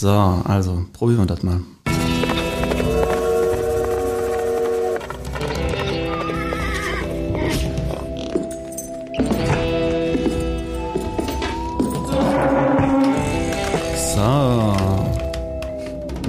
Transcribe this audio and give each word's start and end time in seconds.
So, 0.00 0.10
also 0.44 0.84
probieren 0.92 1.22
wir 1.22 1.26
das 1.26 1.42
mal. 1.42 1.58
So. 14.14 14.76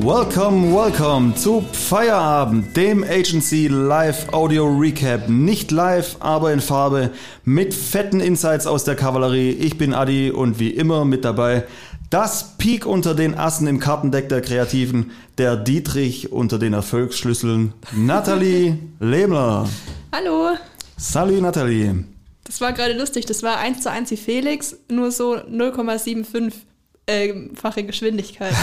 Welcome, 0.02 0.74
welcome 0.74 1.36
zu 1.36 1.64
Feierabend, 1.72 2.76
dem 2.76 3.04
Agency 3.04 3.68
Live 3.68 4.34
Audio 4.34 4.66
Recap. 4.66 5.30
Nicht 5.30 5.70
live, 5.70 6.16
aber 6.20 6.52
in 6.54 6.62
Farbe, 6.62 7.12
mit 7.46 7.76
fetten 7.76 8.20
Insights 8.20 8.66
aus 8.66 8.84
der 8.84 8.96
Kavallerie. 8.96 9.52
Ich 9.52 9.78
bin 9.78 9.94
Adi 9.94 10.32
und 10.32 10.58
wie 10.60 10.72
immer 10.72 11.06
mit 11.06 11.24
dabei 11.24 11.66
das 12.10 12.58
Peak 12.58 12.86
unter 12.86 13.14
den 13.14 13.38
Assen 13.38 13.68
im 13.68 13.80
Kartendeck 13.80 14.30
der 14.30 14.42
Kreativen, 14.42 15.12
der 15.38 15.56
Dietrich 15.56 16.32
unter 16.32 16.58
den 16.58 16.74
Erfolgsschlüsseln, 16.74 17.74
Nathalie 17.96 18.80
Lehmler. 19.00 19.70
Hallo. 20.12 20.56
Salut 20.98 21.42
Nathalie. 21.42 22.04
Das 22.44 22.62
war 22.62 22.74
gerade 22.74 22.98
lustig, 22.98 23.26
das 23.28 23.44
war 23.44 23.58
1 23.60 23.82
zu 23.82 23.92
1 23.92 24.10
wie 24.10 24.18
Felix, 24.18 24.76
nur 24.90 25.12
so 25.12 25.36
0,75 25.36 26.52
äh, 27.06 27.34
fache 27.54 27.84
Geschwindigkeit. 27.84 28.54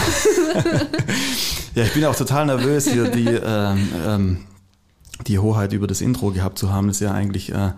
ja, 1.74 1.84
ich 1.84 1.94
bin 1.94 2.05
auch 2.05 2.16
total 2.16 2.47
nervös, 2.47 2.88
hier 2.88 3.08
die, 3.10 3.27
ähm, 3.27 3.88
ähm, 4.05 4.38
die 5.27 5.38
Hoheit 5.38 5.72
über 5.72 5.86
das 5.86 6.00
Intro 6.00 6.33
gehabt 6.33 6.58
zu 6.58 6.72
haben. 6.72 6.88
Das 6.88 6.97
ist 6.97 7.02
ja 7.02 7.12
eigentlich 7.12 7.52
äh, 7.52 7.72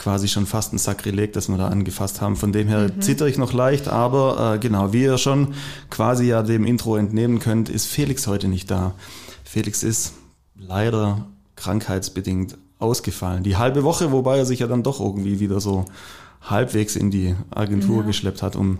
quasi 0.00 0.28
schon 0.28 0.46
fast 0.46 0.72
ein 0.72 0.78
Sakrileg, 0.78 1.34
das 1.34 1.50
wir 1.50 1.58
da 1.58 1.68
angefasst 1.68 2.22
haben. 2.22 2.34
Von 2.34 2.52
dem 2.52 2.68
her 2.68 2.88
mhm. 2.88 3.02
zitter 3.02 3.26
ich 3.26 3.36
noch 3.36 3.52
leicht, 3.52 3.86
aber 3.86 4.54
äh, 4.54 4.58
genau, 4.58 4.94
wie 4.94 5.02
ihr 5.02 5.18
schon 5.18 5.54
quasi 5.90 6.24
ja 6.24 6.42
dem 6.42 6.64
Intro 6.64 6.96
entnehmen 6.96 7.38
könnt, 7.38 7.68
ist 7.68 7.86
Felix 7.86 8.26
heute 8.26 8.48
nicht 8.48 8.70
da. 8.70 8.94
Felix 9.44 9.82
ist 9.82 10.14
leider 10.56 11.26
krankheitsbedingt 11.56 12.56
ausgefallen. 12.78 13.42
Die 13.42 13.58
halbe 13.58 13.84
Woche, 13.84 14.10
wobei 14.10 14.38
er 14.38 14.46
sich 14.46 14.60
ja 14.60 14.66
dann 14.66 14.82
doch 14.82 15.00
irgendwie 15.00 15.38
wieder 15.38 15.60
so 15.60 15.84
halbwegs 16.40 16.96
in 16.96 17.10
die 17.10 17.36
Agentur 17.50 17.98
ja. 17.98 18.06
geschleppt 18.06 18.42
hat, 18.42 18.56
um 18.56 18.78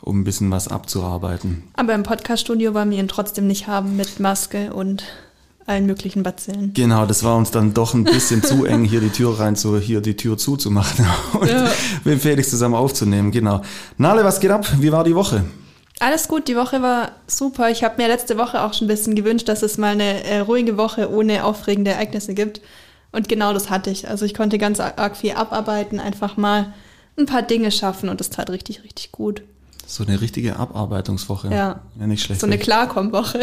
um 0.00 0.20
ein 0.20 0.24
bisschen 0.24 0.50
was 0.52 0.68
abzuarbeiten. 0.68 1.64
Aber 1.74 1.92
im 1.92 2.04
Podcaststudio 2.04 2.72
wollen 2.72 2.92
wir 2.92 2.98
ihn 2.98 3.08
trotzdem 3.08 3.48
nicht 3.48 3.66
haben 3.66 3.96
mit 3.96 4.20
Maske 4.20 4.72
und 4.72 5.02
allen 5.68 5.86
möglichen 5.86 6.22
Bazillen. 6.22 6.72
Genau, 6.74 7.06
das 7.06 7.22
war 7.24 7.36
uns 7.36 7.50
dann 7.50 7.74
doch 7.74 7.94
ein 7.94 8.04
bisschen 8.04 8.42
zu 8.42 8.64
eng, 8.64 8.84
hier 8.84 9.00
die 9.00 9.10
Tür 9.10 9.38
rein 9.38 9.56
zu, 9.56 9.78
hier 9.78 10.00
die 10.00 10.16
Tür 10.16 10.38
zuzumachen 10.38 11.06
und 11.40 11.48
ja. 11.48 11.68
mit 12.04 12.20
Felix 12.20 12.50
zusammen 12.50 12.74
aufzunehmen. 12.74 13.30
Genau. 13.30 13.62
Nale, 13.96 14.24
was 14.24 14.40
geht 14.40 14.50
ab? 14.50 14.66
Wie 14.78 14.92
war 14.92 15.04
die 15.04 15.14
Woche? 15.14 15.44
Alles 16.00 16.28
gut, 16.28 16.46
die 16.48 16.56
Woche 16.56 16.80
war 16.80 17.12
super. 17.26 17.70
Ich 17.70 17.82
habe 17.82 18.00
mir 18.00 18.08
letzte 18.08 18.38
Woche 18.38 18.62
auch 18.62 18.72
schon 18.72 18.86
ein 18.86 18.88
bisschen 18.88 19.14
gewünscht, 19.14 19.48
dass 19.48 19.62
es 19.62 19.78
mal 19.78 19.92
eine 19.92 20.24
äh, 20.24 20.38
ruhige 20.38 20.76
Woche 20.76 21.10
ohne 21.10 21.44
aufregende 21.44 21.90
Ereignisse 21.90 22.34
gibt. 22.34 22.60
Und 23.10 23.28
genau 23.28 23.52
das 23.52 23.68
hatte 23.68 23.90
ich. 23.90 24.08
Also 24.08 24.24
ich 24.24 24.34
konnte 24.34 24.58
ganz 24.58 24.80
arg 24.80 25.16
viel 25.16 25.32
abarbeiten, 25.32 25.98
einfach 25.98 26.36
mal 26.36 26.72
ein 27.16 27.26
paar 27.26 27.42
Dinge 27.42 27.70
schaffen 27.70 28.08
und 28.08 28.20
das 28.20 28.30
tat 28.30 28.50
richtig, 28.50 28.84
richtig 28.84 29.12
gut. 29.12 29.42
So 29.90 30.04
eine 30.04 30.20
richtige 30.20 30.56
Abarbeitungswoche. 30.56 31.48
Ja. 31.48 31.80
ja 31.98 32.06
nicht 32.06 32.22
schlecht. 32.22 32.42
So 32.42 32.46
eine 32.46 32.58
Klarkommwoche. 32.58 33.40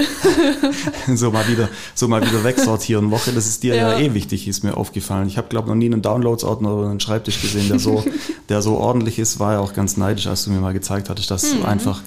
so 1.16 1.32
mal 1.32 1.48
wieder, 1.48 1.70
so 1.96 2.08
mal 2.08 2.22
wieder 2.22 2.44
wegsortieren 2.44 3.10
Woche. 3.10 3.32
Das 3.32 3.48
ist 3.48 3.64
dir 3.64 3.74
ja, 3.74 3.94
ja 3.94 4.00
eh 4.00 4.14
wichtig, 4.14 4.48
ist 4.48 4.64
mir 4.64 4.78
aufgefallen. 4.78 5.28
Ich 5.28 5.38
habe 5.38 5.48
glaube 5.48 5.70
noch 5.70 5.76
nie 5.76 5.88
einen 5.88 6.04
Downloads-Ordner 6.04 6.72
oder 6.72 6.90
einen 6.92 7.00
Schreibtisch 7.00 7.42
gesehen, 7.42 7.68
der 7.68 7.80
so, 7.80 8.06
der 8.50 8.62
so 8.62 8.78
ordentlich 8.78 9.18
ist. 9.18 9.40
War 9.40 9.54
ja 9.54 9.60
auch 9.60 9.74
ganz 9.74 9.98
neidisch, 9.98 10.28
als 10.28 10.46
du 10.46 10.52
mir 10.52 10.60
mal 10.60 10.74
gezeigt 10.74 11.10
hattest, 11.10 11.32
dass 11.32 11.52
mhm. 11.52 11.62
du 11.62 11.66
einfach 11.66 12.04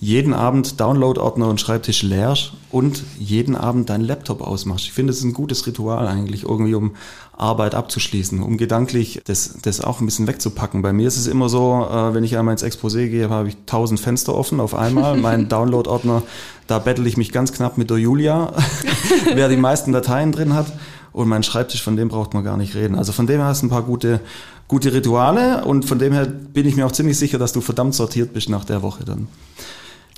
jeden 0.00 0.32
Abend 0.32 0.78
Download-Ordner 0.78 1.48
und 1.48 1.60
Schreibtisch 1.60 2.02
leer 2.02 2.34
und 2.70 3.02
jeden 3.18 3.56
Abend 3.56 3.90
deinen 3.90 4.04
Laptop 4.04 4.40
ausmachst. 4.40 4.84
Ich 4.84 4.92
finde, 4.92 5.10
das 5.10 5.18
ist 5.18 5.24
ein 5.24 5.32
gutes 5.32 5.66
Ritual 5.66 6.06
eigentlich, 6.06 6.44
irgendwie 6.44 6.74
um 6.74 6.92
Arbeit 7.36 7.74
abzuschließen, 7.74 8.40
um 8.40 8.58
gedanklich 8.58 9.20
das, 9.24 9.56
das 9.62 9.80
auch 9.80 10.00
ein 10.00 10.06
bisschen 10.06 10.28
wegzupacken. 10.28 10.82
Bei 10.82 10.92
mir 10.92 11.08
ist 11.08 11.16
es 11.16 11.26
immer 11.26 11.48
so, 11.48 11.86
äh, 11.90 12.14
wenn 12.14 12.22
ich 12.22 12.36
einmal 12.36 12.52
ins 12.52 12.62
Exposé 12.62 13.08
gehe, 13.08 13.28
habe 13.28 13.48
ich 13.48 13.56
tausend 13.66 13.98
Fenster 13.98 14.34
offen 14.34 14.60
auf 14.60 14.74
einmal. 14.74 15.16
mein 15.20 15.48
Download-Ordner, 15.48 16.22
da 16.68 16.78
bettel 16.78 17.06
ich 17.06 17.16
mich 17.16 17.32
ganz 17.32 17.52
knapp 17.52 17.76
mit 17.76 17.90
der 17.90 17.98
Julia, 17.98 18.52
wer 19.34 19.48
die 19.48 19.56
meisten 19.56 19.92
Dateien 19.92 20.30
drin 20.30 20.54
hat. 20.54 20.66
Und 21.12 21.26
mein 21.26 21.42
Schreibtisch, 21.42 21.82
von 21.82 21.96
dem 21.96 22.08
braucht 22.08 22.34
man 22.34 22.44
gar 22.44 22.56
nicht 22.56 22.76
reden. 22.76 22.94
Also 22.94 23.10
von 23.10 23.26
dem 23.26 23.38
her 23.38 23.46
hast 23.46 23.62
du 23.62 23.66
ein 23.66 23.70
paar 23.70 23.82
gute, 23.82 24.20
gute 24.68 24.92
Rituale 24.92 25.64
und 25.64 25.84
von 25.84 25.98
dem 25.98 26.12
her 26.12 26.26
bin 26.26 26.66
ich 26.66 26.76
mir 26.76 26.86
auch 26.86 26.92
ziemlich 26.92 27.18
sicher, 27.18 27.38
dass 27.38 27.52
du 27.52 27.60
verdammt 27.60 27.96
sortiert 27.96 28.32
bist 28.32 28.48
nach 28.48 28.64
der 28.64 28.82
Woche 28.82 29.04
dann. 29.04 29.26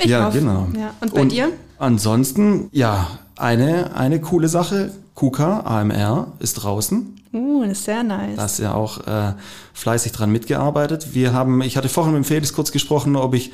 Ich 0.00 0.11
ja, 0.11 0.27
hoffe. 0.27 0.38
genau. 0.38 0.69
Ja. 0.77 0.94
Und 1.00 1.15
bei 1.15 1.21
und 1.21 1.33
dir? 1.33 1.53
Ansonsten, 1.78 2.69
ja, 2.72 3.06
eine, 3.37 3.94
eine 3.94 4.21
coole 4.21 4.49
Sache. 4.49 4.91
KUKA, 5.15 5.61
AMR, 5.61 6.33
ist 6.38 6.55
draußen. 6.55 7.16
Uh, 7.33 7.62
das 7.62 7.72
ist 7.72 7.84
sehr 7.84 8.03
nice. 8.03 8.37
Da 8.37 8.43
hast 8.43 8.59
ja 8.59 8.75
auch 8.75 9.06
äh, 9.06 9.34
fleißig 9.75 10.12
dran 10.12 10.33
mitgearbeitet. 10.33 11.15
Wir 11.15 11.33
haben, 11.33 11.61
ich 11.62 11.77
hatte 11.77 11.88
vorhin 11.88 12.15
mit 12.15 12.27
Felix 12.27 12.53
kurz 12.53 12.72
gesprochen, 12.72 13.16
ob 13.16 13.34
ich 13.34 13.53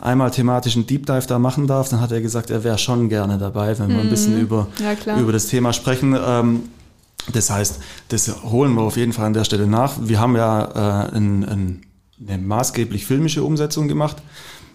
einmal 0.00 0.30
thematischen 0.30 0.86
Deep 0.86 1.06
Dive 1.06 1.26
da 1.26 1.38
machen 1.38 1.66
darf. 1.66 1.88
Dann 1.88 2.00
hat 2.00 2.12
er 2.12 2.20
gesagt, 2.20 2.50
er 2.50 2.64
wäre 2.64 2.78
schon 2.78 3.08
gerne 3.08 3.38
dabei, 3.38 3.78
wenn 3.78 3.88
wir 3.88 4.00
ein 4.00 4.10
bisschen 4.10 4.34
mhm. 4.36 4.42
über, 4.42 4.68
ja, 4.78 5.18
über 5.18 5.32
das 5.32 5.46
Thema 5.46 5.72
sprechen. 5.72 6.16
Ähm, 6.18 6.64
das 7.32 7.50
heißt, 7.50 7.80
das 8.08 8.42
holen 8.44 8.74
wir 8.74 8.82
auf 8.82 8.96
jeden 8.96 9.12
Fall 9.12 9.26
an 9.26 9.32
der 9.32 9.44
Stelle 9.44 9.66
nach. 9.66 9.94
Wir 10.00 10.20
haben 10.20 10.36
ja 10.36 11.08
äh, 11.10 11.16
ein, 11.16 11.44
ein, 11.44 11.82
eine 12.28 12.38
maßgeblich 12.38 13.06
filmische 13.06 13.42
Umsetzung 13.42 13.88
gemacht 13.88 14.18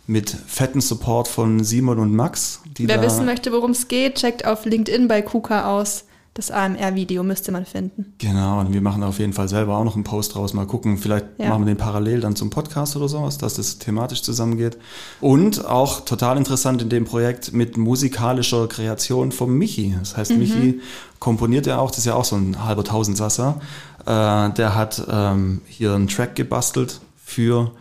mit 0.08 0.30
fetten 0.30 0.82
Support 0.82 1.28
von 1.28 1.64
Simon 1.64 2.00
und 2.00 2.14
Max. 2.14 2.62
Wer 2.78 3.02
wissen 3.02 3.26
möchte, 3.26 3.52
worum 3.52 3.72
es 3.72 3.88
geht, 3.88 4.16
checkt 4.16 4.46
auf 4.46 4.66
LinkedIn 4.66 5.08
bei 5.08 5.22
KUKA 5.22 5.78
aus. 5.78 6.06
Das 6.34 6.50
AMR-Video 6.50 7.24
müsste 7.24 7.52
man 7.52 7.66
finden. 7.66 8.14
Genau, 8.18 8.62
und 8.62 8.74
wir 8.74 8.80
machen 8.80 9.04
auf 9.04 9.20
jeden 9.20 9.34
Fall 9.34 9.50
selber 9.50 9.76
auch 9.76 9.84
noch 9.84 9.96
einen 9.96 10.06
Post 10.06 10.34
draus. 10.34 10.54
Mal 10.54 10.66
gucken, 10.66 10.98
vielleicht 10.98 11.26
ja. 11.38 11.50
machen 11.50 11.64
wir 11.64 11.66
den 11.66 11.78
parallel 11.78 12.22
dann 12.22 12.38
zum 12.38 12.50
Podcast 12.50 12.96
oder 12.96 13.10
sowas, 13.10 13.38
dass 13.38 13.56
das 13.56 13.80
thematisch 13.80 14.22
zusammengeht. 14.22 14.78
Und 15.20 15.66
auch 15.66 16.06
total 16.06 16.38
interessant 16.38 16.82
in 16.82 16.88
dem 16.88 17.04
Projekt 17.04 17.52
mit 17.52 17.76
musikalischer 17.76 18.70
Kreation 18.70 19.34
vom 19.34 19.58
Michi. 19.58 19.94
Das 20.00 20.16
heißt, 20.16 20.32
mhm. 20.32 20.40
Michi 20.40 20.80
komponiert 21.20 21.66
ja 21.66 21.80
auch, 21.80 21.92
das 21.92 22.00
ist 22.00 22.06
ja 22.06 22.16
auch 22.16 22.24
so 22.24 22.38
ein 22.38 22.64
halber 22.64 22.86
Tausendsasser. 22.86 23.60
Äh, 24.06 24.54
der 24.54 24.74
hat 24.74 25.06
ähm, 25.12 25.60
hier 25.68 25.96
einen 25.96 26.08
Track 26.08 26.36
gebastelt 26.36 27.02
für 27.26 27.72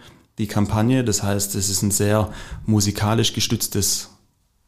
die 0.40 0.48
Kampagne. 0.48 1.04
Das 1.04 1.22
heißt, 1.22 1.54
es 1.54 1.70
ist 1.70 1.82
ein 1.82 1.92
sehr 1.92 2.30
musikalisch 2.66 3.32
gestütztes 3.32 4.08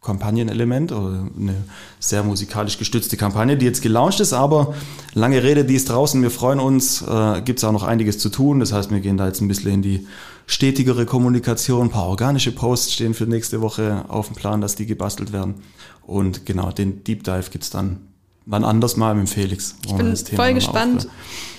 Kampagnenelement 0.03 0.91
oder 0.91 1.29
eine 1.39 1.55
sehr 2.01 2.25
musikalisch 2.25 2.77
gestützte 2.77 3.17
Kampagne, 3.17 3.57
die 3.57 3.67
jetzt 3.67 3.83
gelauncht 3.83 4.19
ist, 4.19 4.33
aber 4.33 4.75
lange 5.15 5.43
Rede, 5.45 5.65
die 5.65 5.77
ist 5.77 5.89
draußen, 5.89 6.21
wir 6.23 6.33
freuen 6.33 6.59
uns, 6.59 7.03
äh, 7.03 7.41
gibt 7.43 7.61
es 7.61 7.65
auch 7.65 7.71
noch 7.71 7.85
einiges 7.85 8.19
zu 8.19 8.29
tun, 8.29 8.59
das 8.59 8.73
heißt, 8.73 8.91
wir 8.91 8.99
gehen 8.99 9.17
da 9.17 9.29
jetzt 9.29 9.41
ein 9.41 9.47
bisschen 9.47 9.75
in 9.75 9.83
die 9.83 10.07
stetigere 10.47 11.07
Kommunikation, 11.07 11.87
ein 11.87 11.91
paar 11.91 12.07
organische 12.07 12.51
Posts 12.51 12.95
stehen 12.95 13.15
für 13.15 13.27
nächste 13.27 13.61
Woche 13.61 14.05
auf 14.09 14.27
dem 14.27 14.35
Plan, 14.35 14.61
dass 14.61 14.75
die 14.75 14.87
gebastelt 14.87 15.33
werden. 15.33 15.63
Und 16.05 16.47
genau, 16.47 16.73
den 16.73 17.05
Deep 17.05 17.23
Dive 17.23 17.51
gibt 17.51 17.63
es 17.63 17.71
dann 17.71 18.01
wann 18.47 18.65
anders 18.65 18.97
mal 18.97 19.15
mit 19.15 19.29
Felix. 19.29 19.77
Ich 19.87 19.95
bin 19.95 20.17
voll 20.17 20.55
gespannt, 20.55 21.09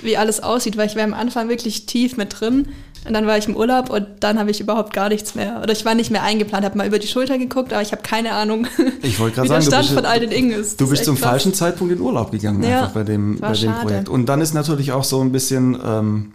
wie 0.01 0.17
alles 0.17 0.41
aussieht, 0.41 0.77
weil 0.77 0.87
ich 0.87 0.95
war 0.95 1.03
am 1.03 1.13
Anfang 1.13 1.49
wirklich 1.49 1.85
tief 1.85 2.17
mit 2.17 2.39
drin 2.39 2.67
und 3.05 3.13
dann 3.13 3.27
war 3.27 3.37
ich 3.37 3.47
im 3.47 3.55
Urlaub 3.55 3.89
und 3.89 4.05
dann 4.21 4.39
habe 4.39 4.51
ich 4.51 4.61
überhaupt 4.61 4.93
gar 4.93 5.09
nichts 5.09 5.35
mehr. 5.35 5.59
Oder 5.61 5.73
ich 5.73 5.83
war 5.83 5.93
nicht 5.93 6.09
mehr 6.09 6.23
eingeplant, 6.23 6.63
habe 6.63 6.77
mal 6.77 6.87
über 6.87 6.99
die 6.99 7.07
Schulter 7.07 7.37
geguckt, 7.37 7.73
aber 7.73 7.81
ich 7.81 7.91
habe 7.91 8.01
keine 8.01 8.31
Ahnung, 8.33 8.67
ich 9.01 9.19
wie 9.25 9.33
sagen, 9.33 9.49
der 9.49 9.61
Stand 9.61 9.87
von 9.87 10.05
all 10.05 10.19
den 10.19 10.31
Ingen 10.31 10.51
ist. 10.51 10.79
Du 10.79 10.89
bist 10.89 11.03
zum 11.05 11.15
krass. 11.17 11.29
falschen 11.29 11.53
Zeitpunkt 11.53 11.93
in 11.93 11.99
Urlaub 11.99 12.31
gegangen, 12.31 12.63
ja, 12.63 12.83
einfach 12.83 12.93
bei 12.93 13.03
dem, 13.03 13.39
bei 13.39 13.53
dem 13.53 13.73
Projekt. 13.73 14.09
Und 14.09 14.27
dann 14.27 14.41
ist 14.41 14.53
natürlich 14.53 14.93
auch 14.93 15.03
so 15.03 15.21
ein 15.21 15.31
bisschen, 15.31 15.77
ähm, 15.83 16.33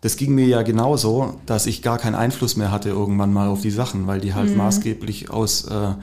das 0.00 0.16
ging 0.16 0.34
mir 0.34 0.46
ja 0.46 0.62
genauso, 0.62 1.34
dass 1.46 1.66
ich 1.66 1.82
gar 1.82 1.98
keinen 1.98 2.14
Einfluss 2.14 2.56
mehr 2.56 2.70
hatte 2.70 2.90
irgendwann 2.90 3.32
mal 3.32 3.48
auf 3.48 3.62
die 3.62 3.70
Sachen, 3.70 4.06
weil 4.06 4.20
die 4.20 4.34
halt 4.34 4.50
mhm. 4.50 4.58
maßgeblich 4.58 5.30
aus 5.30 5.64
äh, 5.64 5.94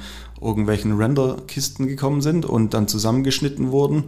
irgendwelchen 0.44 0.98
Render-Kisten 0.98 1.88
gekommen 1.88 2.22
sind 2.22 2.46
und 2.46 2.74
dann 2.74 2.88
zusammengeschnitten 2.88 3.72
wurden. 3.72 4.06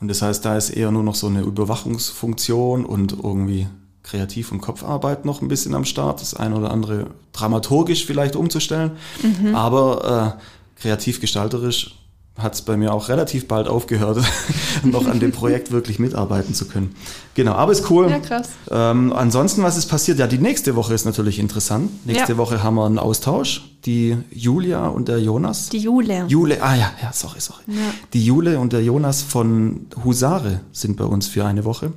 Und 0.00 0.08
das 0.08 0.22
heißt, 0.22 0.44
da 0.44 0.56
ist 0.56 0.70
eher 0.70 0.90
nur 0.90 1.02
noch 1.02 1.14
so 1.14 1.28
eine 1.28 1.42
Überwachungsfunktion 1.42 2.84
und 2.84 3.12
irgendwie 3.22 3.68
Kreativ- 4.02 4.50
und 4.50 4.60
Kopfarbeit 4.60 5.24
noch 5.24 5.42
ein 5.42 5.48
bisschen 5.48 5.74
am 5.74 5.84
Start, 5.84 6.20
das 6.20 6.34
eine 6.34 6.56
oder 6.56 6.72
andere 6.72 7.06
dramaturgisch 7.32 8.04
vielleicht 8.04 8.34
umzustellen, 8.34 8.92
mhm. 9.22 9.54
aber 9.54 10.36
äh, 10.38 10.80
kreativ-gestalterisch 10.82 12.01
hat 12.38 12.54
es 12.54 12.62
bei 12.62 12.76
mir 12.76 12.92
auch 12.92 13.08
relativ 13.08 13.46
bald 13.46 13.68
aufgehört, 13.68 14.18
noch 14.84 15.06
an 15.06 15.20
dem 15.20 15.32
Projekt 15.32 15.70
wirklich 15.70 15.98
mitarbeiten 15.98 16.54
zu 16.54 16.66
können. 16.66 16.94
Genau, 17.34 17.52
aber 17.52 17.72
ist 17.72 17.90
cool. 17.90 18.10
Ja, 18.10 18.18
krass. 18.18 18.48
Ähm, 18.70 19.12
ansonsten, 19.12 19.62
was 19.62 19.76
ist 19.76 19.86
passiert? 19.86 20.18
Ja, 20.18 20.26
die 20.26 20.38
nächste 20.38 20.74
Woche 20.74 20.94
ist 20.94 21.04
natürlich 21.04 21.38
interessant. 21.38 21.90
Nächste 22.06 22.32
ja. 22.32 22.38
Woche 22.38 22.62
haben 22.62 22.76
wir 22.76 22.86
einen 22.86 22.98
Austausch. 22.98 23.68
Die 23.84 24.16
Julia 24.30 24.86
und 24.86 25.08
der 25.08 25.18
Jonas. 25.18 25.68
Die 25.68 25.78
Jule. 25.78 26.24
Jule, 26.28 26.62
ah 26.62 26.74
ja, 26.74 26.92
ja, 27.02 27.12
sorry, 27.12 27.40
sorry. 27.40 27.62
Ja. 27.66 27.74
Die 28.12 28.24
Jule 28.24 28.58
und 28.58 28.72
der 28.72 28.82
Jonas 28.82 29.22
von 29.22 29.86
Husare 30.04 30.60
sind 30.72 30.96
bei 30.96 31.04
uns 31.04 31.26
für 31.26 31.44
eine 31.44 31.64
Woche. 31.64 31.92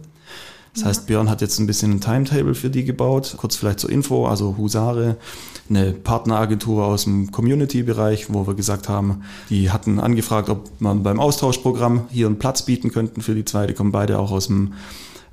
Das 0.75 0.83
ja. 0.83 0.89
heißt, 0.89 1.07
Björn 1.07 1.30
hat 1.30 1.39
jetzt 1.39 1.57
ein 1.57 1.68
bisschen 1.68 1.94
ein 1.94 2.01
Timetable 2.01 2.54
für 2.54 2.69
die 2.69 2.83
gebaut. 2.83 3.36
Kurz 3.38 3.56
vielleicht 3.56 3.80
zur 3.80 3.89
Info, 3.89 4.27
also 4.27 4.57
Husare, 4.57 5.16
eine 5.69 5.94
Partneragentur 5.94 6.86
aus 6.86 7.06
dem 7.06 7.31
Community-Bereich, 7.31 8.31
wo 8.31 8.45
wir 8.45 8.56
gesagt 8.56 8.89
haben, 8.89 9.24
die 9.50 9.72
hatten 9.72 10.00
angefragt, 10.00 10.50
ob 10.50 10.69
man 10.80 11.01
beim 11.01 11.19
Austauschprogramm 11.19 12.07
hier 12.12 12.27
einen 12.27 12.39
Platz 12.39 12.63
bieten 12.63 12.92
könnten 12.92 13.22
für 13.22 13.36
die 13.36 13.45
zwei. 13.45 13.68
Die 13.68 13.74
kommen 13.74 13.94
beide 13.94 14.19
auch 14.19 14.31
aus 14.31 14.48
dem 14.48 14.74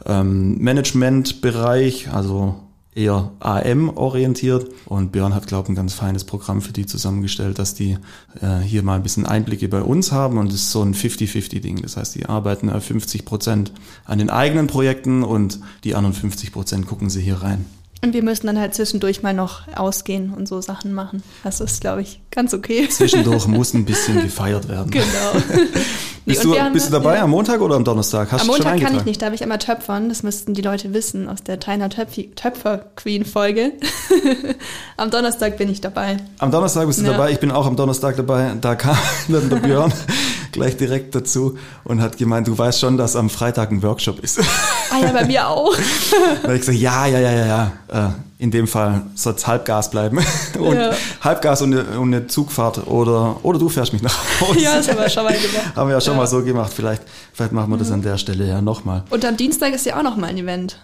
ähm, 0.06 0.58
Management-Bereich, 0.58 2.12
also 2.12 2.54
eher 2.94 3.32
AM-orientiert. 3.40 4.70
Und 4.86 5.12
Björn 5.12 5.34
hat, 5.34 5.46
glaube 5.46 5.64
ich, 5.64 5.68
ein 5.70 5.74
ganz 5.74 5.94
feines 5.94 6.24
Programm 6.24 6.60
für 6.60 6.72
die 6.72 6.86
zusammengestellt, 6.86 7.58
dass 7.58 7.74
die 7.74 7.98
äh, 8.40 8.58
hier 8.58 8.82
mal 8.82 8.96
ein 8.96 9.02
bisschen 9.02 9.26
Einblicke 9.26 9.68
bei 9.68 9.82
uns 9.82 10.12
haben. 10.12 10.38
Und 10.38 10.48
es 10.48 10.54
ist 10.54 10.72
so 10.72 10.82
ein 10.82 10.94
50-50-Ding. 10.94 11.82
Das 11.82 11.96
heißt, 11.96 12.14
die 12.14 12.26
arbeiten 12.26 12.68
50 12.68 13.24
Prozent 13.24 13.72
an 14.04 14.18
den 14.18 14.30
eigenen 14.30 14.66
Projekten 14.66 15.22
und 15.22 15.60
die 15.84 15.94
anderen 15.94 16.14
50 16.14 16.52
Prozent 16.52 16.86
gucken 16.86 17.10
sie 17.10 17.22
hier 17.22 17.42
rein. 17.42 17.64
Und 18.04 18.14
wir 18.14 18.24
müssen 18.24 18.48
dann 18.48 18.58
halt 18.58 18.74
zwischendurch 18.74 19.22
mal 19.22 19.32
noch 19.32 19.60
ausgehen 19.76 20.34
und 20.34 20.48
so 20.48 20.60
Sachen 20.60 20.92
machen. 20.92 21.22
Das 21.44 21.60
ist, 21.60 21.80
glaube 21.80 22.02
ich, 22.02 22.20
ganz 22.32 22.52
okay. 22.52 22.88
Zwischendurch 22.88 23.46
muss 23.46 23.74
ein 23.74 23.84
bisschen 23.84 24.20
gefeiert 24.20 24.68
werden. 24.68 24.90
Genau. 24.90 25.04
bist, 26.26 26.42
du, 26.42 26.58
haben, 26.58 26.72
bist 26.72 26.88
du 26.88 26.92
dabei 26.92 27.18
ja. 27.18 27.22
am 27.22 27.30
Montag 27.30 27.60
oder 27.60 27.76
am 27.76 27.84
Donnerstag? 27.84 28.32
Hast 28.32 28.40
am 28.40 28.48
Montag 28.48 28.80
kann 28.80 28.96
ich 28.96 29.04
nicht, 29.04 29.22
da 29.22 29.26
habe 29.26 29.36
ich 29.36 29.42
immer 29.42 29.60
Töpfern. 29.60 30.08
Das 30.08 30.24
müssten 30.24 30.52
die 30.52 30.62
Leute 30.62 30.92
wissen 30.92 31.28
aus 31.28 31.44
der 31.44 31.60
Trainer 31.60 31.88
Töpfer-Queen-Folge. 31.90 33.74
am 34.96 35.12
Donnerstag 35.12 35.56
bin 35.56 35.70
ich 35.70 35.80
dabei. 35.80 36.16
Am 36.38 36.50
Donnerstag 36.50 36.88
bist 36.88 36.98
du 36.98 37.04
ja. 37.04 37.12
dabei. 37.12 37.30
Ich 37.30 37.38
bin 37.38 37.52
auch 37.52 37.66
am 37.66 37.76
Donnerstag 37.76 38.16
dabei. 38.16 38.50
Da 38.60 38.74
kam 38.74 38.96
dann 39.28 39.48
der 39.48 39.56
Björn 39.58 39.92
gleich 40.50 40.76
direkt 40.76 41.14
dazu 41.14 41.56
und 41.84 42.02
hat 42.02 42.18
gemeint, 42.18 42.48
du 42.48 42.58
weißt 42.58 42.80
schon, 42.80 42.96
dass 42.96 43.14
am 43.14 43.30
Freitag 43.30 43.70
ein 43.70 43.80
Workshop 43.84 44.18
ist. 44.18 44.40
Ah 44.92 44.98
ja, 44.98 45.12
bei 45.12 45.24
mir 45.24 45.48
auch. 45.48 45.74
da 46.42 46.42
habe 46.42 46.54
ich 46.54 46.60
gesagt, 46.60 46.78
ja, 46.78 47.06
ja, 47.06 47.18
ja, 47.18 47.30
ja, 47.32 47.46
ja. 47.46 47.72
Äh, 48.08 48.10
in 48.42 48.50
dem 48.50 48.66
Fall 48.66 49.02
soll 49.14 49.34
es 49.34 49.46
Halbgas 49.46 49.90
bleiben. 49.90 50.18
und 50.58 50.76
ja. 50.76 50.90
Halbgas 51.20 51.62
und 51.62 51.74
eine, 51.74 51.98
und 51.98 52.12
eine, 52.12 52.26
Zugfahrt 52.26 52.86
oder, 52.88 53.36
oder 53.44 53.58
du 53.58 53.68
fährst 53.68 53.92
mich 53.92 54.02
nach 54.02 54.16
Hause. 54.40 54.60
Ja, 54.60 54.76
das 54.76 54.88
haben 54.88 54.98
wir 54.98 55.08
schon 55.08 55.24
mal 55.24 55.32
gemacht. 55.32 55.66
haben 55.76 55.88
wir 55.88 55.94
ja 55.94 56.00
schon 56.00 56.14
ja. 56.14 56.20
mal 56.20 56.26
so 56.26 56.42
gemacht. 56.42 56.72
Vielleicht, 56.74 57.02
vielleicht 57.32 57.52
machen 57.52 57.70
wir 57.70 57.78
das 57.78 57.90
an 57.90 58.02
der 58.02 58.18
Stelle 58.18 58.46
ja 58.46 58.60
nochmal. 58.60 59.04
Und 59.10 59.24
am 59.24 59.36
Dienstag 59.36 59.72
ist 59.72 59.86
ja 59.86 59.96
auch 59.96 60.02
nochmal 60.02 60.30
ein 60.30 60.38
Event. 60.38 60.78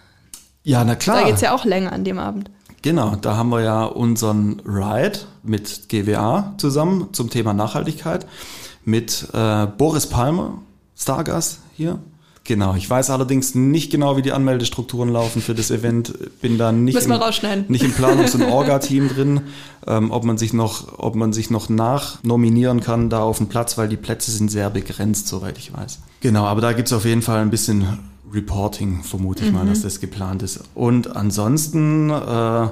Ja, 0.62 0.84
na 0.84 0.94
klar. 0.94 1.20
Da 1.20 1.26
geht 1.26 1.34
es 1.34 1.40
ja 1.40 1.54
auch 1.54 1.64
länger 1.64 1.92
an 1.92 2.04
dem 2.04 2.18
Abend. 2.18 2.50
Genau, 2.82 3.16
da 3.16 3.36
haben 3.36 3.48
wir 3.48 3.62
ja 3.62 3.84
unseren 3.84 4.62
Ride 4.64 5.18
mit 5.42 5.88
GWA 5.88 6.54
zusammen 6.58 7.08
zum 7.12 7.28
Thema 7.28 7.52
Nachhaltigkeit 7.52 8.24
mit 8.84 9.26
äh, 9.32 9.66
Boris 9.66 10.06
Palmer, 10.06 10.58
Stargast 10.96 11.58
hier. 11.74 11.98
Genau, 12.48 12.74
ich 12.74 12.88
weiß 12.88 13.10
allerdings 13.10 13.54
nicht 13.54 13.92
genau, 13.92 14.16
wie 14.16 14.22
die 14.22 14.32
Anmeldestrukturen 14.32 15.10
laufen 15.10 15.42
für 15.42 15.54
das 15.54 15.70
Event. 15.70 16.14
Bin 16.40 16.56
da 16.56 16.72
nicht, 16.72 16.96
im, 16.96 17.64
nicht 17.68 17.82
im 17.82 17.92
Planungs- 17.92 18.34
und 18.34 18.40
Orga-Team 18.42 19.10
drin, 19.10 19.42
ähm, 19.86 20.10
ob 20.10 20.24
man 20.24 20.38
sich 20.38 20.54
noch, 20.54 20.98
ob 20.98 21.14
man 21.14 21.34
sich 21.34 21.50
noch 21.50 21.68
nachnominieren 21.68 22.80
kann 22.80 23.10
da 23.10 23.20
auf 23.20 23.36
dem 23.36 23.48
Platz, 23.48 23.76
weil 23.76 23.86
die 23.86 23.98
Plätze 23.98 24.30
sind 24.30 24.50
sehr 24.50 24.70
begrenzt, 24.70 25.28
soweit 25.28 25.58
ich 25.58 25.74
weiß. 25.74 25.98
Genau, 26.22 26.46
aber 26.46 26.62
da 26.62 26.72
gibt 26.72 26.88
es 26.88 26.94
auf 26.94 27.04
jeden 27.04 27.20
Fall 27.20 27.40
ein 27.40 27.50
bisschen 27.50 27.86
Reporting, 28.32 29.02
vermute 29.02 29.44
ich 29.44 29.50
mhm. 29.50 29.58
mal, 29.58 29.66
dass 29.66 29.82
das 29.82 30.00
geplant 30.00 30.42
ist. 30.42 30.62
Und 30.74 31.14
ansonsten 31.16 32.08
äh, 32.08 32.68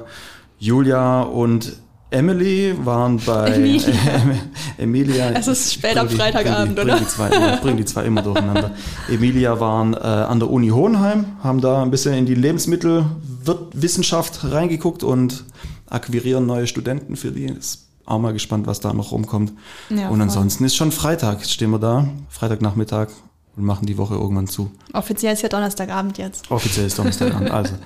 Julia 0.57 1.21
und 1.21 1.73
Emily 2.09 2.73
waren 2.85 3.17
bei 3.17 3.51
Emilia. 3.51 3.93
Emilia 4.77 5.31
es 5.31 5.47
ist 5.47 5.73
spät 5.73 5.97
am 5.97 6.07
Freitagabend, 6.09 6.79
oder? 6.79 6.95
Bring 6.95 7.03
die, 7.03 7.07
zwei 7.07 7.27
immer, 7.29 7.57
bring 7.57 7.75
die 7.77 7.85
zwei 7.85 8.05
immer 8.05 8.21
durcheinander. 8.21 8.71
Emilia 9.09 9.59
waren 9.59 9.93
äh, 9.93 9.97
an 9.97 10.39
der 10.39 10.49
Uni 10.49 10.69
Hohenheim, 10.69 11.25
haben 11.43 11.59
da 11.59 11.81
ein 11.81 11.91
bisschen 11.91 12.13
in 12.13 12.25
die 12.25 12.35
Lebensmittelwissenschaft 12.35 14.49
reingeguckt 14.51 15.03
und 15.03 15.43
akquirieren 15.89 16.45
neue 16.45 16.67
Studenten 16.67 17.17
für 17.17 17.31
die. 17.31 17.45
Ist 17.45 17.87
auch 18.05 18.19
mal 18.19 18.31
gespannt, 18.31 18.67
was 18.67 18.79
da 18.79 18.93
noch 18.93 19.11
rumkommt. 19.11 19.51
Ja, 19.89 20.07
und 20.07 20.21
ansonsten 20.21 20.63
ist 20.63 20.77
schon 20.77 20.93
Freitag. 20.93 21.39
Jetzt 21.39 21.51
stehen 21.51 21.71
wir 21.71 21.79
da, 21.79 22.07
Freitagnachmittag 22.29 23.09
und 23.57 23.65
machen 23.65 23.85
die 23.85 23.97
Woche 23.97 24.15
irgendwann 24.15 24.47
zu. 24.47 24.71
Offiziell 24.93 25.33
ist 25.33 25.41
ja 25.41 25.49
Donnerstagabend 25.49 26.17
jetzt. 26.17 26.49
Offiziell 26.49 26.87
ist 26.87 26.97
Donnerstagabend, 26.97 27.51
also. 27.51 27.73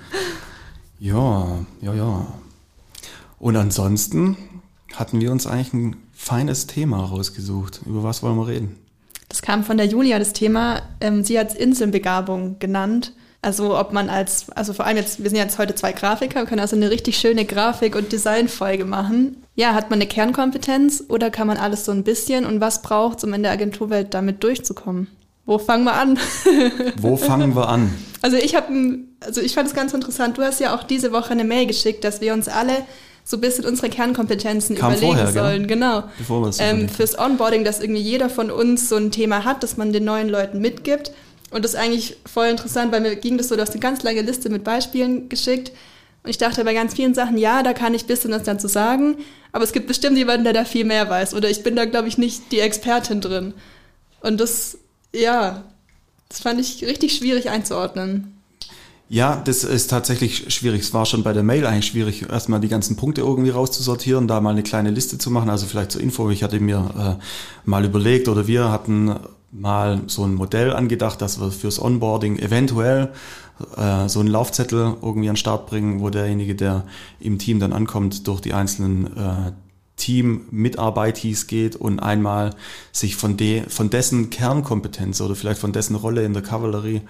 Ja, 1.04 1.48
ja, 1.82 1.96
ja. 1.96 2.28
Und 3.42 3.56
ansonsten 3.56 4.38
hatten 4.94 5.20
wir 5.20 5.32
uns 5.32 5.48
eigentlich 5.48 5.74
ein 5.74 5.96
feines 6.14 6.68
Thema 6.68 7.04
rausgesucht. 7.04 7.82
Über 7.88 8.04
was 8.04 8.22
wollen 8.22 8.38
wir 8.38 8.48
reden? 8.48 8.78
Das 9.30 9.42
kam 9.42 9.64
von 9.64 9.78
der 9.78 9.88
Julia, 9.88 10.20
das 10.20 10.34
Thema. 10.34 10.84
Ähm, 11.00 11.24
sie 11.24 11.40
hat 11.40 11.50
es 11.50 11.56
Inselbegabung 11.56 12.60
genannt. 12.60 13.14
Also 13.42 13.80
ob 13.80 13.94
man 13.94 14.10
als, 14.10 14.52
also 14.52 14.74
vor 14.74 14.86
allem 14.86 14.98
jetzt, 14.98 15.24
wir 15.24 15.30
sind 15.32 15.40
jetzt 15.40 15.58
heute 15.58 15.74
zwei 15.74 15.92
Grafiker, 15.92 16.46
können 16.46 16.62
also 16.62 16.76
eine 16.76 16.92
richtig 16.92 17.18
schöne 17.18 17.46
Grafik- 17.46 17.96
und 17.96 18.12
Designfolge 18.12 18.86
machen. 18.86 19.38
Ja, 19.56 19.74
hat 19.74 19.90
man 19.90 19.98
eine 19.98 20.08
Kernkompetenz 20.08 21.06
oder 21.08 21.32
kann 21.32 21.48
man 21.48 21.58
alles 21.58 21.84
so 21.86 21.92
ein 21.92 22.04
bisschen 22.04 22.46
und 22.46 22.62
was 22.62 22.84
braucht 22.84 23.18
es, 23.18 23.24
um 23.24 23.34
in 23.34 23.42
der 23.42 23.54
Agenturwelt 23.54 24.14
damit 24.14 24.44
durchzukommen? 24.44 25.08
Wo 25.48 25.58
fangen 25.58 25.86
wir 25.86 25.96
an? 25.96 26.20
Wo 26.98 27.18
fangen 27.18 27.56
wir 27.56 27.68
an? 27.68 27.92
Also 28.22 28.38
ich 28.38 28.54
habe, 28.54 29.00
also 29.20 29.42
ich 29.42 29.56
fand 29.56 29.68
es 29.68 29.74
ganz 29.74 29.96
interessant. 29.96 30.38
Du 30.38 30.44
hast 30.44 30.60
ja 30.60 30.76
auch 30.76 30.84
diese 30.84 31.12
Woche 31.12 31.32
eine 31.32 31.44
Mail 31.44 31.66
geschickt, 31.66 32.04
dass 32.04 32.22
wir 32.22 32.34
uns 32.34 32.48
alle 32.48 32.86
so 33.24 33.38
ein 33.38 33.42
bisschen 33.42 33.66
unsere 33.66 33.90
Kernkompetenzen 33.90 34.76
Kam 34.76 34.92
überlegen 34.92 35.14
vorher, 35.14 35.32
sollen. 35.32 35.68
Genau. 35.68 36.04
genau. 36.18 36.52
Ähm, 36.60 36.90
fürs 36.90 37.18
Onboarding, 37.18 37.64
dass 37.64 37.80
irgendwie 37.80 38.02
jeder 38.02 38.30
von 38.30 38.52
uns 38.52 38.90
so 38.90 38.96
ein 38.96 39.12
Thema 39.12 39.46
hat, 39.46 39.64
das 39.64 39.78
man 39.78 39.94
den 39.94 40.06
neuen 40.06 40.30
Leuten 40.30 40.60
mitgibt. 40.60 41.12
Und 41.52 41.66
das 41.66 41.74
ist 41.74 41.80
eigentlich 41.80 42.18
voll 42.26 42.48
interessant, 42.48 42.92
weil 42.92 43.02
mir 43.02 43.16
ging 43.16 43.38
das 43.38 43.50
so, 43.50 43.56
du 43.56 43.62
hast 43.62 43.72
eine 43.72 43.80
ganz 43.80 44.04
lange 44.04 44.22
Liste 44.22 44.50
mit 44.50 44.64
Beispielen 44.64 45.30
geschickt. 45.30 45.72
Und 46.24 46.30
ich 46.30 46.38
dachte 46.38 46.64
bei 46.64 46.74
ganz 46.74 46.94
vielen 46.94 47.14
Sachen, 47.14 47.38
ja, 47.38 47.64
da 47.64 47.74
kann 47.74 47.94
ich 47.94 48.04
ein 48.04 48.08
bisschen 48.08 48.32
was 48.32 48.44
dann 48.44 48.60
zu 48.60 48.68
sagen. 48.68 49.18
Aber 49.52 49.64
es 49.64 49.74
gibt 49.74 49.88
bestimmt 49.88 50.18
jemanden, 50.18 50.44
der 50.44 50.54
da 50.54 50.66
viel 50.66 50.86
mehr 50.86 51.10
weiß. 51.10 51.34
Oder 51.34 51.50
ich 51.50 51.64
bin 51.64 51.76
da, 51.76 51.86
glaube 51.86 52.08
ich, 52.08 52.18
nicht 52.18 52.52
die 52.52 52.60
Expertin 52.60 53.22
drin. 53.22 53.54
Und 54.22 54.40
das, 54.40 54.78
ja, 55.14 55.64
das 56.30 56.40
fand 56.42 56.60
ich 56.60 56.86
richtig 56.86 57.16
schwierig 57.16 57.50
einzuordnen. 57.50 58.41
Ja, 59.14 59.42
das 59.44 59.66
ist 59.66 59.90
tatsächlich 59.90 60.54
schwierig. 60.54 60.84
Es 60.84 60.94
war 60.94 61.06
schon 61.06 61.22
bei 61.22 61.34
der 61.34 61.44
Mail 61.44 61.66
eigentlich 61.66 61.88
schwierig, 61.88 62.30
erstmal 62.30 62.62
die 62.62 62.70
ganzen 62.70 62.96
Punkte 62.96 63.20
irgendwie 63.20 63.50
rauszusortieren, 63.50 64.26
da 64.26 64.40
mal 64.40 64.52
eine 64.52 64.64
kleine 64.64 64.90
Liste 64.90 65.18
zu 65.18 65.30
machen. 65.30 65.50
Also 65.50 65.66
vielleicht 65.66 65.92
zur 65.92 66.02
Info, 66.02 66.30
ich 66.30 66.44
hatte 66.44 66.62
mir 66.62 67.20
äh, 67.20 67.70
mal 67.70 67.84
überlegt 67.84 68.30
oder 68.30 68.48
wir 68.48 68.72
hatten 68.72 69.14
mal 69.52 70.00
so 70.08 70.24
ein 70.24 70.34
Modell 70.34 70.72
angedacht, 70.72 71.22
dass 71.22 71.42
wir 71.42 71.52
fürs 71.52 71.82
Onboarding 71.82 72.40
eventuell 72.40 73.10
äh, 73.76 74.08
so 74.08 74.22
einen 74.22 74.30
Laufzettel 74.30 74.96
irgendwie 75.02 75.28
an 75.28 75.34
den 75.34 75.36
Start 75.36 75.68
bringen, 75.68 76.00
wo 76.00 76.10
derjenige, 76.10 76.56
der 76.56 76.86
im 77.20 77.38
Team 77.38 77.60
dann 77.60 77.74
ankommt, 77.74 78.30
durch 78.30 78.40
die 78.40 78.54
einzelnen 78.54 79.08
äh, 79.08 79.52
Team-Mitarbeitees 80.02 81.46
geht 81.46 81.76
und 81.76 82.00
einmal 82.00 82.56
sich 82.92 83.16
von, 83.16 83.38
de, 83.38 83.70
von 83.70 83.92
dessen 83.92 84.32
Kernkompetenz 84.32 85.22
oder 85.22 85.36
vielleicht 85.36 85.62
von 85.62 85.74
dessen 85.74 85.96
Rolle 85.96 86.26
in 86.26 86.34
der 86.34 86.42
Kavallerie 86.42 87.02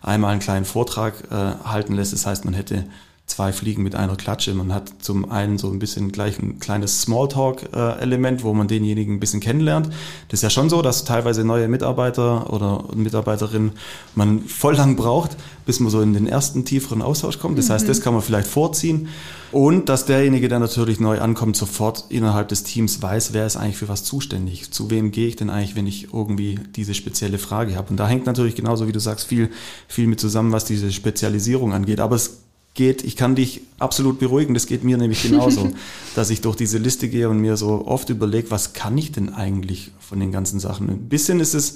einmal 0.00 0.32
einen 0.32 0.40
kleinen 0.40 0.64
Vortrag 0.64 1.24
äh, 1.30 1.34
halten 1.34 1.92
lässt. 1.92 2.14
Das 2.14 2.24
heißt, 2.24 2.46
man 2.46 2.54
hätte 2.54 2.86
zwei 3.28 3.52
Fliegen 3.52 3.82
mit 3.82 3.94
einer 3.94 4.16
Klatsche. 4.16 4.54
Man 4.54 4.72
hat 4.72 4.90
zum 5.00 5.30
einen 5.30 5.58
so 5.58 5.70
ein 5.70 5.78
bisschen 5.78 6.10
gleich 6.10 6.38
ein 6.38 6.58
kleines 6.58 7.02
Smalltalk-Element, 7.02 8.42
wo 8.42 8.54
man 8.54 8.68
denjenigen 8.68 9.16
ein 9.16 9.20
bisschen 9.20 9.40
kennenlernt. 9.40 9.90
Das 10.28 10.38
ist 10.38 10.42
ja 10.42 10.50
schon 10.50 10.70
so, 10.70 10.82
dass 10.82 11.04
teilweise 11.04 11.44
neue 11.44 11.68
Mitarbeiter 11.68 12.52
oder 12.52 12.84
Mitarbeiterinnen 12.94 13.72
man 14.14 14.40
voll 14.40 14.74
lang 14.74 14.96
braucht, 14.96 15.36
bis 15.66 15.78
man 15.78 15.90
so 15.90 16.00
in 16.00 16.14
den 16.14 16.26
ersten 16.26 16.64
tieferen 16.64 17.02
Austausch 17.02 17.38
kommt. 17.38 17.58
Das 17.58 17.70
heißt, 17.70 17.84
mhm. 17.84 17.88
das 17.88 18.00
kann 18.00 18.14
man 18.14 18.22
vielleicht 18.22 18.48
vorziehen. 18.48 19.08
Und 19.52 19.88
dass 19.88 20.04
derjenige, 20.06 20.48
der 20.48 20.58
natürlich 20.58 20.98
neu 20.98 21.20
ankommt, 21.20 21.56
sofort 21.56 22.06
innerhalb 22.08 22.48
des 22.48 22.64
Teams 22.64 23.00
weiß, 23.00 23.32
wer 23.32 23.46
ist 23.46 23.56
eigentlich 23.56 23.78
für 23.78 23.88
was 23.88 24.04
zuständig. 24.04 24.70
Zu 24.72 24.90
wem 24.90 25.10
gehe 25.10 25.28
ich 25.28 25.36
denn 25.36 25.48
eigentlich, 25.48 25.76
wenn 25.76 25.86
ich 25.86 26.12
irgendwie 26.12 26.58
diese 26.76 26.94
spezielle 26.94 27.38
Frage 27.38 27.76
habe. 27.76 27.90
Und 27.90 27.98
da 27.98 28.08
hängt 28.08 28.26
natürlich 28.26 28.56
genauso, 28.56 28.88
wie 28.88 28.92
du 28.92 29.00
sagst, 29.00 29.26
viel, 29.26 29.50
viel 29.86 30.06
mit 30.06 30.20
zusammen, 30.20 30.52
was 30.52 30.64
diese 30.64 30.92
Spezialisierung 30.92 31.72
angeht. 31.72 32.00
Aber 32.00 32.16
es 32.16 32.40
geht, 32.78 33.02
ich 33.02 33.16
kann 33.16 33.34
dich 33.34 33.62
absolut 33.80 34.20
beruhigen, 34.20 34.54
das 34.54 34.66
geht 34.66 34.84
mir 34.84 34.96
nämlich 34.96 35.22
genauso, 35.22 35.72
dass 36.14 36.30
ich 36.30 36.40
durch 36.40 36.54
diese 36.54 36.78
Liste 36.78 37.08
gehe 37.08 37.28
und 37.28 37.38
mir 37.38 37.56
so 37.56 37.84
oft 37.86 38.08
überlege, 38.08 38.52
was 38.52 38.72
kann 38.72 38.96
ich 38.96 39.10
denn 39.10 39.34
eigentlich 39.34 39.90
von 39.98 40.20
den 40.20 40.30
ganzen 40.30 40.60
Sachen. 40.60 40.88
Ein 40.88 41.08
bisschen 41.08 41.40
ist 41.40 41.54
es 41.54 41.74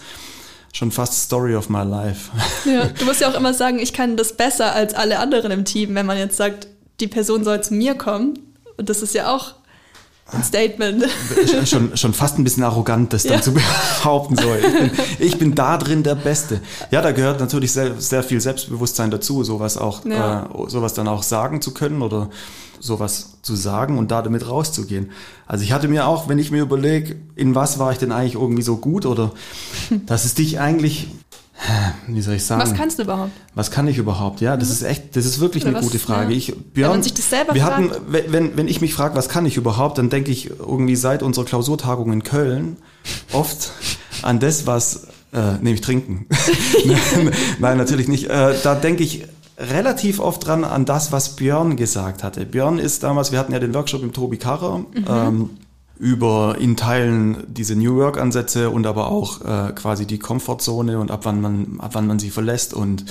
schon 0.73 0.93
fast 0.93 1.25
Story 1.25 1.57
of 1.57 1.69
my 1.69 1.83
life. 1.83 2.31
Ja, 2.65 2.87
du 2.87 3.05
musst 3.05 3.21
ja 3.21 3.29
auch 3.29 3.35
immer 3.35 3.53
sagen, 3.53 3.81
ich 3.81 3.93
kann 3.93 4.17
das 4.17 4.37
besser 4.37 4.75
als 4.75 4.95
alle 4.95 5.19
anderen 5.19 5.51
im 5.51 5.65
Team, 5.65 5.95
wenn 5.97 6.07
man 6.07 6.17
jetzt 6.17 6.37
sagt, 6.37 6.69
die 7.01 7.09
Person 7.09 7.43
soll 7.43 7.63
zu 7.63 7.75
mir 7.75 7.97
kommen. 7.97 8.39
Und 8.77 8.89
das 8.89 9.03
ist 9.03 9.13
ja 9.13 9.35
auch 9.35 9.57
ein 10.31 10.43
Statement. 10.43 11.05
Schon, 11.67 11.97
schon 11.97 12.15
fast 12.15 12.39
ein 12.39 12.45
bisschen 12.45 12.63
arrogant, 12.63 13.13
das 13.13 13.25
dann 13.25 13.35
ja. 13.35 13.43
zu 13.43 13.53
behaupten 13.53 14.37
soll. 14.37 14.59
Ich 14.59 14.79
bin, 14.79 14.91
ich 15.19 15.39
bin 15.39 15.55
da 15.55 15.77
drin 15.77 16.03
der 16.03 16.15
Beste. 16.15 16.61
Ja, 16.91 17.03
da 17.03 17.13
gehört 17.13 17.41
natürlich 17.41 17.73
sehr, 17.73 18.01
sehr 18.01 18.23
viel 18.23 18.41
Selbstbewusstsein 18.41 19.11
dazu, 19.11 19.45
sowas 19.45 19.77
auch, 19.77 20.05
ja. 20.05 20.45
äh, 20.45 20.71
sowas 20.71 20.95
dann 20.95 21.09
auch 21.09 21.23
sagen 21.23 21.61
zu 21.61 21.75
können 21.75 22.03
oder 22.03 22.31
sowas 22.81 23.39
zu 23.43 23.55
sagen 23.55 23.99
und 23.99 24.11
da 24.11 24.23
damit 24.23 24.49
rauszugehen. 24.49 25.11
Also 25.47 25.65
ich 25.65 25.73
hatte 25.73 25.89
mir 25.89 26.07
auch, 26.07 26.29
wenn 26.29 26.39
ich 26.39 26.51
mir 26.51 26.63
überlege, 26.63 27.17
in 27.37 27.55
was 27.55 27.79
war 27.79 27.93
ich 27.93 27.99
denn 27.99 28.11
eigentlich 28.11 28.35
irgendwie 28.35 28.63
so 28.63 28.77
gut 28.77 29.07
oder 29.07 29.33
dass 30.07 30.25
es 30.25 30.35
dich 30.35 30.59
eigentlich 30.59 31.09
wie 32.09 32.21
soll 32.21 32.35
ich 32.35 32.45
sagen? 32.45 32.61
Was 32.61 32.75
kannst 32.75 32.99
du 32.99 33.05
überhaupt? 33.05 33.33
Was 33.55 33.71
kann 33.71 33.87
ich 33.87 33.99
überhaupt? 33.99 34.41
Ja, 34.41 34.57
das 34.57 34.69
mhm. 34.69 34.75
ist 34.75 34.83
echt, 34.83 35.17
das 35.17 35.25
ist 35.25 35.41
wirklich 35.41 35.65
Oder 35.65 35.71
eine 35.71 35.79
was, 35.79 35.85
gute 35.85 35.99
Frage. 35.99 36.33
Ja. 36.33 36.37
Ich, 36.37 36.55
Björn, 36.55 36.91
wenn 36.91 36.97
man 36.99 37.03
sich 37.03 37.15
das 37.15 37.31
selber 37.31 37.55
wir 37.55 37.63
fragt. 37.63 37.91
hatten, 37.91 38.07
wenn, 38.09 38.57
wenn 38.57 38.69
ich 38.69 38.81
mich 38.81 38.95
frage, 38.95 39.15
was 39.15 39.29
kann 39.29 39.47
ich 39.47 39.57
überhaupt, 39.57 39.99
dann 39.99 40.11
denke 40.11 40.31
ich 40.31 40.51
irgendwie 40.51 40.97
seit 40.97 41.23
unserer 41.23 41.45
Klausurtagung 41.45 42.13
in 42.13 42.23
Köln 42.23 42.77
oft 43.33 43.73
an 44.23 44.41
das, 44.41 44.67
was, 44.67 45.09
äh, 45.33 45.55
nämlich 45.61 45.81
trinken. 45.81 46.27
Nein, 47.59 47.79
natürlich 47.79 48.09
nicht. 48.09 48.29
Äh, 48.29 48.55
da 48.63 48.75
denke 48.75 49.03
ich 49.03 49.25
relativ 49.59 50.19
oft 50.19 50.47
dran 50.47 50.65
an 50.65 50.85
das, 50.85 51.13
was 51.13 51.37
Björn 51.37 51.77
gesagt 51.77 52.25
hatte. 52.25 52.45
Björn 52.47 52.79
ist 52.79 53.03
damals, 53.03 53.33
wir 53.33 53.39
hatten 53.39 53.53
ja 53.53 53.59
den 53.59 53.75
Workshop 53.75 54.03
im 54.03 54.13
Tobi 54.13 54.37
Karrer, 54.37 54.79
mhm. 54.79 55.07
ähm, 55.09 55.51
über 55.99 56.57
in 56.59 56.77
Teilen 56.77 57.45
diese 57.47 57.77
New 57.77 57.97
Work 57.97 58.19
Ansätze 58.19 58.71
und 58.71 58.87
aber 58.87 59.09
auch 59.09 59.41
äh, 59.43 59.73
quasi 59.73 60.07
die 60.07 60.19
Komfortzone 60.19 60.99
und 60.99 61.11
ab 61.11 61.21
wann 61.25 61.41
man 61.41 61.81
ab 61.81 61.91
wann 61.95 62.07
man 62.07 62.19
sie 62.19 62.31
verlässt 62.31 62.75
und 62.75 63.05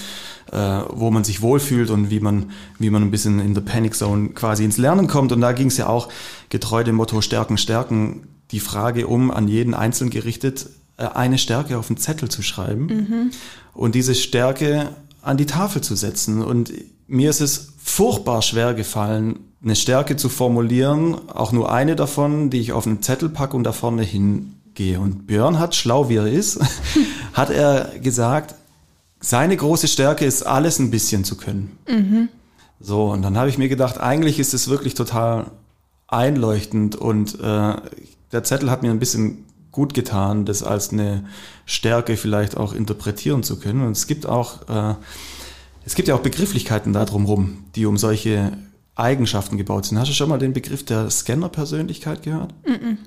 äh, 0.52 0.58
wo 0.90 1.12
man 1.12 1.24
sich 1.24 1.42
wohlfühlt 1.42 1.90
und 1.90 2.10
wie 2.10 2.20
man 2.20 2.52
wie 2.80 2.90
man 2.90 3.04
ein 3.04 3.12
bisschen 3.12 3.40
in 3.40 3.54
der 3.54 3.62
Panic 3.62 3.96
Zone 3.96 4.30
quasi 4.30 4.66
ins 4.66 4.78
Lernen 4.78 5.08
kommt 5.08 5.32
und 5.32 5.42
da 5.42 5.52
ging 5.52 5.68
es 5.68 5.78
ja 5.78 5.88
auch 5.88 6.10
getreu 6.50 6.84
dem 6.84 6.96
Motto 6.96 7.22
Stärken 7.22 7.58
stärken 7.58 8.28
die 8.52 8.60
Frage 8.60 9.08
um 9.08 9.32
an 9.32 9.48
jeden 9.48 9.74
einzeln 9.74 10.10
gerichtet 10.10 10.70
äh, 10.98 11.06
eine 11.06 11.38
Stärke 11.38 11.78
auf 11.78 11.88
den 11.88 11.98
Zettel 11.98 12.30
zu 12.30 12.42
schreiben 12.42 12.86
mhm. 12.88 13.32
und 13.74 13.96
diese 13.96 14.16
Stärke 14.16 14.90
an 15.22 15.38
die 15.38 15.46
Tafel 15.46 15.82
zu 15.82 15.96
setzen 15.96 16.42
und 16.42 16.74
mir 17.08 17.30
ist 17.30 17.42
es 17.42 17.74
furchtbar 17.78 18.42
schwer 18.42 18.74
gefallen 18.74 19.51
eine 19.64 19.76
Stärke 19.76 20.16
zu 20.18 20.30
formulieren, 20.30 21.30
auch 21.30 21.52
nur 21.52 21.72
eine 21.72 21.96
davon, 21.96 22.50
die 22.50 22.60
ich 22.60 22.72
auf 22.72 22.88
einen 22.88 23.02
Zettel 23.02 23.30
packe 23.30 23.56
und 23.56 23.64
da 23.64 23.72
vorne 23.72 24.04
hingehe. 24.04 25.00
Und 25.00 25.28
Björn 25.28 25.60
hat, 25.60 25.76
schlau 25.76 26.10
wie 26.10 26.16
er 26.16 26.28
ist, 26.28 26.60
hat 27.34 27.52
er 27.52 27.92
gesagt, 28.00 28.56
seine 29.20 29.56
große 29.56 29.88
Stärke 29.88 30.26
ist, 30.26 30.44
alles 30.44 30.80
ein 30.80 30.90
bisschen 30.90 31.24
zu 31.24 31.38
können. 31.38 31.78
Mhm. 31.88 32.30
So, 32.80 33.12
und 33.12 33.22
dann 33.22 33.38
habe 33.38 33.50
ich 33.50 33.60
mir 33.60 33.70
gedacht, 33.70 34.00
eigentlich 34.00 34.40
ist 34.40 34.56
es 34.56 34.68
wirklich 34.68 34.96
total 34.96 35.52
einleuchtend 36.08 36.96
und 36.96 37.40
äh, 37.40 37.76
der 38.32 38.44
Zettel 38.44 38.72
hat 38.72 38.82
mir 38.82 38.90
ein 38.90 39.00
bisschen 39.00 39.46
gut 39.72 39.94
getan, 39.94 40.46
das 40.46 40.64
als 40.64 40.92
eine 40.92 41.26
Stärke 41.66 42.18
vielleicht 42.18 42.58
auch 42.58 42.74
interpretieren 42.74 43.44
zu 43.44 43.60
können. 43.60 43.86
Und 43.86 43.92
es 43.92 44.08
gibt 44.08 44.26
auch, 44.26 44.68
äh, 44.68 44.96
es 45.86 45.94
gibt 45.94 46.08
ja 46.08 46.16
auch 46.16 46.22
Begrifflichkeiten 46.22 46.92
da 46.92 47.06
drumherum, 47.06 47.66
die 47.76 47.86
um 47.86 47.98
solche 47.98 48.52
Eigenschaften 48.96 49.58
gebaut 49.58 49.86
sind. 49.86 49.98
Hast 50.00 50.10
du 50.10 50.14
schon 50.14 50.30
mal 50.30 50.40
den 50.40 50.54
Begriff 50.54 50.86
der 50.86 51.10
Scanner-Persönlichkeit 51.10 52.24
gehört? 52.24 52.54
Mm 52.66 52.72
-mm. 52.72 52.98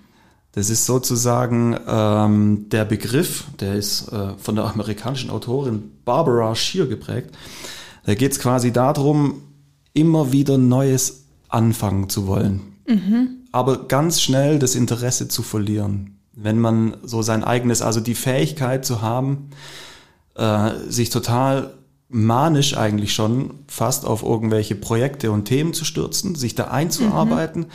Das 0.52 0.70
ist 0.70 0.86
sozusagen 0.86 1.76
ähm, 1.86 2.68
der 2.68 2.84
Begriff, 2.84 3.44
der 3.58 3.74
ist 3.74 4.12
äh, 4.12 4.38
von 4.38 4.54
der 4.54 4.66
amerikanischen 4.66 5.30
Autorin 5.30 5.90
Barbara 6.04 6.54
Shear 6.54 6.86
geprägt. 6.86 7.30
Da 8.06 8.14
geht 8.14 8.32
es 8.32 8.38
quasi 8.38 8.72
darum, 8.72 9.42
immer 9.94 10.30
wieder 10.32 10.56
Neues 10.56 11.24
anfangen 11.48 12.08
zu 12.08 12.28
wollen. 12.28 12.60
Mhm. 12.86 13.46
Aber 13.50 13.88
ganz 13.88 14.20
schnell 14.20 14.58
das 14.58 14.76
Interesse 14.76 15.26
zu 15.26 15.42
verlieren. 15.42 16.18
Wenn 16.32 16.60
man 16.60 16.98
so 17.02 17.22
sein 17.22 17.42
eigenes, 17.42 17.82
also 17.82 18.00
die 18.00 18.14
Fähigkeit 18.14 18.84
zu 18.84 19.02
haben, 19.02 19.50
äh, 20.36 20.70
sich 20.88 21.10
total 21.10 21.74
manisch 22.08 22.76
eigentlich 22.76 23.14
schon 23.14 23.54
fast 23.66 24.04
auf 24.04 24.22
irgendwelche 24.22 24.74
Projekte 24.74 25.30
und 25.32 25.46
Themen 25.46 25.74
zu 25.74 25.84
stürzen, 25.84 26.34
sich 26.34 26.54
da 26.54 26.64
einzuarbeiten, 26.64 27.62
mhm. 27.62 27.66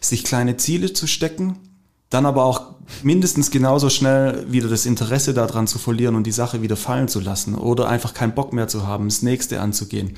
sich 0.00 0.24
kleine 0.24 0.56
Ziele 0.56 0.92
zu 0.92 1.06
stecken, 1.06 1.58
dann 2.08 2.26
aber 2.26 2.44
auch 2.44 2.74
mindestens 3.02 3.50
genauso 3.50 3.90
schnell 3.90 4.50
wieder 4.50 4.68
das 4.68 4.86
Interesse 4.86 5.34
daran 5.34 5.66
zu 5.66 5.78
verlieren 5.78 6.14
und 6.14 6.26
die 6.26 6.32
Sache 6.32 6.62
wieder 6.62 6.76
fallen 6.76 7.08
zu 7.08 7.20
lassen 7.20 7.54
oder 7.54 7.88
einfach 7.88 8.14
keinen 8.14 8.34
Bock 8.34 8.52
mehr 8.52 8.68
zu 8.68 8.86
haben, 8.86 9.08
das 9.08 9.22
nächste 9.22 9.60
anzugehen. 9.60 10.16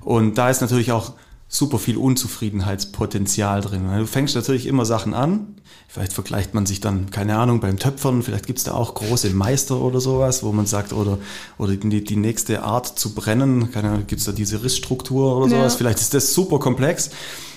Und 0.00 0.38
da 0.38 0.50
ist 0.50 0.60
natürlich 0.60 0.92
auch 0.92 1.12
super 1.56 1.78
viel 1.78 1.96
Unzufriedenheitspotenzial 1.96 3.60
drin. 3.60 3.88
Du 3.98 4.06
fängst 4.06 4.34
natürlich 4.34 4.66
immer 4.66 4.84
Sachen 4.84 5.14
an. 5.14 5.56
Vielleicht 5.88 6.12
vergleicht 6.12 6.52
man 6.52 6.66
sich 6.66 6.80
dann, 6.80 7.10
keine 7.10 7.38
Ahnung, 7.38 7.60
beim 7.60 7.78
Töpfern, 7.78 8.22
vielleicht 8.22 8.46
gibt's 8.46 8.64
da 8.64 8.74
auch 8.74 8.94
große 8.94 9.30
Meister 9.30 9.80
oder 9.80 10.00
sowas, 10.00 10.42
wo 10.42 10.52
man 10.52 10.66
sagt, 10.66 10.92
oder, 10.92 11.18
oder 11.58 11.74
die, 11.74 12.04
die 12.04 12.16
nächste 12.16 12.62
Art 12.62 12.98
zu 12.98 13.14
brennen, 13.14 13.70
keine 13.70 13.90
Ahnung, 13.90 14.06
gibt's 14.06 14.24
da 14.24 14.32
diese 14.32 14.62
Rissstruktur 14.62 15.36
oder 15.36 15.48
sowas. 15.48 15.74
Ja. 15.74 15.78
Vielleicht 15.78 16.00
ist 16.00 16.12
das 16.12 16.34
super 16.34 16.58
komplex 16.58 17.10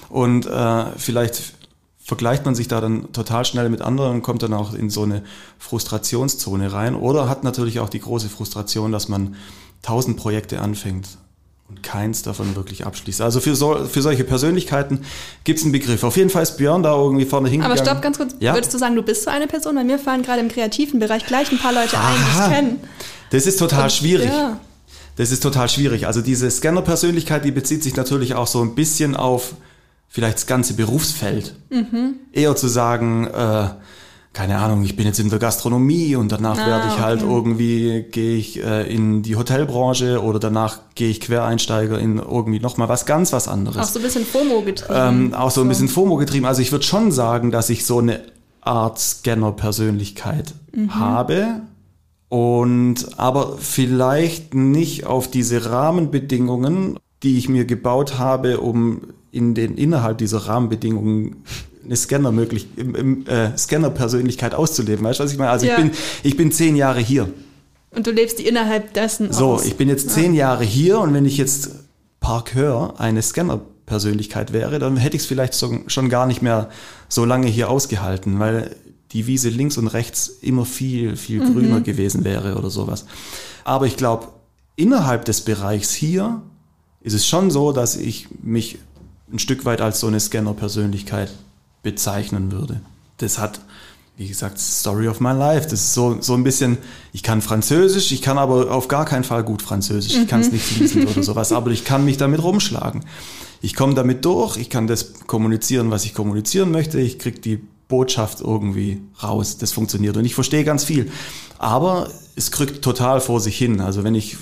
und 0.10 0.46
äh, 0.46 0.86
vielleicht 0.96 1.54
vergleicht 1.98 2.46
man 2.46 2.56
sich 2.56 2.68
da 2.68 2.82
dann 2.82 3.12
total 3.12 3.46
schnell 3.46 3.70
mit 3.70 3.82
anderen 3.82 4.16
und 4.16 4.22
kommt 4.22 4.42
dann 4.42 4.54
auch 4.54 4.74
in 4.74 4.90
so 4.90 5.04
eine 5.04 5.24
Frustrationszone 5.58 6.72
rein. 6.72 6.96
Oder 6.96 7.30
hat 7.30 7.44
natürlich 7.44 7.80
auch 7.80 7.90
die 7.90 8.00
große 8.00 8.30
Frustration, 8.30 8.92
dass 8.92 9.10
man 9.10 9.36
tausend 9.82 10.18
Projekte 10.18 10.62
anfängt 10.62 11.18
und 11.70 11.84
keins 11.84 12.24
davon 12.24 12.56
wirklich 12.56 12.86
abschließt. 12.86 13.22
Also 13.22 13.40
für, 13.40 13.56
so, 13.56 13.86
für 13.86 14.02
solche 14.02 14.24
Persönlichkeiten 14.24 15.02
gibt 15.44 15.60
es 15.60 15.66
einen 15.66 15.72
Begriff. 15.72 16.04
Auf 16.04 16.18
jeden 16.18 16.30
Fall 16.30 16.44
ist 16.44 16.58
Björn 16.58 16.84
da 16.84 16.96
irgendwie 16.96 17.26
vorne 17.26 17.50
hingegangen. 17.50 17.78
Aber 17.78 17.86
stopp, 17.86 18.02
ganz 18.02 18.18
kurz. 18.18 18.36
Ja? 18.40 18.56
Würdest 18.56 18.74
du 18.74 18.78
sagen, 18.78 18.96
du 18.96 19.04
bist 19.04 19.24
so 19.24 19.30
eine 19.30 19.48
Person? 19.48 19.76
Bei 19.76 19.84
mir 19.84 20.00
fallen 20.00 20.24
gerade 20.24 20.40
im 20.40 20.50
kreativen 20.50 21.00
Bereich 21.00 21.26
gleich 21.26 21.52
ein 21.52 21.60
paar 21.60 21.74
Leute 21.74 21.96
Aha. 21.98 22.10
ein, 22.10 22.16
die 22.16 22.40
ich 22.40 22.56
kenne. 22.56 22.76
Das 23.30 23.46
ist 23.46 23.60
total 23.60 23.84
und, 23.84 23.92
schwierig. 23.92 24.30
Ja. 24.30 24.60
Das 25.16 25.32
ist 25.32 25.44
total 25.44 25.70
schwierig. 25.70 26.08
Also 26.08 26.22
diese 26.22 26.50
Scanner-Persönlichkeit, 26.50 27.46
die 27.46 27.52
bezieht 27.52 27.84
sich 27.84 27.96
natürlich 27.96 28.36
auch 28.36 28.48
so 28.48 28.62
ein 28.62 28.74
bisschen 28.74 29.16
auf 29.16 29.54
vielleicht 30.08 30.38
das 30.38 30.48
ganze 30.48 30.74
Berufsfeld. 30.74 31.56
Mhm. 31.70 32.16
Eher 32.32 32.56
zu 32.56 32.68
sagen, 32.68 33.28
äh, 33.28 33.70
keine 34.40 34.60
Ahnung, 34.60 34.86
ich 34.86 34.96
bin 34.96 35.06
jetzt 35.06 35.20
in 35.20 35.30
der 35.30 35.38
Gastronomie 35.38 36.16
und 36.16 36.32
danach 36.32 36.58
ah, 36.58 36.66
werde 36.66 36.88
ich 36.88 37.02
halt 37.02 37.24
okay. 37.24 37.30
irgendwie, 37.30 38.06
gehe 38.10 38.38
ich 38.38 38.64
äh, 38.64 38.90
in 38.90 39.22
die 39.22 39.36
Hotelbranche 39.36 40.24
oder 40.24 40.40
danach 40.40 40.80
gehe 40.96 41.10
ich 41.10 41.20
Quereinsteiger 41.20 42.00
in 42.00 42.20
irgendwie 42.20 42.62
nochmal 42.62 42.88
was 42.88 43.06
ganz 43.06 43.34
was 43.34 43.50
anderes. 43.50 43.76
Auch 43.76 43.84
so 43.84 44.00
ein 44.00 44.04
bisschen 44.04 44.24
FOMO 44.24 44.62
getrieben. 44.62 44.94
Ähm, 44.96 45.34
auch 45.34 45.52
so 45.52 45.60
ein 45.60 45.68
bisschen 45.68 45.90
FOMO 45.90 46.16
getrieben. 46.16 46.46
Also 46.46 46.62
ich 46.62 46.72
würde 46.72 46.86
schon 46.86 47.12
sagen, 47.12 47.52
dass 47.52 47.70
ich 47.70 47.86
so 47.86 48.00
eine 48.00 48.22
Art 48.62 48.98
Scanner-Persönlichkeit 48.98 50.54
mhm. 50.72 50.96
habe. 50.96 51.60
Und 52.30 53.20
aber 53.20 53.58
vielleicht 53.58 54.54
nicht 54.54 55.06
auf 55.06 55.30
diese 55.30 55.70
Rahmenbedingungen, 55.70 56.98
die 57.24 57.38
ich 57.38 57.50
mir 57.50 57.66
gebaut 57.66 58.18
habe, 58.18 58.62
um 58.62 59.02
in 59.32 59.54
den 59.54 59.76
innerhalb 59.76 60.18
dieser 60.20 60.48
Rahmenbedingungen 60.48 61.44
eine 61.90 61.96
Scanner 61.96 62.32
möglich, 62.32 62.68
äh, 62.78 63.58
Scanner-Persönlichkeit 63.58 64.54
auszuleben. 64.54 65.04
Weißt 65.04 65.20
du, 65.20 65.24
was 65.24 65.32
ich 65.32 65.40
meine? 65.40 65.50
Also 65.50 65.66
ja. 65.66 65.74
ich 65.74 65.84
bin, 65.84 65.92
ich 66.22 66.38
bin 66.38 66.52
zehn 66.52 66.76
Jahre 66.76 67.00
hier. 67.00 67.34
Und 67.90 68.06
du 68.06 68.12
lebst 68.12 68.38
die 68.38 68.48
innerhalb 68.48 68.94
dessen 68.94 69.34
So, 69.34 69.54
aus. 69.54 69.66
ich 69.66 69.76
bin 69.76 69.90
jetzt 69.90 70.12
zehn 70.12 70.36
ja. 70.36 70.52
Jahre 70.52 70.64
hier 70.64 71.00
und 71.00 71.16
wenn 71.16 71.26
ich 71.26 71.38
jetzt 71.38 71.72
Parkeur 72.20 73.00
eine 73.00 73.24
Scanner-Persönlichkeit 73.24 74.54
wäre, 74.54 74.78
dann 74.78 74.98
hätte 74.98 75.16
ich 75.16 75.24
es 75.24 75.28
vielleicht 75.28 75.56
so, 75.56 75.80
schon 75.88 76.10
gar 76.10 76.28
nicht 76.28 76.44
mehr 76.44 76.70
so 77.08 77.26
lange 77.26 77.48
hier 77.48 77.72
ausgehalten, 77.72 78.38
weil 78.40 78.76
die 79.12 79.26
Wiese 79.26 79.50
links 79.50 79.80
und 79.80 79.88
rechts 79.88 80.28
immer 80.28 80.66
viel, 80.66 81.16
viel 81.16 81.42
mhm. 81.42 81.54
grüner 81.54 81.82
gewesen 81.82 82.24
wäre 82.24 82.56
oder 82.56 82.70
sowas. 82.70 83.08
Aber 83.64 83.88
ich 83.88 83.98
glaube, 83.98 84.28
innerhalb 84.76 85.26
des 85.26 85.42
Bereichs 85.42 85.92
hier 85.92 86.44
ist 87.02 87.14
es 87.14 87.26
schon 87.26 87.50
so, 87.50 87.72
dass 87.72 87.96
ich 87.96 88.28
mich 88.44 88.78
ein 89.34 89.40
Stück 89.40 89.66
weit 89.66 89.82
als 89.82 90.02
so 90.02 90.06
eine 90.06 90.20
Scanner-Persönlichkeit 90.20 91.32
bezeichnen 91.84 92.52
würde. 92.52 92.82
Das 93.18 93.38
hat, 93.38 93.62
wie 94.18 94.28
gesagt, 94.28 94.60
Story 94.60 95.08
of 95.08 95.20
my 95.20 95.32
life. 95.32 95.64
Das 95.64 95.80
ist 95.80 95.94
so, 95.94 96.18
so 96.22 96.34
ein 96.34 96.44
bisschen, 96.44 96.78
ich 97.14 97.24
kann 97.24 97.42
Französisch, 97.42 98.12
ich 98.12 98.22
kann 98.22 98.38
aber 98.38 98.72
auf 98.72 98.88
gar 98.88 99.06
keinen 99.06 99.24
Fall 99.24 99.44
gut 99.44 99.62
Französisch. 99.62 100.16
Ich 100.16 100.28
kann 100.28 100.42
es 100.42 100.48
mhm. 100.48 100.54
nicht 100.54 100.66
fließend 100.66 101.10
oder 101.10 101.24
sowas, 101.24 101.52
aber 101.52 101.72
ich 101.72 101.86
kann 101.86 102.06
mich 102.06 102.18
damit 102.18 102.42
rumschlagen. 102.42 103.06
Ich 103.62 103.76
komme 103.76 103.94
damit 103.94 104.24
durch, 104.26 104.58
ich 104.58 104.70
kann 104.70 104.88
das 104.88 105.14
kommunizieren, 105.28 105.92
was 105.92 106.06
ich 106.06 106.14
kommunizieren 106.14 106.72
möchte, 106.72 107.00
ich 107.00 107.20
krieg 107.20 107.42
die 107.42 107.62
Botschaft 107.90 108.40
irgendwie 108.40 109.02
raus. 109.22 109.58
Das 109.58 109.74
funktioniert 109.74 110.16
und 110.16 110.24
ich 110.24 110.36
verstehe 110.36 110.64
ganz 110.64 110.86
viel. 110.86 111.12
Aber 111.58 112.10
es 112.36 112.52
krückt 112.52 112.82
total 112.82 113.20
vor 113.20 113.42
sich 113.42 113.58
hin. 113.58 113.82
Also 113.82 114.06
wenn 114.06 114.16
ich, 114.16 114.38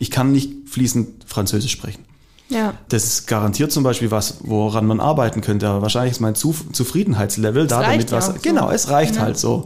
ich 0.00 0.10
kann 0.10 0.32
nicht 0.32 0.68
fließend 0.68 1.24
Französisch 1.26 1.70
sprechen. 1.70 2.04
Ja. 2.48 2.74
Das 2.88 3.04
ist 3.04 3.26
garantiert 3.26 3.72
zum 3.72 3.84
Beispiel 3.84 4.10
was, 4.10 4.38
woran 4.40 4.86
man 4.86 5.00
arbeiten 5.00 5.40
könnte. 5.40 5.68
Aber 5.68 5.82
wahrscheinlich 5.82 6.12
ist 6.12 6.20
mein 6.20 6.34
Zuf 6.34 6.64
Zufriedenheitslevel 6.72 7.66
da 7.66 7.82
damit 7.82 8.12
was. 8.12 8.26
So. 8.26 8.34
Genau, 8.42 8.70
es 8.70 8.90
reicht 8.90 9.16
ja. 9.16 9.22
halt 9.22 9.38
so. 9.38 9.64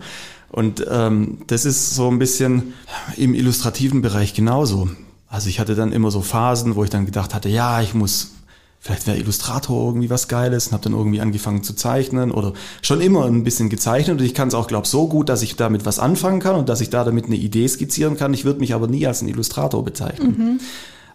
Und 0.50 0.86
ähm, 0.90 1.38
das 1.46 1.64
ist 1.64 1.94
so 1.94 2.08
ein 2.08 2.18
bisschen 2.18 2.74
im 3.16 3.34
illustrativen 3.34 4.00
Bereich 4.00 4.32
genauso. 4.32 4.88
Also 5.28 5.48
ich 5.48 5.60
hatte 5.60 5.74
dann 5.74 5.92
immer 5.92 6.10
so 6.10 6.22
Phasen, 6.22 6.74
wo 6.74 6.84
ich 6.84 6.90
dann 6.90 7.04
gedacht 7.04 7.34
hatte, 7.34 7.50
ja, 7.50 7.82
ich 7.82 7.92
muss, 7.92 8.32
vielleicht 8.80 9.06
wäre 9.06 9.18
Illustrator 9.18 9.88
irgendwie 9.88 10.08
was 10.08 10.26
Geiles 10.26 10.68
und 10.68 10.72
habe 10.72 10.84
dann 10.84 10.94
irgendwie 10.94 11.20
angefangen 11.20 11.62
zu 11.62 11.74
zeichnen 11.74 12.30
oder 12.30 12.54
schon 12.80 13.02
immer 13.02 13.26
ein 13.26 13.44
bisschen 13.44 13.68
gezeichnet 13.68 14.20
und 14.20 14.24
ich 14.24 14.32
kann 14.32 14.48
es 14.48 14.54
auch, 14.54 14.68
glaube 14.68 14.86
so 14.86 15.06
gut, 15.06 15.28
dass 15.28 15.42
ich 15.42 15.56
damit 15.56 15.84
was 15.84 15.98
anfangen 15.98 16.40
kann 16.40 16.56
und 16.56 16.70
dass 16.70 16.80
ich 16.80 16.88
da 16.88 17.04
damit 17.04 17.26
eine 17.26 17.36
Idee 17.36 17.68
skizzieren 17.68 18.16
kann. 18.16 18.32
Ich 18.32 18.46
würde 18.46 18.60
mich 18.60 18.72
aber 18.72 18.86
nie 18.86 19.06
als 19.06 19.20
ein 19.20 19.28
Illustrator 19.28 19.84
bezeichnen. 19.84 20.34
Mhm. 20.38 20.60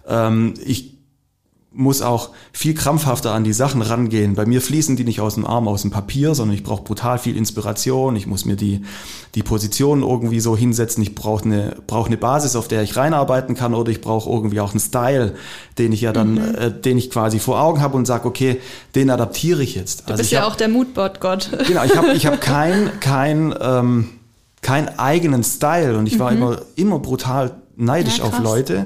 Ähm, 0.07 0.53
ich 0.63 0.93
muss 1.75 2.03
auch 2.03 2.29
viel 2.51 2.75
krampfhafter 2.75 3.33
an 3.33 3.43
die 3.43 3.53
Sachen 3.53 3.81
rangehen. 3.81 4.35
Bei 4.35 4.45
mir 4.45 4.61
fließen 4.61 4.95
die 4.95 5.03
nicht 5.03 5.21
aus 5.21 5.33
dem 5.35 5.45
Arm, 5.45 5.67
aus 5.67 5.81
dem 5.81 5.89
Papier, 5.89 6.35
sondern 6.35 6.55
ich 6.55 6.63
brauche 6.63 6.83
brutal 6.83 7.17
viel 7.17 7.35
Inspiration. 7.35 8.15
Ich 8.15 8.27
muss 8.27 8.45
mir 8.45 8.55
die, 8.55 8.83
die 9.33 9.41
Position 9.41 10.03
irgendwie 10.03 10.39
so 10.39 10.55
hinsetzen. 10.55 11.01
Ich 11.01 11.15
brauche 11.15 11.45
eine, 11.45 11.75
brauch 11.87 12.07
eine 12.07 12.17
Basis, 12.17 12.55
auf 12.55 12.67
der 12.67 12.83
ich 12.83 12.95
reinarbeiten 12.95 13.55
kann 13.55 13.73
oder 13.73 13.91
ich 13.91 14.01
brauche 14.01 14.29
irgendwie 14.29 14.59
auch 14.59 14.71
einen 14.71 14.79
Style, 14.79 15.35
den 15.79 15.91
ich 15.91 16.01
ja 16.01 16.13
dann, 16.13 16.33
mhm. 16.33 16.55
äh, 16.55 16.71
den 16.71 16.97
ich 16.99 17.09
quasi 17.09 17.39
vor 17.39 17.59
Augen 17.59 17.81
habe 17.81 17.97
und 17.97 18.05
sage, 18.05 18.27
okay, 18.27 18.61
den 18.93 19.09
adaptiere 19.09 19.63
ich 19.63 19.73
jetzt. 19.73 20.01
Du 20.01 20.11
also 20.11 20.21
bist 20.21 20.31
ja 20.31 20.41
hab, 20.41 20.49
auch 20.49 20.55
der 20.55 20.69
Moodboard-Gott. 20.69 21.49
Genau, 21.67 21.85
ich 21.85 21.97
habe 21.97 22.11
ich 22.13 22.25
hab 22.25 22.39
kein, 22.39 22.99
kein, 22.99 23.55
ähm, 23.59 24.09
keinen 24.61 24.89
eigenen 24.99 25.43
Style 25.43 25.97
und 25.97 26.07
ich 26.07 26.19
war 26.19 26.31
mhm. 26.31 26.37
immer, 26.37 26.61
immer 26.75 26.99
brutal 26.99 27.55
neidisch 27.75 28.19
ja, 28.19 28.25
auf 28.25 28.39
Leute, 28.39 28.85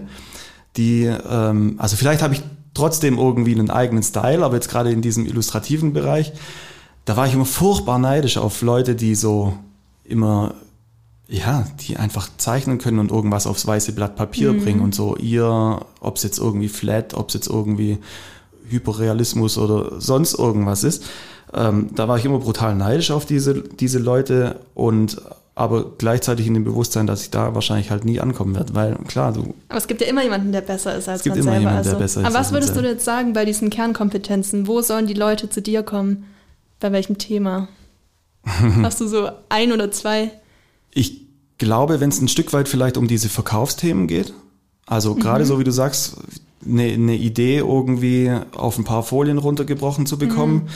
die, 0.77 1.03
ähm, 1.03 1.75
also 1.79 1.97
vielleicht 1.97 2.21
habe 2.21 2.35
ich 2.35 2.43
trotzdem 2.77 3.17
irgendwie 3.17 3.53
einen 3.53 3.69
eigenen 3.69 4.03
Style, 4.03 4.45
aber 4.45 4.55
jetzt 4.55 4.69
gerade 4.69 4.91
in 4.91 5.01
diesem 5.01 5.25
illustrativen 5.25 5.93
Bereich, 5.93 6.31
da 7.05 7.17
war 7.17 7.27
ich 7.27 7.33
immer 7.33 7.45
furchtbar 7.45 7.99
neidisch 7.99 8.37
auf 8.37 8.61
Leute, 8.61 8.95
die 8.95 9.15
so 9.15 9.53
immer, 10.03 10.53
ja, 11.27 11.65
die 11.79 11.97
einfach 11.97 12.29
zeichnen 12.37 12.77
können 12.77 12.99
und 12.99 13.11
irgendwas 13.11 13.47
aufs 13.47 13.65
weiße 13.65 13.93
Blatt 13.93 14.15
Papier 14.15 14.53
mhm. 14.53 14.63
bringen 14.63 14.81
und 14.81 14.93
so 14.93 15.15
ihr, 15.15 15.79
ob 15.99 16.17
es 16.17 16.23
jetzt 16.23 16.37
irgendwie 16.37 16.69
flat, 16.69 17.13
ob 17.13 17.29
es 17.29 17.33
jetzt 17.33 17.47
irgendwie 17.47 17.97
Hyperrealismus 18.69 19.57
oder 19.57 19.99
sonst 19.99 20.33
irgendwas 20.37 20.83
ist. 20.83 21.03
Ähm, 21.53 21.89
da 21.95 22.07
war 22.07 22.17
ich 22.17 22.25
immer 22.25 22.39
brutal 22.39 22.75
neidisch 22.75 23.11
auf 23.11 23.25
diese, 23.25 23.63
diese 23.63 23.99
Leute 23.99 24.59
und 24.73 25.21
aber 25.57 25.93
gleichzeitig 25.97 26.45
in 26.45 26.53
dem 26.53 26.63
Bewusstsein, 26.63 27.07
dass 27.07 27.23
ich 27.23 27.31
da 27.31 27.55
wahrscheinlich 27.55 27.89
halt 27.89 28.05
nie 28.05 28.19
ankommen 28.19 28.55
werde, 28.55 28.75
weil 28.75 28.95
klar, 29.07 29.33
du. 29.33 29.55
Aber 29.69 29.79
es 29.79 29.87
gibt 29.87 30.01
ja 30.01 30.07
immer 30.07 30.21
jemanden, 30.21 30.51
der 30.51 30.61
besser 30.61 30.95
ist 30.95 31.09
als 31.09 31.19
es 31.19 31.23
gibt 31.23 31.35
man 31.37 31.45
immer 31.45 31.51
selber. 31.51 31.69
Jemanden, 31.69 31.89
der 31.89 31.97
besser 31.97 32.21
ist 32.21 32.27
aber 32.27 32.35
was 32.35 32.51
würdest 32.51 32.75
du 32.75 32.81
jetzt 32.81 33.03
sagen 33.03 33.33
bei 33.33 33.43
diesen 33.43 33.71
Kernkompetenzen? 33.71 34.67
Wo 34.67 34.81
sollen 34.81 35.07
die 35.07 35.15
Leute 35.15 35.49
zu 35.49 35.61
dir 35.61 35.81
kommen? 35.81 36.25
Bei 36.79 36.91
welchem 36.91 37.17
Thema? 37.17 37.69
Hast 38.83 39.01
du 39.01 39.07
so 39.07 39.29
ein 39.49 39.71
oder 39.71 39.91
zwei? 39.91 40.31
Ich 40.93 41.21
glaube, 41.57 41.99
wenn 41.99 42.09
es 42.09 42.21
ein 42.21 42.27
Stück 42.27 42.53
weit 42.53 42.67
vielleicht 42.67 42.95
um 42.95 43.07
diese 43.07 43.27
Verkaufsthemen 43.27 44.07
geht, 44.07 44.33
also 44.87 45.13
gerade 45.15 45.43
mhm. 45.43 45.47
so 45.47 45.59
wie 45.59 45.63
du 45.63 45.71
sagst, 45.71 46.17
eine, 46.65 46.83
eine 46.83 47.15
Idee 47.15 47.59
irgendwie 47.59 48.31
auf 48.55 48.77
ein 48.79 48.83
paar 48.83 49.03
Folien 49.03 49.37
runtergebrochen 49.37 50.05
zu 50.05 50.17
bekommen. 50.17 50.63
Mhm 50.65 50.69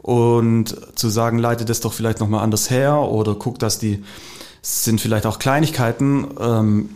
und 0.00 0.74
zu 0.94 1.10
sagen, 1.10 1.38
leite 1.38 1.66
das 1.66 1.80
doch 1.80 1.92
vielleicht 1.92 2.20
nochmal 2.20 2.42
anders 2.42 2.70
her 2.70 2.98
oder 2.98 3.34
guck, 3.34 3.58
dass 3.58 3.78
die, 3.78 4.02
sind 4.62 5.00
vielleicht 5.00 5.26
auch 5.26 5.38
Kleinigkeiten, 5.38 6.26
ähm, 6.40 6.90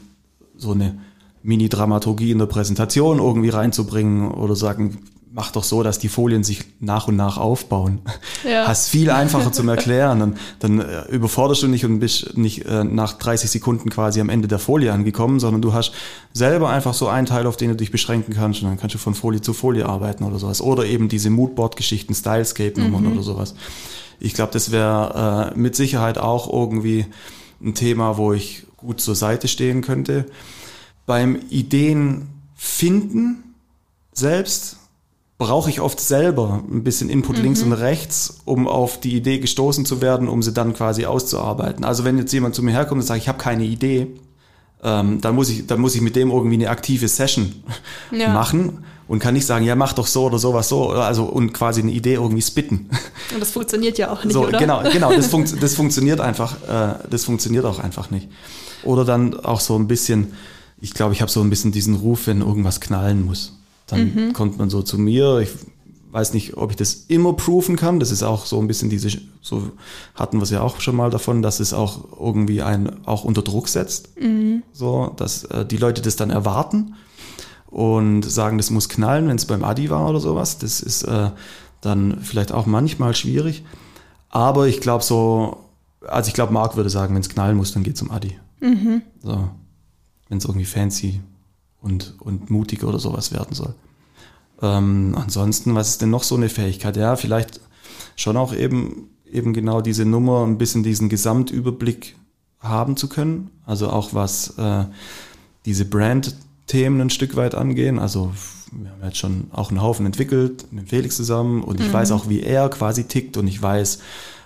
so 0.56 0.72
eine 0.72 0.98
Mini-Dramaturgie 1.42 2.30
in 2.30 2.38
der 2.38 2.46
Präsentation 2.46 3.18
irgendwie 3.18 3.50
reinzubringen 3.50 4.30
oder 4.30 4.56
sagen, 4.56 4.98
mach 5.34 5.50
doch 5.50 5.64
so, 5.64 5.82
dass 5.82 5.98
die 5.98 6.08
Folien 6.08 6.44
sich 6.44 6.60
nach 6.80 7.08
und 7.08 7.16
nach 7.16 7.38
aufbauen. 7.38 8.00
Ja. 8.44 8.66
Hast 8.66 8.90
viel 8.90 9.10
einfacher 9.10 9.50
zum 9.52 9.68
Erklären. 9.68 10.20
Dann, 10.20 10.36
dann 10.58 10.80
äh, 10.80 11.04
überforderst 11.08 11.62
du 11.62 11.68
nicht 11.68 11.84
und 11.84 12.00
bist 12.00 12.36
nicht 12.36 12.66
äh, 12.66 12.84
nach 12.84 13.14
30 13.14 13.50
Sekunden 13.50 13.88
quasi 13.88 14.20
am 14.20 14.28
Ende 14.28 14.46
der 14.46 14.58
Folie 14.58 14.92
angekommen, 14.92 15.40
sondern 15.40 15.62
du 15.62 15.72
hast 15.72 15.92
selber 16.32 16.68
einfach 16.68 16.94
so 16.94 17.08
einen 17.08 17.26
Teil, 17.26 17.46
auf 17.46 17.56
den 17.56 17.70
du 17.70 17.76
dich 17.76 17.90
beschränken 17.90 18.34
kannst 18.34 18.62
und 18.62 18.68
dann 18.68 18.78
kannst 18.78 18.94
du 18.94 18.98
von 18.98 19.14
Folie 19.14 19.40
zu 19.40 19.54
Folie 19.54 19.86
arbeiten 19.86 20.24
oder 20.24 20.38
sowas. 20.38 20.60
Oder 20.60 20.84
eben 20.84 21.08
diese 21.08 21.30
Moodboard-Geschichten, 21.30 22.14
Stylescape-Nummern 22.14 23.04
mhm. 23.04 23.12
oder 23.12 23.22
sowas. 23.22 23.54
Ich 24.20 24.34
glaube, 24.34 24.52
das 24.52 24.70
wäre 24.70 25.52
äh, 25.54 25.58
mit 25.58 25.74
Sicherheit 25.74 26.18
auch 26.18 26.52
irgendwie 26.52 27.06
ein 27.62 27.74
Thema, 27.74 28.18
wo 28.18 28.32
ich 28.32 28.64
gut 28.76 29.00
zur 29.00 29.14
Seite 29.14 29.48
stehen 29.48 29.80
könnte. 29.80 30.26
Beim 31.06 31.38
Ideen 31.48 32.28
finden 32.54 33.54
selbst 34.12 34.76
brauche 35.42 35.68
ich 35.68 35.80
oft 35.80 35.98
selber 35.98 36.62
ein 36.70 36.84
bisschen 36.84 37.10
Input 37.10 37.38
mhm. 37.38 37.42
links 37.42 37.62
und 37.62 37.72
rechts, 37.72 38.38
um 38.44 38.68
auf 38.68 39.00
die 39.00 39.16
Idee 39.16 39.40
gestoßen 39.40 39.84
zu 39.84 40.00
werden, 40.00 40.28
um 40.28 40.40
sie 40.40 40.52
dann 40.52 40.72
quasi 40.72 41.04
auszuarbeiten. 41.04 41.84
Also 41.84 42.04
wenn 42.04 42.16
jetzt 42.16 42.32
jemand 42.32 42.54
zu 42.54 42.62
mir 42.62 42.70
herkommt 42.70 43.00
und 43.00 43.06
sagt, 43.06 43.20
ich 43.20 43.28
habe 43.28 43.38
keine 43.38 43.64
Idee, 43.64 44.06
ähm, 44.84 45.20
dann 45.20 45.34
muss 45.34 45.50
ich, 45.50 45.66
dann 45.66 45.80
muss 45.80 45.96
ich 45.96 46.00
mit 46.00 46.14
dem 46.14 46.30
irgendwie 46.30 46.54
eine 46.54 46.70
aktive 46.70 47.08
Session 47.08 47.64
ja. 48.12 48.32
machen 48.32 48.84
und 49.08 49.18
kann 49.18 49.34
nicht 49.34 49.44
sagen, 49.44 49.64
ja 49.64 49.74
mach 49.74 49.94
doch 49.94 50.06
so 50.06 50.26
oder 50.26 50.38
sowas 50.38 50.68
so, 50.68 50.90
also 50.90 51.24
und 51.24 51.52
quasi 51.52 51.80
eine 51.80 51.90
Idee 51.90 52.14
irgendwie 52.14 52.42
spitten. 52.42 52.88
Und 53.34 53.40
das 53.40 53.50
funktioniert 53.50 53.98
ja 53.98 54.12
auch 54.12 54.22
nicht, 54.22 54.34
so, 54.34 54.46
oder? 54.46 54.60
Genau, 54.60 54.80
genau, 54.92 55.12
das, 55.12 55.26
fun 55.26 55.44
das 55.60 55.74
funktioniert 55.74 56.20
einfach, 56.20 56.54
äh, 56.68 56.94
das 57.10 57.24
funktioniert 57.24 57.64
auch 57.64 57.80
einfach 57.80 58.12
nicht. 58.12 58.28
Oder 58.84 59.04
dann 59.04 59.40
auch 59.40 59.58
so 59.58 59.76
ein 59.76 59.88
bisschen, 59.88 60.34
ich 60.80 60.94
glaube, 60.94 61.14
ich 61.14 61.20
habe 61.20 61.32
so 61.32 61.40
ein 61.40 61.50
bisschen 61.50 61.72
diesen 61.72 61.96
Ruf, 61.96 62.28
wenn 62.28 62.42
irgendwas 62.42 62.80
knallen 62.80 63.26
muss. 63.26 63.58
Dann 63.92 64.14
mhm. 64.14 64.32
kommt 64.32 64.58
man 64.58 64.70
so 64.70 64.82
zu 64.82 64.98
mir. 64.98 65.40
Ich 65.40 65.50
weiß 66.10 66.32
nicht, 66.34 66.56
ob 66.56 66.70
ich 66.70 66.76
das 66.76 67.04
immer 67.08 67.34
proven 67.34 67.76
kann. 67.76 68.00
Das 68.00 68.10
ist 68.10 68.22
auch 68.22 68.46
so 68.46 68.58
ein 68.58 68.66
bisschen 68.66 68.90
diese, 68.90 69.10
so 69.40 69.70
hatten 70.14 70.38
wir 70.38 70.42
es 70.42 70.50
ja 70.50 70.62
auch 70.62 70.80
schon 70.80 70.96
mal 70.96 71.10
davon, 71.10 71.42
dass 71.42 71.60
es 71.60 71.74
auch 71.74 72.20
irgendwie 72.20 72.62
einen 72.62 73.06
auch 73.06 73.24
unter 73.24 73.42
Druck 73.42 73.68
setzt. 73.68 74.18
Mhm. 74.20 74.62
So, 74.72 75.12
dass 75.16 75.44
äh, 75.44 75.66
die 75.66 75.76
Leute 75.76 76.00
das 76.00 76.16
dann 76.16 76.30
erwarten 76.30 76.94
und 77.66 78.22
sagen, 78.22 78.58
das 78.58 78.70
muss 78.70 78.88
knallen, 78.88 79.28
wenn 79.28 79.36
es 79.36 79.46
beim 79.46 79.64
Adi 79.64 79.90
war 79.90 80.08
oder 80.08 80.20
sowas. 80.20 80.58
Das 80.58 80.80
ist 80.80 81.02
äh, 81.04 81.30
dann 81.80 82.18
vielleicht 82.22 82.52
auch 82.52 82.66
manchmal 82.66 83.14
schwierig. 83.14 83.64
Aber 84.30 84.68
ich 84.68 84.80
glaube 84.80 85.04
so, 85.04 85.58
also 86.06 86.28
ich 86.28 86.34
glaube, 86.34 86.52
Marc 86.52 86.76
würde 86.76 86.90
sagen, 86.90 87.14
wenn 87.14 87.20
es 87.20 87.28
knallen 87.28 87.56
muss, 87.56 87.72
dann 87.72 87.82
geht 87.82 87.96
zum 87.98 88.10
Adi. 88.10 88.38
Mhm. 88.60 89.02
So, 89.22 89.48
wenn 90.28 90.38
es 90.38 90.44
irgendwie 90.44 90.64
fancy 90.64 91.20
und, 91.82 92.14
und 92.20 92.50
mutig 92.50 92.84
oder 92.84 92.98
sowas 92.98 93.32
werden 93.32 93.54
soll. 93.54 93.74
Ähm, 94.62 95.16
ansonsten, 95.16 95.74
was 95.74 95.90
ist 95.90 96.02
denn 96.02 96.10
noch 96.10 96.22
so 96.22 96.36
eine 96.36 96.48
Fähigkeit? 96.48 96.96
Ja, 96.96 97.16
vielleicht 97.16 97.60
schon 98.16 98.36
auch 98.36 98.54
eben, 98.54 99.10
eben 99.30 99.52
genau 99.52 99.80
diese 99.80 100.04
Nummer, 100.04 100.44
ein 100.46 100.58
bisschen 100.58 100.82
diesen 100.82 101.08
Gesamtüberblick 101.08 102.16
haben 102.60 102.96
zu 102.96 103.08
können. 103.08 103.50
Also 103.66 103.90
auch 103.90 104.14
was 104.14 104.56
äh, 104.58 104.84
diese 105.66 105.84
Brand-Themen 105.84 107.00
ein 107.00 107.10
Stück 107.10 107.34
weit 107.36 107.54
angehen. 107.54 107.98
Also 107.98 108.32
wir 108.70 108.90
haben 108.90 109.02
jetzt 109.02 109.18
schon 109.18 109.48
auch 109.50 109.70
einen 109.70 109.82
Haufen 109.82 110.06
entwickelt 110.06 110.66
mit 110.70 110.88
Felix 110.88 111.16
zusammen 111.16 111.62
und 111.62 111.80
ich 111.80 111.88
mhm. 111.88 111.92
weiß 111.92 112.12
auch, 112.12 112.28
wie 112.28 112.40
er 112.40 112.68
quasi 112.68 113.04
tickt 113.04 113.36
und 113.36 113.48
ich 113.48 113.60
weiß, 113.60 113.98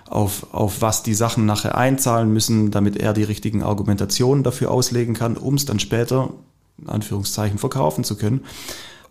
auf, 0.09 0.53
auf 0.53 0.81
was 0.81 1.03
die 1.03 1.13
Sachen 1.13 1.45
nachher 1.45 1.77
einzahlen 1.77 2.31
müssen, 2.31 2.71
damit 2.71 2.97
er 2.97 3.13
die 3.13 3.23
richtigen 3.23 3.61
Argumentationen 3.61 4.43
dafür 4.43 4.71
auslegen 4.71 5.13
kann, 5.13 5.37
um 5.37 5.55
es 5.55 5.65
dann 5.65 5.79
später 5.79 6.29
in 6.79 6.89
Anführungszeichen 6.89 7.57
verkaufen 7.57 8.03
zu 8.03 8.17
können. 8.17 8.45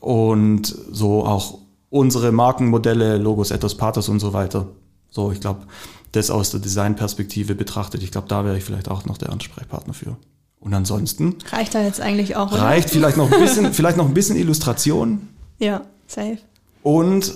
Und 0.00 0.74
so 0.90 1.24
auch 1.24 1.58
unsere 1.90 2.32
Markenmodelle, 2.32 3.18
Logos, 3.18 3.50
Ethos, 3.50 3.76
Pathos 3.76 4.08
und 4.08 4.20
so 4.20 4.32
weiter. 4.32 4.68
So, 5.10 5.32
ich 5.32 5.40
glaube, 5.40 5.66
das 6.12 6.30
aus 6.30 6.50
der 6.50 6.60
Designperspektive 6.60 7.54
betrachtet, 7.54 8.02
ich 8.02 8.10
glaube, 8.10 8.28
da 8.28 8.44
wäre 8.44 8.56
ich 8.56 8.64
vielleicht 8.64 8.90
auch 8.90 9.04
noch 9.04 9.18
der 9.18 9.30
Ansprechpartner 9.30 9.94
für. 9.94 10.16
Und 10.60 10.74
ansonsten. 10.74 11.36
Reicht 11.50 11.74
da 11.74 11.82
jetzt 11.82 12.00
eigentlich 12.00 12.36
auch, 12.36 12.52
oder? 12.52 12.62
Reicht 12.62 12.90
vielleicht 12.90 13.16
noch 13.16 13.30
ein 13.30 13.40
bisschen, 13.40 13.72
vielleicht 13.72 13.96
noch 13.96 14.06
ein 14.06 14.14
bisschen 14.14 14.36
Illustration. 14.36 15.28
Ja, 15.58 15.82
safe. 16.06 16.38
Und 16.82 17.34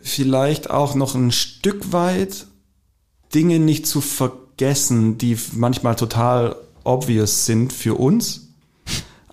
vielleicht 0.00 0.70
auch 0.70 0.94
noch 0.94 1.14
ein 1.14 1.32
Stück 1.32 1.92
weit 1.92 2.46
Dinge 3.34 3.58
nicht 3.58 3.86
zu 3.86 4.00
vergessen, 4.00 5.18
die 5.18 5.36
manchmal 5.52 5.96
total 5.96 6.56
obvious 6.84 7.46
sind 7.46 7.72
für 7.72 7.94
uns, 7.94 8.47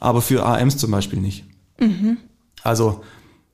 aber 0.06 0.22
für 0.22 0.46
AMs 0.46 0.78
zum 0.78 0.92
Beispiel 0.92 1.20
nicht. 1.20 1.46
Mhm. 1.80 2.18
Also 2.64 3.02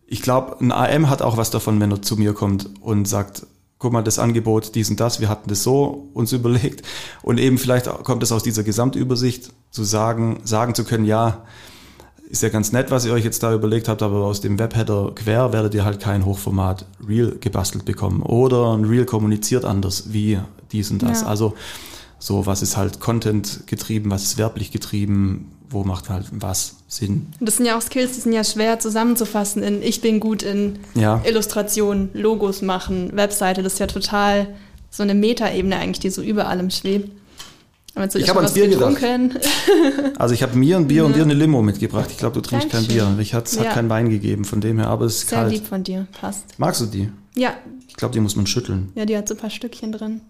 ich 0.06 0.22
glaube, 0.22 0.58
ein 0.60 0.72
AM 0.72 1.10
hat 1.10 1.22
auch 1.22 1.38
was 1.38 1.50
davon, 1.50 1.80
wenn 1.80 1.92
er 1.92 2.02
zu 2.02 2.18
mir 2.18 2.34
kommt 2.34 2.70
und 2.82 3.08
sagt, 3.08 3.48
guck 3.80 3.94
mal, 3.94 4.04
das 4.04 4.20
Angebot, 4.20 4.76
dies 4.76 4.90
und 4.90 5.00
das, 5.00 5.22
wir 5.22 5.30
hatten 5.30 5.50
das 5.50 5.64
so 5.64 6.10
uns 6.14 6.32
überlegt. 6.34 6.86
Und 7.24 7.40
eben 7.40 7.58
vielleicht 7.58 7.86
kommt 8.04 8.22
es 8.22 8.32
aus 8.32 8.44
dieser 8.44 8.64
Gesamtübersicht 8.64 9.52
zu 9.72 9.84
sagen, 9.84 10.42
sagen 10.44 10.76
zu 10.76 10.84
können, 10.84 11.06
ja, 11.06 11.46
ist 12.30 12.44
ja 12.44 12.50
ganz 12.50 12.72
nett, 12.72 12.92
was 12.92 13.06
ihr 13.06 13.14
euch 13.14 13.26
jetzt 13.26 13.44
da 13.44 13.54
überlegt 13.54 13.88
habt, 13.88 14.02
aber 14.02 14.24
aus 14.26 14.40
dem 14.40 14.60
Webheader 14.60 15.12
quer 15.16 15.52
werdet 15.52 15.74
ihr 15.74 15.84
halt 15.84 16.00
kein 16.00 16.26
Hochformat 16.26 16.86
Real 17.06 17.36
gebastelt 17.40 17.86
bekommen. 17.86 18.22
Oder 18.24 18.74
ein 18.74 18.86
Real 18.86 19.06
kommuniziert 19.06 19.66
anders 19.66 20.14
wie 20.14 20.40
dies 20.72 20.92
und 20.92 21.02
das. 21.02 21.22
Ja. 21.22 21.28
Also 21.28 21.54
so, 22.22 22.46
was 22.46 22.62
ist 22.62 22.78
halt 22.78 23.00
Content 23.00 23.66
getrieben, 23.66 24.12
was 24.12 24.22
ist 24.22 24.38
werblich 24.38 24.72
getrieben, 24.72 25.52
wo 25.70 25.84
macht 25.84 26.10
halt 26.10 26.28
was 26.32 26.76
Sinn. 26.88 27.28
Das 27.40 27.58
sind 27.58 27.66
ja 27.66 27.76
auch 27.76 27.82
Skills, 27.82 28.14
die 28.14 28.22
sind 28.22 28.34
ja 28.34 28.44
schwer 28.44 28.80
zusammenzufassen 28.80 29.64
in 29.64 29.82
ich 29.82 30.02
bin 30.02 30.20
gut 30.20 30.44
in 30.44 30.78
ja. 30.94 31.20
Illustration, 31.26 32.10
Logos 32.14 32.62
machen, 32.62 33.16
Webseite. 33.16 33.64
Das 33.64 33.74
ist 33.74 33.80
ja 33.80 33.88
total 33.88 34.48
so 34.92 35.02
eine 35.02 35.16
Metaebene 35.16 35.78
eigentlich, 35.78 36.00
die 36.00 36.12
so 36.12 36.22
über 36.22 36.48
allem 36.48 36.70
schwebt. 36.70 37.10
So 38.10 38.20
ich 38.20 38.30
habe 38.30 38.40
ans 38.40 38.54
Bier 38.54 38.70
getrunken. 38.70 39.30
gedacht. 39.30 39.50
also 40.20 40.34
ich 40.34 40.44
habe 40.44 40.56
mir 40.56 40.78
ein 40.78 40.88
Bier 40.88 41.06
und 41.06 41.16
dir 41.16 41.24
eine 41.24 41.34
Limo 41.34 41.62
mitgebracht. 41.62 42.10
Ich 42.12 42.18
glaube, 42.18 42.36
du 42.36 42.42
trinkst 42.42 42.70
kein 42.70 42.86
Bier. 42.86 43.18
Ich 43.20 43.34
hat, 43.34 43.52
ja. 43.52 43.64
hat 43.64 43.74
keinen 43.74 43.90
Wein 43.90 44.10
gegeben, 44.10 44.46
von 44.46 44.62
dem 44.62 44.78
her, 44.78 44.88
aber 44.88 45.06
es 45.06 45.24
ist 45.24 45.30
Sehr 45.30 45.40
kalt. 45.40 45.52
lieb 45.52 45.66
von 45.66 45.84
dir, 45.84 46.08
passt. 46.20 46.46
Magst 46.58 46.82
du 46.82 46.86
die? 46.86 47.10
Ja. 47.36 47.56
Ich 47.88 47.96
glaube, 47.96 48.14
die 48.14 48.20
muss 48.20 48.36
man 48.36 48.48
schütteln. 48.48 48.92
Ja, 48.96 49.06
die 49.06 49.18
hat 49.18 49.28
so 49.28 49.34
ein 49.34 49.38
paar 49.38 49.50
Stückchen 49.50 49.92
drin. 49.92 50.22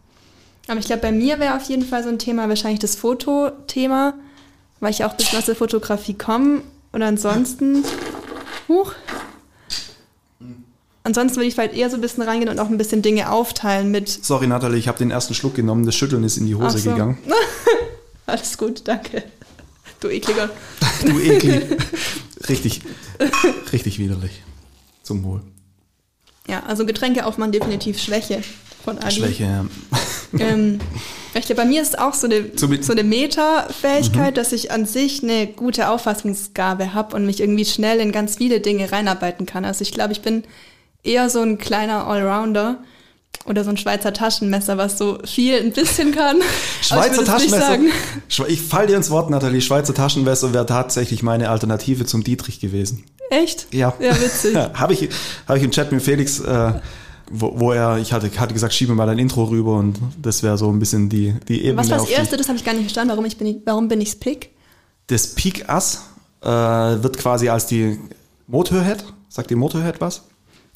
Aber 0.72 0.80
ich 0.80 0.86
glaube, 0.86 1.02
bei 1.02 1.12
mir 1.12 1.38
wäre 1.40 1.56
auf 1.58 1.64
jeden 1.64 1.86
Fall 1.86 2.02
so 2.02 2.10
ein 2.10 2.18
Thema 2.18 2.48
wahrscheinlich 2.48 2.80
das 2.80 2.96
Fotothema 2.96 4.14
weil 4.82 4.92
ich 4.92 5.06
auch 5.06 5.14
bisschen 5.14 5.40
aus 5.40 5.46
der 5.46 5.56
Fotografie 5.56 6.16
komme. 6.16 6.64
Und 6.92 7.02
ansonsten, 7.04 7.86
huch, 8.68 8.94
ansonsten 11.04 11.38
würde 11.38 11.48
ich 11.48 11.54
vielleicht 11.54 11.76
eher 11.76 11.90
so 11.90 11.96
ein 11.96 12.02
bisschen 12.02 12.24
reingehen 12.24 12.50
und 12.50 12.60
auch 12.60 12.68
ein 12.68 12.78
bisschen 12.78 13.02
Dinge 13.02 13.32
aufteilen 13.32 13.92
mit. 13.92 14.10
Sorry, 14.10 14.48
Natalie, 14.48 14.78
ich 14.78 14.90
habe 14.90 14.98
den 14.98 15.12
ersten 15.12 15.34
Schluck 15.34 15.56
genommen. 15.56 15.86
Das 15.86 15.96
Schütteln 15.96 16.24
ist 16.26 16.36
in 16.38 16.48
die 16.48 16.56
Hose 16.56 16.80
so. 16.80 16.90
gegangen. 16.90 17.18
Alles 18.26 18.58
gut, 18.58 18.82
danke. 18.86 19.24
Du 20.02 20.10
ekliger. 20.10 20.50
du 21.06 21.20
eklig. 21.20 21.64
richtig, 22.50 22.82
richtig 23.72 24.00
widerlich. 24.00 24.42
Zum 25.04 25.24
Wohl. 25.24 25.42
Ja, 26.48 26.64
also 26.64 26.86
Getränke 26.86 27.26
aufmachen 27.26 27.52
definitiv 27.52 28.00
Schwäche 28.00 28.42
von 28.84 28.98
Adi. 28.98 29.16
Schwäche, 29.16 29.44
ja. 29.44 29.66
Ähm, 30.40 30.80
bei 31.56 31.66
mir 31.66 31.82
ist 31.82 32.00
auch 32.00 32.14
so 32.14 32.28
eine, 32.28 32.52
so 32.56 32.92
eine 32.92 33.04
Meta-Fähigkeit, 33.04 34.32
mhm. 34.32 34.36
dass 34.36 34.52
ich 34.52 34.72
an 34.72 34.86
sich 34.86 35.24
eine 35.24 35.48
gute 35.48 35.90
Auffassungsgabe 35.90 36.94
habe 36.94 37.16
und 37.16 37.26
mich 37.26 37.40
irgendwie 37.40 37.66
schnell 37.66 38.00
in 38.00 38.12
ganz 38.12 38.38
viele 38.38 38.60
Dinge 38.60 38.92
reinarbeiten 38.92 39.46
kann. 39.46 39.66
Also 39.66 39.82
ich 39.82 39.92
glaube, 39.92 40.14
ich 40.14 40.22
bin 40.22 40.44
eher 41.04 41.30
so 41.30 41.42
ein 41.42 41.58
kleiner 41.58 42.08
Allrounder 42.08 42.78
oder 43.46 43.64
so 43.64 43.72
ein 43.72 43.78
Schweizer 43.78 44.14
Taschenmesser, 44.14 44.78
was 44.78 44.98
so 44.98 45.20
viel 45.26 45.58
ein 45.58 45.72
bisschen 45.72 46.14
kann. 46.14 46.38
Schweizer 46.82 47.26
Taschenmesser. 47.26 47.80
Ich 48.48 48.62
fall 48.62 48.88
dir 48.88 48.98
ins 48.98 49.10
Wort, 49.10 49.30
Nathalie. 49.30 49.62
Schweizer 49.62 49.94
Taschenmesser 49.94 50.54
wäre 50.54 50.66
tatsächlich 50.66 51.24
meine 51.24 51.50
Alternative 51.50 52.06
zum 52.06 52.24
Dietrich 52.24 52.60
gewesen. 52.60 53.04
Echt? 53.30 53.68
Ja. 53.74 53.94
Ja, 54.00 54.20
witzig. 54.22 54.56
Habe 54.74 54.94
ich, 54.94 55.10
hab 55.48 55.56
ich 55.56 55.64
im 55.64 55.72
Chat 55.72 55.92
mit 55.92 56.02
Felix, 56.02 56.40
äh, 56.40 56.74
wo, 57.32 57.60
wo 57.60 57.72
er, 57.72 57.98
ich 57.98 58.14
hatte, 58.14 58.30
hatte 58.40 58.54
gesagt, 58.54 58.74
schiebe 58.74 58.94
mal 58.94 59.06
dein 59.06 59.20
Intro 59.20 59.46
rüber 59.46 59.78
und 59.78 60.00
das 60.22 60.44
wäre 60.44 60.58
so 60.58 60.70
ein 60.70 60.80
bisschen 60.80 61.10
die, 61.10 61.36
die 61.48 61.62
Ebene. 61.62 61.78
Was 61.78 61.90
war 61.90 61.98
das 62.00 62.10
Erste? 62.10 62.38
Das 62.38 62.48
habe 62.48 62.58
ich 62.58 62.66
gar 62.66 62.74
nicht 62.74 62.84
verstanden. 62.84 63.12
Warum, 63.12 63.26
ich 63.26 63.38
bin, 63.38 63.62
warum 63.66 63.88
bin 63.88 64.02
ich's 64.02 64.16
Pick? 64.16 64.52
Das 65.08 65.28
Peak 65.36 65.70
Ass 65.70 66.04
äh, 66.42 66.48
wird 66.48 67.18
quasi 67.18 67.50
als 67.50 67.68
die 67.68 68.00
Motorhead. 68.48 69.04
Sagt 69.30 69.50
die 69.50 69.56
Motorhead 69.56 70.02
was? 70.02 70.24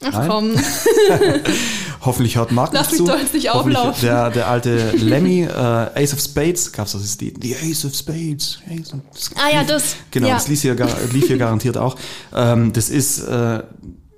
Ach 0.04 0.12
Nein? 0.12 0.28
komm. 0.28 0.52
Hoffentlich 2.02 2.36
hört 2.36 2.52
Marc 2.52 2.74
Lass 2.74 2.92
mich 2.92 2.98
zu. 3.00 3.06
doch 3.06 3.18
jetzt 3.18 3.34
nicht 3.34 3.50
auflaufen. 3.50 4.02
Der, 4.02 4.30
der 4.30 4.48
alte 4.48 4.92
Lemmy, 4.92 5.44
äh, 5.44 5.48
Ace 5.50 6.14
of 6.14 6.20
Spades, 6.20 6.72
gab's 6.72 6.92
das, 6.92 7.04
ist 7.04 7.22
die, 7.22 7.34
die 7.34 7.56
Ace 7.56 7.86
of 7.86 7.96
Spades. 7.96 8.60
Ace 8.70 8.94
of 8.94 9.00
ah 9.36 9.50
ja, 9.52 9.64
das. 9.64 9.96
Genau, 10.12 10.28
ja. 10.28 10.36
das 10.36 10.48
lief 10.48 10.62
hier, 10.62 10.76
lief 11.12 11.28
hier 11.28 11.38
garantiert 11.40 11.78
auch. 11.78 11.96
Ähm, 12.36 12.74
das 12.74 12.90
ist 12.90 13.20
äh, 13.20 13.64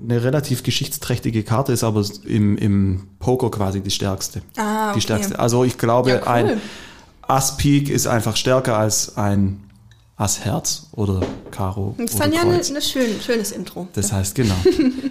eine 0.01 0.23
relativ 0.23 0.63
geschichtsträchtige 0.63 1.43
Karte, 1.43 1.73
ist 1.73 1.83
aber 1.83 2.05
im, 2.25 2.57
im 2.57 3.07
Poker 3.19 3.49
quasi 3.49 3.81
die 3.81 3.91
stärkste. 3.91 4.41
Ah, 4.55 4.89
okay. 4.89 4.95
Die 4.95 5.01
stärkste. 5.01 5.39
Also 5.39 5.63
ich 5.63 5.77
glaube, 5.77 6.11
ja, 6.11 6.17
cool. 6.21 6.27
ein 6.27 6.61
Ass-Peak 7.23 7.89
ist 7.89 8.07
einfach 8.07 8.35
stärker 8.35 8.77
als 8.77 9.17
ein 9.17 9.63
Ass 10.15 10.39
Herz 10.39 10.87
oder 10.93 11.21
Karo. 11.51 11.95
Das 11.97 12.11
ist 12.11 12.19
dann 12.19 12.33
ja 12.33 12.41
ein 12.41 12.49
ne 12.49 12.81
schön, 12.81 13.21
schönes 13.21 13.51
Intro. 13.51 13.87
Das 13.93 14.11
heißt, 14.11 14.35
genau. 14.35 14.55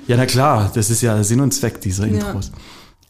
ja, 0.07 0.16
na 0.16 0.27
klar, 0.27 0.70
das 0.75 0.90
ist 0.90 1.03
ja 1.03 1.22
Sinn 1.22 1.40
und 1.40 1.53
Zweck 1.53 1.81
dieser 1.81 2.07
Intros. 2.07 2.49
Ja. 2.49 2.61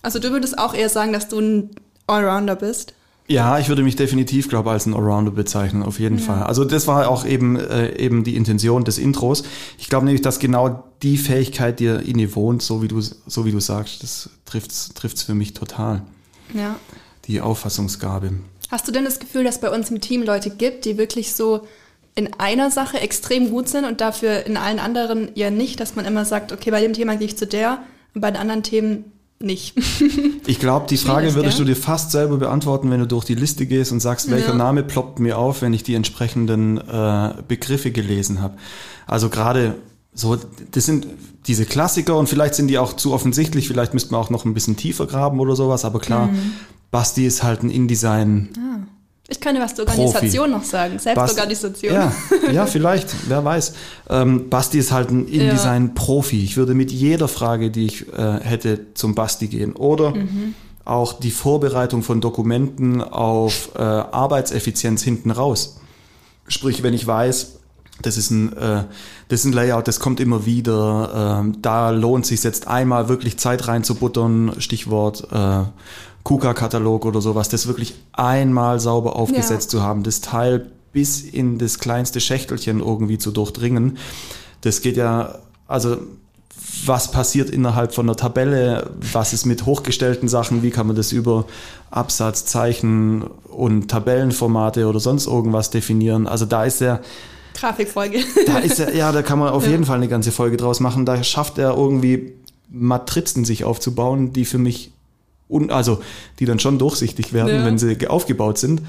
Also 0.03 0.19
du 0.19 0.31
würdest 0.31 0.59
auch 0.59 0.75
eher 0.75 0.89
sagen, 0.89 1.13
dass 1.13 1.29
du 1.29 1.41
ein 1.41 1.71
Allrounder 2.07 2.57
bist? 2.57 2.95
Ja, 3.29 3.59
ich 3.59 3.69
würde 3.69 3.83
mich 3.83 3.97
definitiv, 3.97 4.49
glaube 4.49 4.69
ich, 4.69 4.75
als 4.75 4.87
ein 4.87 4.95
Allrounder 4.95 5.33
bezeichnen, 5.33 5.83
auf 5.83 5.99
jeden 5.99 6.19
ja. 6.19 6.25
Fall. 6.25 6.43
Also 6.45 6.65
das 6.65 6.87
war 6.87 7.09
auch 7.09 7.27
eben, 7.27 7.57
äh, 7.57 7.97
eben 7.99 8.23
die 8.23 8.37
Intention 8.37 8.85
des 8.85 8.99
Intros. 8.99 9.43
Ich 9.79 9.89
glaube 9.89 10.07
nämlich, 10.07 10.23
dass 10.23 10.39
genau 10.39 10.85
die 11.03 11.17
Fähigkeit 11.17 11.81
dir 11.81 12.01
in 12.01 12.19
dir 12.19 12.35
wohnt, 12.37 12.63
so 12.63 12.83
wie 12.83 12.89
du, 12.89 13.01
so 13.01 13.45
wie 13.45 13.51
du 13.51 13.61
sagst, 13.61 14.03
das 14.03 14.31
trifft's, 14.45 14.91
trifft's 14.95 15.23
für 15.23 15.35
mich 15.35 15.55
total. 15.55 16.03
Ja. 16.55 16.77
Die 17.27 17.41
Auffassungsgabe. 17.41 18.33
Hast 18.71 18.87
du 18.87 18.93
denn 18.93 19.05
das 19.05 19.19
Gefühl, 19.19 19.43
dass 19.43 19.61
bei 19.61 19.71
uns 19.71 19.91
im 19.91 20.01
Team 20.01 20.23
Leute 20.23 20.51
gibt, 20.51 20.85
die 20.85 20.97
wirklich 20.97 21.35
so 21.35 21.67
in 22.15 22.33
einer 22.35 22.71
Sache 22.71 23.01
extrem 23.01 23.51
gut 23.51 23.69
sind 23.69 23.85
und 23.85 24.01
dafür 24.01 24.47
in 24.47 24.57
allen 24.57 24.79
anderen 24.79 25.31
ja 25.35 25.51
nicht, 25.51 25.81
dass 25.81 25.97
man 25.97 26.05
immer 26.05 26.25
sagt, 26.25 26.53
okay, 26.53 26.71
bei 26.71 26.81
dem 26.81 26.93
Thema 26.93 27.17
gehe 27.17 27.27
ich 27.27 27.37
zu 27.37 27.47
der 27.47 27.79
und 28.15 28.21
bei 28.21 28.31
den 28.31 28.41
anderen 28.41 28.63
Themen 28.63 29.13
nicht. 29.41 29.75
ich 30.47 30.59
glaube, 30.59 30.87
die 30.89 30.97
Frage 30.97 31.35
würdest 31.35 31.59
gell? 31.59 31.67
du 31.67 31.75
dir 31.75 31.81
fast 31.81 32.11
selber 32.11 32.39
beantworten, 32.39 32.91
wenn 32.91 33.01
du 33.01 33.07
durch 33.07 33.25
die 33.25 33.35
Liste 33.35 33.67
gehst 33.67 33.93
und 33.93 34.01
sagst, 34.01 34.31
welcher 34.31 34.51
ja. 34.51 34.55
Name 34.55 34.83
ploppt 34.83 35.19
mir 35.19 35.39
auf, 35.39 35.63
wenn 35.63 35.73
ich 35.73 35.83
die 35.83 35.95
entsprechenden 35.95 36.79
äh, 36.79 37.35
Begriffe 37.47 37.91
gelesen 37.91 38.41
habe. 38.41 38.57
Also 39.07 39.29
gerade 39.29 39.77
so, 40.15 40.37
das 40.71 40.87
sind 40.87 41.07
diese 41.47 41.67
Klassiker 41.67 42.17
und 42.17 42.29
vielleicht 42.29 42.55
sind 42.55 42.69
die 42.69 42.79
auch 42.79 42.95
zu 42.95 43.13
offensichtlich, 43.13 43.69
vielleicht 43.69 43.95
müsste 43.95 44.13
man 44.13 44.21
auch 44.21 44.31
noch 44.31 44.45
ein 44.45 44.55
bisschen 44.55 44.77
tiefer 44.77 45.07
graben 45.07 45.39
oder 45.41 45.55
sowas, 45.55 45.85
aber 45.85 46.01
klar, 46.01 46.29
mhm. 46.29 46.53
Basti 46.91 47.27
ist 47.27 47.43
halt 47.43 47.63
ein 47.63 47.71
InDesign. 47.71 48.49
Ah. 48.57 48.96
Ich 49.29 49.41
könnte 49.41 49.61
was 49.61 49.75
zur 49.75 49.89
Organisation 49.89 50.51
Profi. 50.51 50.59
noch 50.59 50.65
sagen, 50.65 50.99
Selbstorganisation. 50.99 51.93
ja, 51.93 52.13
ja, 52.53 52.67
vielleicht, 52.67 53.09
wer 53.29 53.45
weiß. 53.45 53.73
Ähm, 54.09 54.49
Basti 54.49 54.79
ist 54.79 54.93
halt 54.93 55.11
ein 55.11 55.27
InDesign-Profi. 55.27 56.45
Ich 56.45 56.57
würde 56.57 56.75
mit 56.75 56.93
jeder 56.93 57.27
Frage, 57.27 57.71
die 57.71 57.87
ich 57.87 58.13
äh, 58.13 58.41
hätte, 58.41 58.95
zum 58.95 59.17
Basti 59.17 59.49
gehen. 59.49 59.73
Oder 59.73 60.15
mhm. 60.15 60.55
auch 60.85 61.13
die 61.13 61.33
Vorbereitung 61.33 62.05
von 62.05 62.21
Dokumenten 62.21 63.03
auf 63.03 63.71
äh, 63.75 63.81
Arbeitseffizienz 63.81 65.03
hinten 65.03 65.33
raus. 65.33 65.81
Sprich, 66.47 66.85
wenn 66.85 66.95
ich 66.95 67.05
weiß, 67.05 67.57
das 68.03 68.19
ist 68.19 68.31
ein, 68.31 68.53
äh, 68.53 68.85
das 69.29 69.41
ist 69.41 69.47
ein 69.47 69.53
Layout, 69.53 69.89
das 69.89 69.99
kommt 69.99 70.21
immer 70.21 70.47
wieder. 70.47 71.41
Ähm, 71.41 71.63
da 71.63 71.91
lohnt 71.91 72.27
sich 72.27 72.45
jetzt 72.45 72.69
einmal 72.69 73.09
wirklich 73.09 73.39
Zeit 73.39 73.67
reinzubuttern. 73.67 74.53
Stichwort 74.59 75.27
äh, 75.33 75.65
KUKA-Katalog 76.27 77.07
oder 77.07 77.21
sowas, 77.21 77.49
das 77.49 77.69
wirklich 77.69 77.95
einmal 78.13 78.81
sauber 78.81 79.15
aufgesetzt 79.15 79.73
ja. 79.73 79.79
zu 79.79 79.83
haben, 79.85 80.03
das 80.03 80.21
Teil 80.21 80.67
bis 80.93 81.23
in 81.23 81.59
das 81.59 81.79
kleinste 81.79 82.21
Schächtelchen 82.21 82.81
irgendwie 82.81 83.17
zu 83.17 83.31
durchdringen. 83.31 83.97
Das 84.63 84.81
geht 84.81 84.97
ja, 84.97 85.39
also 85.69 85.99
was 86.85 87.13
passiert 87.13 87.49
innerhalb 87.49 87.95
von 87.95 88.09
der 88.09 88.17
Tabelle, 88.17 88.91
was 89.13 89.33
ist 89.33 89.47
mit 89.47 89.67
hochgestellten 89.67 90.29
Sachen, 90.29 90.65
wie 90.65 90.71
kann 90.71 90.89
man 90.89 90.97
das 90.97 91.13
über 91.13 91.45
Absatz, 91.93 92.45
Zeichen 92.45 93.23
und 93.45 93.89
Tabellenformate 93.89 94.89
oder 94.89 94.99
sonst 94.99 95.29
irgendwas 95.29 95.71
definieren. 95.71 96.27
Also 96.27 96.45
da 96.45 96.65
ist 96.65 96.83
er. 96.83 97.03
Grafikfolge. 97.55 98.19
Da 98.49 98.59
ist 98.59 98.81
er, 98.81 98.93
ja, 98.97 99.13
da 99.13 99.23
kann 99.23 99.39
man 99.39 99.51
auf 99.51 99.65
ja. 99.65 99.71
jeden 99.71 99.85
Fall 99.85 99.99
eine 99.99 100.09
ganze 100.09 100.33
Folge 100.33 100.57
draus 100.57 100.81
machen. 100.81 101.07
Da 101.07 101.23
schafft 101.23 101.59
er 101.59 101.77
irgendwie 101.77 102.33
Matrizen 102.69 103.45
sich 103.45 103.63
aufzubauen, 103.63 104.33
die 104.33 104.45
für 104.45 104.59
mich 104.59 104.91
un, 105.49 105.71
also 105.71 106.03
die 106.39 106.45
dann 106.45 106.59
schon 106.59 106.79
durchsichtig 106.79 107.33
werden, 107.33 107.55
ja. 107.55 107.65
wenn 107.65 107.79
sie 107.79 108.07
aufgebaut 108.09 108.59
sind. 108.59 108.83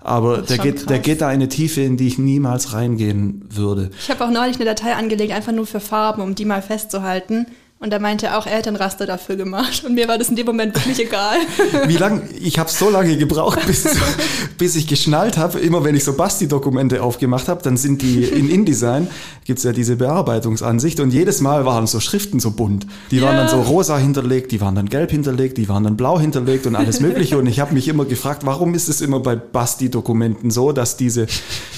Aber 0.00 0.42
der 0.42 0.58
geht, 0.58 0.90
der 0.90 0.98
geht 0.98 1.20
da 1.20 1.28
eine 1.28 1.48
Tiefe, 1.48 1.80
in 1.80 1.96
die 1.96 2.08
ich 2.08 2.18
niemals 2.18 2.72
reingehen 2.72 3.42
würde. 3.48 3.90
Ich 4.00 4.10
habe 4.10 4.24
auch 4.24 4.30
neulich 4.30 4.56
eine 4.56 4.64
Datei 4.64 4.94
angelegt, 4.94 5.32
einfach 5.32 5.52
nur 5.52 5.66
für 5.66 5.80
Farben, 5.80 6.22
um 6.22 6.34
die 6.34 6.44
mal 6.44 6.60
festzuhalten. 6.60 7.46
Und 7.82 7.90
da 7.90 7.98
meinte 7.98 8.26
er 8.26 8.38
auch, 8.38 8.46
er 8.46 8.58
hätte 8.58 8.68
ein 8.68 8.76
Raster 8.76 9.06
dafür 9.06 9.34
gemacht. 9.34 9.82
Und 9.84 9.94
mir 9.94 10.06
war 10.06 10.16
das 10.16 10.28
in 10.28 10.36
dem 10.36 10.46
Moment 10.46 10.72
wirklich 10.76 11.00
egal. 11.00 11.38
Wie 11.88 11.96
lange? 11.96 12.22
Ich 12.40 12.60
habe 12.60 12.70
so 12.70 12.88
lange 12.88 13.16
gebraucht, 13.16 13.58
bis, 13.66 13.84
bis 14.56 14.76
ich 14.76 14.86
geschnallt 14.86 15.36
habe. 15.36 15.58
Immer 15.58 15.82
wenn 15.82 15.96
ich 15.96 16.04
so 16.04 16.12
Basti-Dokumente 16.12 17.02
aufgemacht 17.02 17.48
habe, 17.48 17.60
dann 17.60 17.76
sind 17.76 18.00
die 18.02 18.22
in 18.22 18.48
InDesign, 18.48 19.08
gibt's 19.44 19.64
ja 19.64 19.72
diese 19.72 19.96
Bearbeitungsansicht. 19.96 21.00
Und 21.00 21.12
jedes 21.12 21.40
Mal 21.40 21.64
waren 21.64 21.88
so 21.88 21.98
Schriften 21.98 22.38
so 22.38 22.52
bunt. 22.52 22.86
Die 23.10 23.16
ja. 23.16 23.24
waren 23.24 23.36
dann 23.36 23.48
so 23.48 23.60
rosa 23.60 23.98
hinterlegt, 23.98 24.52
die 24.52 24.60
waren 24.60 24.76
dann 24.76 24.88
gelb 24.88 25.10
hinterlegt, 25.10 25.58
die 25.58 25.68
waren 25.68 25.82
dann 25.82 25.96
blau 25.96 26.20
hinterlegt 26.20 26.68
und 26.68 26.76
alles 26.76 27.00
Mögliche. 27.00 27.36
Und 27.36 27.48
ich 27.48 27.58
habe 27.58 27.74
mich 27.74 27.88
immer 27.88 28.04
gefragt, 28.04 28.46
warum 28.46 28.74
ist 28.74 28.88
es 28.88 29.00
immer 29.00 29.18
bei 29.18 29.34
Basti-Dokumenten 29.34 30.52
so, 30.52 30.70
dass 30.70 30.96
diese 30.96 31.26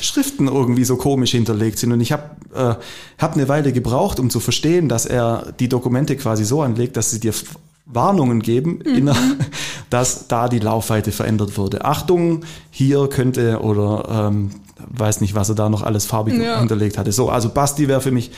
Schriften 0.02 0.48
irgendwie 0.48 0.84
so 0.84 0.96
komisch 0.96 1.30
hinterlegt 1.30 1.78
sind. 1.78 1.92
Und 1.92 2.02
ich 2.02 2.12
habe 2.12 2.24
äh, 2.54 2.74
hab 3.16 3.34
eine 3.34 3.48
Weile 3.48 3.72
gebraucht, 3.72 4.20
um 4.20 4.28
zu 4.28 4.38
verstehen, 4.38 4.90
dass 4.90 5.06
er 5.06 5.54
die 5.58 5.70
Dokumente 5.70 5.93
Dokumente 5.94 6.16
quasi 6.16 6.44
so 6.44 6.62
anlegt, 6.62 6.96
dass 6.96 7.10
sie 7.10 7.20
dir 7.20 7.32
Warnungen 7.86 8.40
geben, 8.40 8.80
mhm. 8.84 9.12
dass 9.90 10.26
da 10.26 10.48
die 10.48 10.58
Laufweite 10.58 11.12
verändert 11.12 11.56
wurde. 11.56 11.84
Achtung, 11.84 12.44
hier 12.70 13.08
könnte 13.08 13.60
oder 13.60 14.28
ähm, 14.28 14.50
weiß 14.88 15.20
nicht, 15.20 15.34
was 15.34 15.50
er 15.50 15.54
da 15.54 15.68
noch 15.68 15.82
alles 15.82 16.04
farbig 16.04 16.34
ja. 16.34 16.58
hinterlegt 16.58 16.98
hatte. 16.98 17.12
So, 17.12 17.28
also 17.28 17.50
Basti 17.50 17.86
wäre 17.86 18.00
für 18.00 18.10
mich 18.10 18.32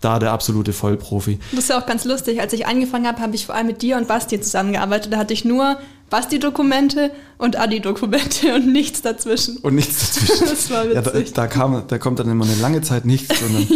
da 0.00 0.18
der 0.18 0.32
absolute 0.32 0.72
Vollprofi. 0.72 1.38
Das 1.50 1.64
ist 1.64 1.70
ja 1.70 1.78
auch 1.78 1.86
ganz 1.86 2.04
lustig. 2.04 2.40
Als 2.40 2.52
ich 2.54 2.66
angefangen 2.66 3.06
habe, 3.06 3.20
habe 3.20 3.34
ich 3.34 3.46
vor 3.46 3.54
allem 3.54 3.66
mit 3.66 3.82
dir 3.82 3.98
und 3.98 4.08
Basti 4.08 4.40
zusammengearbeitet. 4.40 5.12
Da 5.12 5.18
hatte 5.18 5.34
ich 5.34 5.44
nur 5.44 5.76
Basti-Dokumente 6.10 7.10
und 7.38 7.58
Adi-Dokumente 7.58 8.54
und 8.54 8.72
nichts 8.72 9.02
dazwischen. 9.02 9.58
Und 9.58 9.74
nichts 9.74 10.14
dazwischen. 10.14 10.46
das 10.48 10.70
war 10.70 10.84
witzig. 10.84 10.94
Ja, 10.94 11.02
da, 11.02 11.20
da, 11.34 11.46
kam, 11.46 11.82
da 11.86 11.98
kommt 11.98 12.18
dann 12.18 12.30
immer 12.30 12.44
eine 12.44 12.56
lange 12.56 12.80
Zeit 12.80 13.04
nichts, 13.04 13.38
sondern 13.38 13.66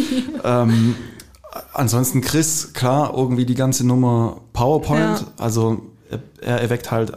ähm, 0.70 0.94
ansonsten 1.72 2.20
Chris, 2.20 2.72
klar, 2.72 3.14
irgendwie 3.16 3.46
die 3.46 3.54
ganze 3.54 3.86
Nummer 3.86 4.40
PowerPoint. 4.52 5.20
Ja. 5.20 5.26
Also 5.36 5.82
er 6.40 6.60
erweckt 6.60 6.90
halt 6.90 7.12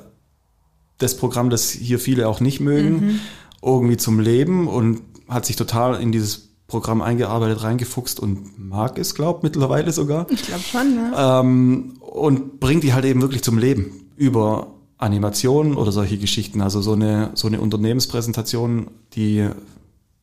das 0.98 1.16
Programm, 1.16 1.50
das 1.50 1.70
hier 1.70 2.00
viele 2.00 2.28
auch 2.28 2.40
nicht 2.40 2.60
mögen, 2.60 2.92
mhm. 2.92 3.20
irgendwie 3.62 3.98
zum 3.98 4.20
Leben 4.20 4.68
und 4.68 5.02
hat 5.28 5.46
sich 5.46 5.56
total 5.56 6.02
in 6.02 6.12
dieses 6.12 6.50
Programm 6.68 7.02
eingearbeitet, 7.02 7.64
reingefuchst 7.64 8.20
und 8.20 8.60
mag 8.60 8.98
es, 9.00 9.16
glaubt 9.16 9.44
mittlerweile 9.44 9.92
sogar. 9.92 10.28
Ich 10.30 10.44
glaube 10.44 10.62
schon, 10.62 10.96
ne? 10.96 11.14
Ähm, 11.18 11.94
und 12.00 12.60
bringt 12.60 12.84
die 12.84 12.94
halt 12.94 13.06
eben 13.06 13.22
wirklich 13.22 13.42
zum 13.42 13.58
Leben 13.58 14.08
über 14.16 14.68
Animationen 14.98 15.76
oder 15.76 15.92
solche 15.92 16.18
Geschichten. 16.18 16.62
Also 16.62 16.82
so 16.82 16.94
eine, 16.94 17.32
so 17.34 17.48
eine 17.48 17.60
Unternehmenspräsentation, 17.62 18.88
die 19.14 19.50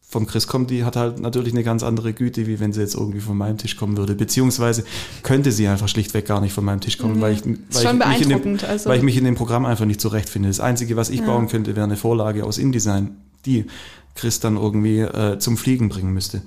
vom 0.08 0.26
Chris 0.26 0.46
kommt, 0.46 0.70
die 0.70 0.84
hat 0.84 0.94
halt 0.94 1.18
natürlich 1.18 1.52
eine 1.52 1.64
ganz 1.64 1.82
andere 1.82 2.12
Güte, 2.12 2.46
wie 2.46 2.60
wenn 2.60 2.72
sie 2.72 2.80
jetzt 2.80 2.94
irgendwie 2.94 3.20
von 3.20 3.36
meinem 3.36 3.58
Tisch 3.58 3.76
kommen 3.76 3.96
würde. 3.96 4.14
Beziehungsweise 4.14 4.84
könnte 5.24 5.50
sie 5.50 5.66
einfach 5.66 5.88
schlichtweg 5.88 6.26
gar 6.26 6.40
nicht 6.40 6.52
von 6.52 6.64
meinem 6.64 6.80
Tisch 6.80 6.96
kommen, 6.96 7.16
mhm. 7.16 7.20
weil, 7.20 7.32
ich, 7.32 7.44
weil, 7.44 8.14
ich 8.14 8.18
mich 8.18 8.22
in 8.22 8.28
dem, 8.28 8.58
also. 8.68 8.88
weil 8.88 8.98
ich 8.98 9.02
mich 9.02 9.16
in 9.16 9.24
dem 9.24 9.34
Programm 9.34 9.66
einfach 9.66 9.84
nicht 9.84 10.00
zurechtfinde. 10.00 10.48
Das 10.48 10.60
Einzige, 10.60 10.96
was 10.96 11.10
ich 11.10 11.20
ja. 11.20 11.26
bauen 11.26 11.48
könnte, 11.48 11.74
wäre 11.74 11.84
eine 11.84 11.96
Vorlage 11.96 12.44
aus 12.44 12.58
InDesign, 12.58 13.16
die 13.46 13.66
Chris 14.14 14.38
dann 14.38 14.56
irgendwie 14.56 15.00
äh, 15.00 15.38
zum 15.40 15.56
Fliegen 15.56 15.88
bringen 15.88 16.12
müsste. 16.12 16.42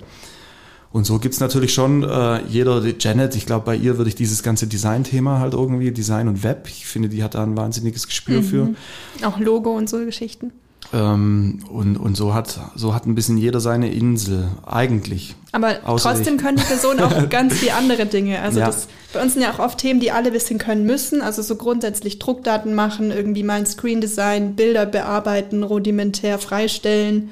Und 0.90 1.04
so 1.04 1.18
gibt's 1.18 1.38
natürlich 1.38 1.72
schon 1.72 2.02
äh, 2.02 2.42
jeder, 2.48 2.82
Janet, 2.98 3.36
ich 3.36 3.46
glaube, 3.46 3.66
bei 3.66 3.76
ihr 3.76 3.98
würde 3.98 4.08
ich 4.08 4.16
dieses 4.16 4.42
ganze 4.42 4.66
Design-Thema 4.66 5.38
halt 5.38 5.52
irgendwie, 5.52 5.92
Design 5.92 6.28
und 6.28 6.42
Web, 6.42 6.66
ich 6.66 6.86
finde, 6.86 7.10
die 7.10 7.22
hat 7.22 7.34
da 7.34 7.42
ein 7.42 7.56
wahnsinniges 7.56 8.08
Gespür 8.08 8.40
mhm. 8.40 8.44
für. 8.44 8.74
Auch 9.22 9.38
Logo 9.38 9.76
und 9.76 9.88
so 9.88 9.98
Geschichten. 9.98 10.50
Ähm, 10.92 11.60
und, 11.70 11.96
und 11.96 12.16
so 12.16 12.34
hat 12.34 12.58
so 12.74 12.94
hat 12.94 13.06
ein 13.06 13.14
bisschen 13.14 13.38
jeder 13.38 13.60
seine 13.60 13.92
Insel, 13.92 14.48
eigentlich. 14.66 15.36
Aber 15.52 15.80
trotzdem 15.84 16.36
ich. 16.36 16.42
können 16.42 16.56
die 16.56 16.64
Personen 16.64 17.00
auch 17.00 17.28
ganz 17.30 17.54
viele 17.54 17.74
andere 17.74 18.06
Dinge. 18.06 18.40
Also 18.40 18.60
ja. 18.60 18.66
das, 18.66 18.88
bei 19.12 19.22
uns 19.22 19.34
sind 19.34 19.42
ja 19.42 19.52
auch 19.52 19.60
oft 19.60 19.78
Themen, 19.78 20.00
die 20.00 20.10
alle 20.10 20.32
bisschen 20.32 20.58
können 20.58 20.84
müssen. 20.84 21.22
Also 21.22 21.42
so 21.42 21.56
grundsätzlich 21.56 22.18
Druckdaten 22.18 22.74
machen, 22.74 23.10
irgendwie 23.10 23.44
mal 23.44 23.58
ein 23.58 23.66
Screen 23.66 24.00
Design, 24.00 24.56
Bilder 24.56 24.86
bearbeiten, 24.86 25.62
rudimentär 25.62 26.38
freistellen 26.38 27.30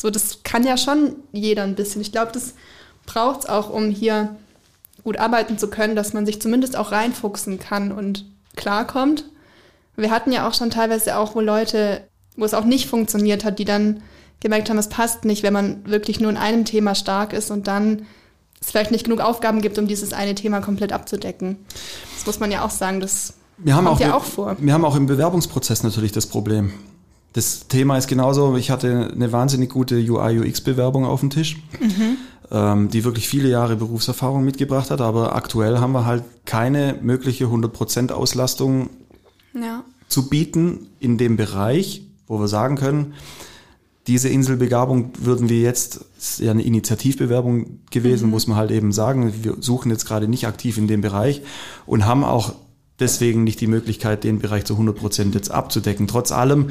so, 0.00 0.10
das 0.10 0.44
kann 0.44 0.62
ja 0.62 0.76
schon 0.76 1.16
jeder 1.32 1.64
ein 1.64 1.74
bisschen. 1.74 2.00
Ich 2.00 2.12
glaube, 2.12 2.30
das 2.30 2.54
braucht 3.04 3.40
es 3.40 3.46
auch, 3.46 3.68
um 3.68 3.90
hier 3.90 4.36
gut 5.02 5.18
arbeiten 5.18 5.58
zu 5.58 5.68
können, 5.68 5.96
dass 5.96 6.12
man 6.12 6.24
sich 6.24 6.40
zumindest 6.40 6.76
auch 6.76 6.92
reinfuchsen 6.92 7.58
kann 7.58 7.90
und 7.90 8.24
klarkommt. 8.54 9.24
Wir 9.96 10.12
hatten 10.12 10.30
ja 10.30 10.46
auch 10.46 10.54
schon 10.54 10.70
teilweise 10.70 11.16
auch, 11.16 11.34
wo 11.34 11.40
Leute, 11.40 12.06
wo 12.38 12.44
es 12.44 12.54
auch 12.54 12.64
nicht 12.64 12.88
funktioniert 12.88 13.44
hat, 13.44 13.58
die 13.58 13.64
dann 13.64 14.02
gemerkt 14.40 14.70
haben, 14.70 14.78
es 14.78 14.88
passt 14.88 15.24
nicht, 15.24 15.42
wenn 15.42 15.52
man 15.52 15.84
wirklich 15.84 16.20
nur 16.20 16.30
in 16.30 16.36
einem 16.36 16.64
Thema 16.64 16.94
stark 16.94 17.32
ist 17.32 17.50
und 17.50 17.66
dann 17.66 18.02
es 18.60 18.70
vielleicht 18.70 18.90
nicht 18.90 19.04
genug 19.04 19.20
Aufgaben 19.20 19.60
gibt, 19.60 19.78
um 19.78 19.86
dieses 19.86 20.12
eine 20.12 20.34
Thema 20.34 20.60
komplett 20.60 20.92
abzudecken. 20.92 21.58
Das 22.16 22.26
muss 22.26 22.40
man 22.40 22.50
ja 22.50 22.64
auch 22.64 22.70
sagen, 22.70 23.00
das 23.00 23.34
wir 23.58 23.74
haben 23.74 23.86
kommt 23.86 23.96
auch, 23.96 24.00
ja 24.00 24.14
auch 24.14 24.24
vor. 24.24 24.56
Wir 24.60 24.72
haben 24.72 24.84
auch 24.84 24.96
im 24.96 25.06
Bewerbungsprozess 25.06 25.82
natürlich 25.82 26.12
das 26.12 26.26
Problem. 26.26 26.72
Das 27.32 27.68
Thema 27.68 27.98
ist 27.98 28.08
genauso, 28.08 28.56
ich 28.56 28.70
hatte 28.70 29.10
eine 29.12 29.32
wahnsinnig 29.32 29.70
gute 29.70 29.96
UI-UX-Bewerbung 29.96 31.04
auf 31.04 31.20
dem 31.20 31.30
Tisch, 31.30 31.56
mhm. 31.80 32.16
ähm, 32.50 32.88
die 32.88 33.04
wirklich 33.04 33.28
viele 33.28 33.48
Jahre 33.48 33.76
Berufserfahrung 33.76 34.44
mitgebracht 34.44 34.90
hat, 34.90 35.00
aber 35.00 35.34
aktuell 35.34 35.78
haben 35.78 35.92
wir 35.92 36.06
halt 36.06 36.24
keine 36.46 36.98
mögliche 37.00 37.44
100% 37.44 38.12
Auslastung 38.12 38.90
ja. 39.54 39.84
zu 40.08 40.28
bieten 40.28 40.88
in 41.00 41.18
dem 41.18 41.36
Bereich, 41.36 42.02
wo 42.28 42.38
wir 42.38 42.48
sagen 42.48 42.76
können, 42.76 43.14
diese 44.06 44.30
Inselbegabung 44.30 45.10
würden 45.18 45.50
wir 45.50 45.60
jetzt, 45.60 46.00
ist 46.18 46.40
ja 46.40 46.50
eine 46.50 46.62
Initiativbewerbung 46.62 47.80
gewesen, 47.90 48.26
mhm. 48.26 48.30
muss 48.30 48.46
man 48.46 48.56
halt 48.56 48.70
eben 48.70 48.90
sagen, 48.90 49.34
wir 49.42 49.56
suchen 49.60 49.90
jetzt 49.90 50.06
gerade 50.06 50.28
nicht 50.28 50.46
aktiv 50.46 50.78
in 50.78 50.88
dem 50.88 51.02
Bereich 51.02 51.42
und 51.84 52.06
haben 52.06 52.24
auch 52.24 52.54
deswegen 53.00 53.44
nicht 53.44 53.60
die 53.60 53.66
Möglichkeit, 53.66 54.24
den 54.24 54.38
Bereich 54.38 54.64
zu 54.64 54.74
100 54.74 54.96
Prozent 54.96 55.34
jetzt 55.34 55.50
abzudecken. 55.50 56.06
Trotz 56.06 56.32
allem 56.32 56.70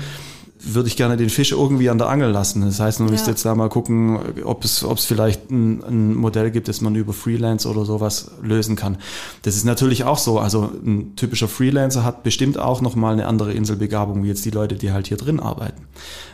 würde 0.59 0.87
ich 0.87 0.95
gerne 0.95 1.17
den 1.17 1.29
Fisch 1.29 1.51
irgendwie 1.51 1.89
an 1.89 1.97
der 1.97 2.09
Angel 2.09 2.29
lassen. 2.29 2.61
Das 2.61 2.79
heißt, 2.79 2.99
man 2.99 3.09
ja. 3.09 3.11
müsste 3.13 3.31
jetzt 3.31 3.45
da 3.45 3.53
mal 3.55 3.69
gucken, 3.69 4.19
ob 4.43 4.63
es, 4.63 4.83
ob 4.83 4.97
es 4.97 5.05
vielleicht 5.05 5.51
ein, 5.51 5.83
ein, 5.83 6.15
Modell 6.15 6.51
gibt, 6.51 6.67
das 6.67 6.81
man 6.81 6.95
über 6.95 7.13
Freelance 7.13 7.69
oder 7.69 7.85
sowas 7.85 8.31
lösen 8.41 8.75
kann. 8.75 8.97
Das 9.43 9.55
ist 9.55 9.65
natürlich 9.65 10.03
auch 10.03 10.17
so. 10.17 10.39
Also 10.39 10.71
ein 10.83 11.15
typischer 11.15 11.47
Freelancer 11.47 12.03
hat 12.03 12.23
bestimmt 12.23 12.57
auch 12.57 12.81
nochmal 12.81 13.13
eine 13.13 13.27
andere 13.27 13.53
Inselbegabung 13.53 14.23
wie 14.23 14.27
jetzt 14.27 14.45
die 14.45 14.51
Leute, 14.51 14.75
die 14.75 14.91
halt 14.91 15.07
hier 15.07 15.17
drin 15.17 15.39
arbeiten. 15.39 15.83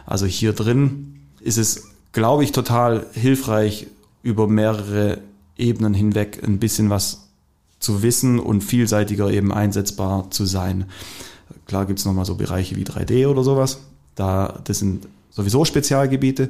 Also 0.05 0.25
hier 0.25 0.53
drin 0.53 1.19
ist 1.41 1.57
es, 1.57 1.89
glaube 2.11 2.43
ich, 2.43 2.51
total 2.51 3.05
hilfreich, 3.13 3.87
über 4.21 4.47
mehrere 4.47 5.19
Ebenen 5.57 5.93
hinweg 5.93 6.41
ein 6.43 6.59
bisschen 6.59 6.89
was 6.89 7.27
zu 7.79 8.01
wissen 8.01 8.39
und 8.39 8.63
vielseitiger 8.63 9.29
eben 9.29 9.51
einsetzbar 9.51 10.31
zu 10.31 10.45
sein. 10.45 10.85
Klar 11.65 11.85
gibt's 11.85 12.05
nochmal 12.05 12.25
so 12.25 12.35
Bereiche 12.35 12.77
wie 12.77 12.85
3D 12.85 13.27
oder 13.27 13.43
sowas, 13.43 13.81
da, 14.15 14.59
das 14.63 14.79
sind 14.79 15.07
sowieso 15.29 15.65
Spezialgebiete, 15.65 16.49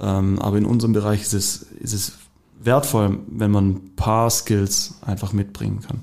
ähm, 0.00 0.38
aber 0.38 0.58
in 0.58 0.66
unserem 0.66 0.92
Bereich 0.92 1.22
ist 1.22 1.32
es, 1.32 1.66
ist 1.80 1.92
es 1.92 2.12
wertvoll, 2.60 3.18
wenn 3.26 3.50
man 3.50 3.70
ein 3.70 3.96
paar 3.96 4.30
Skills 4.30 4.94
einfach 5.02 5.32
mitbringen 5.32 5.80
kann. 5.86 6.00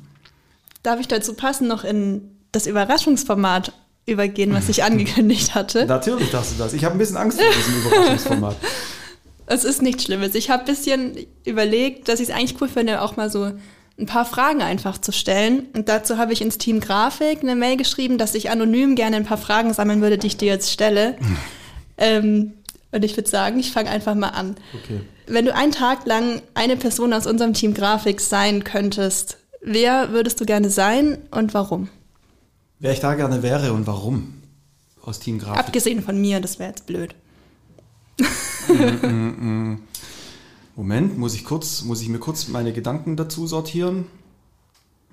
Darf 0.84 1.00
ich 1.00 1.08
dazu 1.08 1.34
passen 1.34 1.68
noch 1.68 1.84
in 1.84 2.22
das 2.52 2.68
Überraschungsformat 2.68 3.74
übergehen, 4.06 4.54
was 4.54 4.70
ich 4.70 4.84
angekündigt 4.84 5.56
hatte? 5.56 5.86
Natürlich 5.86 6.32
darfst 6.32 6.54
du 6.54 6.58
das. 6.58 6.74
Ich 6.74 6.84
habe 6.84 6.96
ein 6.96 6.98
bisschen 6.98 7.18
Angst 7.18 7.40
vor 7.40 7.50
diesem 7.52 7.82
Überraschungsformat. 7.86 8.56
Es 9.46 9.64
ist 9.64 9.82
nichts 9.82 10.04
Schlimmes. 10.04 10.36
Ich 10.36 10.50
habe 10.50 10.64
ein 10.64 10.66
bisschen 10.66 11.18
überlegt, 11.46 12.08
dass 12.08 12.20
ich 12.20 12.30
es 12.30 12.36
eigentlich 12.36 12.62
cool 12.62 12.68
finde, 12.68 13.02
auch 13.02 13.18
mal 13.18 13.32
so 13.32 13.52
ein 14.00 14.06
paar 14.06 14.26
Fragen 14.26 14.62
einfach 14.62 14.98
zu 14.98 15.12
stellen. 15.12 15.68
Und 15.74 15.90
dazu 15.90 16.18
habe 16.18 16.34
ich 16.34 16.42
ins 16.42 16.58
Team 16.58 16.80
Grafik 16.80 17.42
eine 17.42 17.56
Mail 17.56 17.78
geschrieben, 17.78 18.18
dass 18.18 18.36
ich 18.36 18.50
anonym 18.50 18.96
gerne 18.96 19.18
ein 19.18 19.26
paar 19.26 19.38
Fragen 19.38 19.74
sammeln 19.74 20.02
würde, 20.02 20.18
die 20.18 20.28
ich 20.28 20.38
dir 20.38 20.48
jetzt 20.48 20.72
stelle. 20.72 21.18
ähm, 21.98 22.54
und 22.92 23.06
ich 23.06 23.16
würde 23.18 23.30
sagen, 23.30 23.60
ich 23.60 23.72
fange 23.72 23.90
einfach 23.90 24.16
mal 24.16 24.30
an. 24.30 24.56
Okay. 24.74 25.02
Wenn 25.28 25.46
du 25.46 25.54
einen 25.54 25.72
Tag 25.72 26.08
lang 26.08 26.42
eine 26.56 26.76
Person 26.76 27.14
aus 27.14 27.28
unserem 27.28 27.54
Team 27.54 27.74
Grafik 27.74 28.20
sein 28.20 28.64
könntest, 28.64 29.38
wer 29.62 30.12
würdest 30.12 30.42
du 30.42 30.46
gerne 30.46 30.70
sein 30.70 31.20
und 31.30 31.54
warum? 31.54 31.90
Wer 32.80 32.94
ich 32.94 33.00
da 33.00 33.14
gerne 33.14 33.44
wäre 33.44 33.74
und 33.74 33.86
warum? 33.86 34.42
Aus 35.04 35.20
Team 35.20 35.38
Grafik. 35.38 35.60
Abgesehen 35.60 36.02
von 36.02 36.20
mir, 36.20 36.40
das 36.40 36.58
wäre 36.58 36.70
jetzt 36.70 36.88
blöd. 36.88 37.14
mm, 38.68 39.08
mm, 39.08 39.72
mm. 39.72 39.82
Moment, 40.80 41.18
muss 41.18 41.34
ich 41.34 41.44
kurz, 41.44 41.82
muss 41.82 42.02
ich 42.02 42.08
mir 42.08 42.20
kurz 42.20 42.48
meine 42.48 42.72
Gedanken 42.72 43.18
dazu 43.18 43.48
sortieren? 43.48 44.06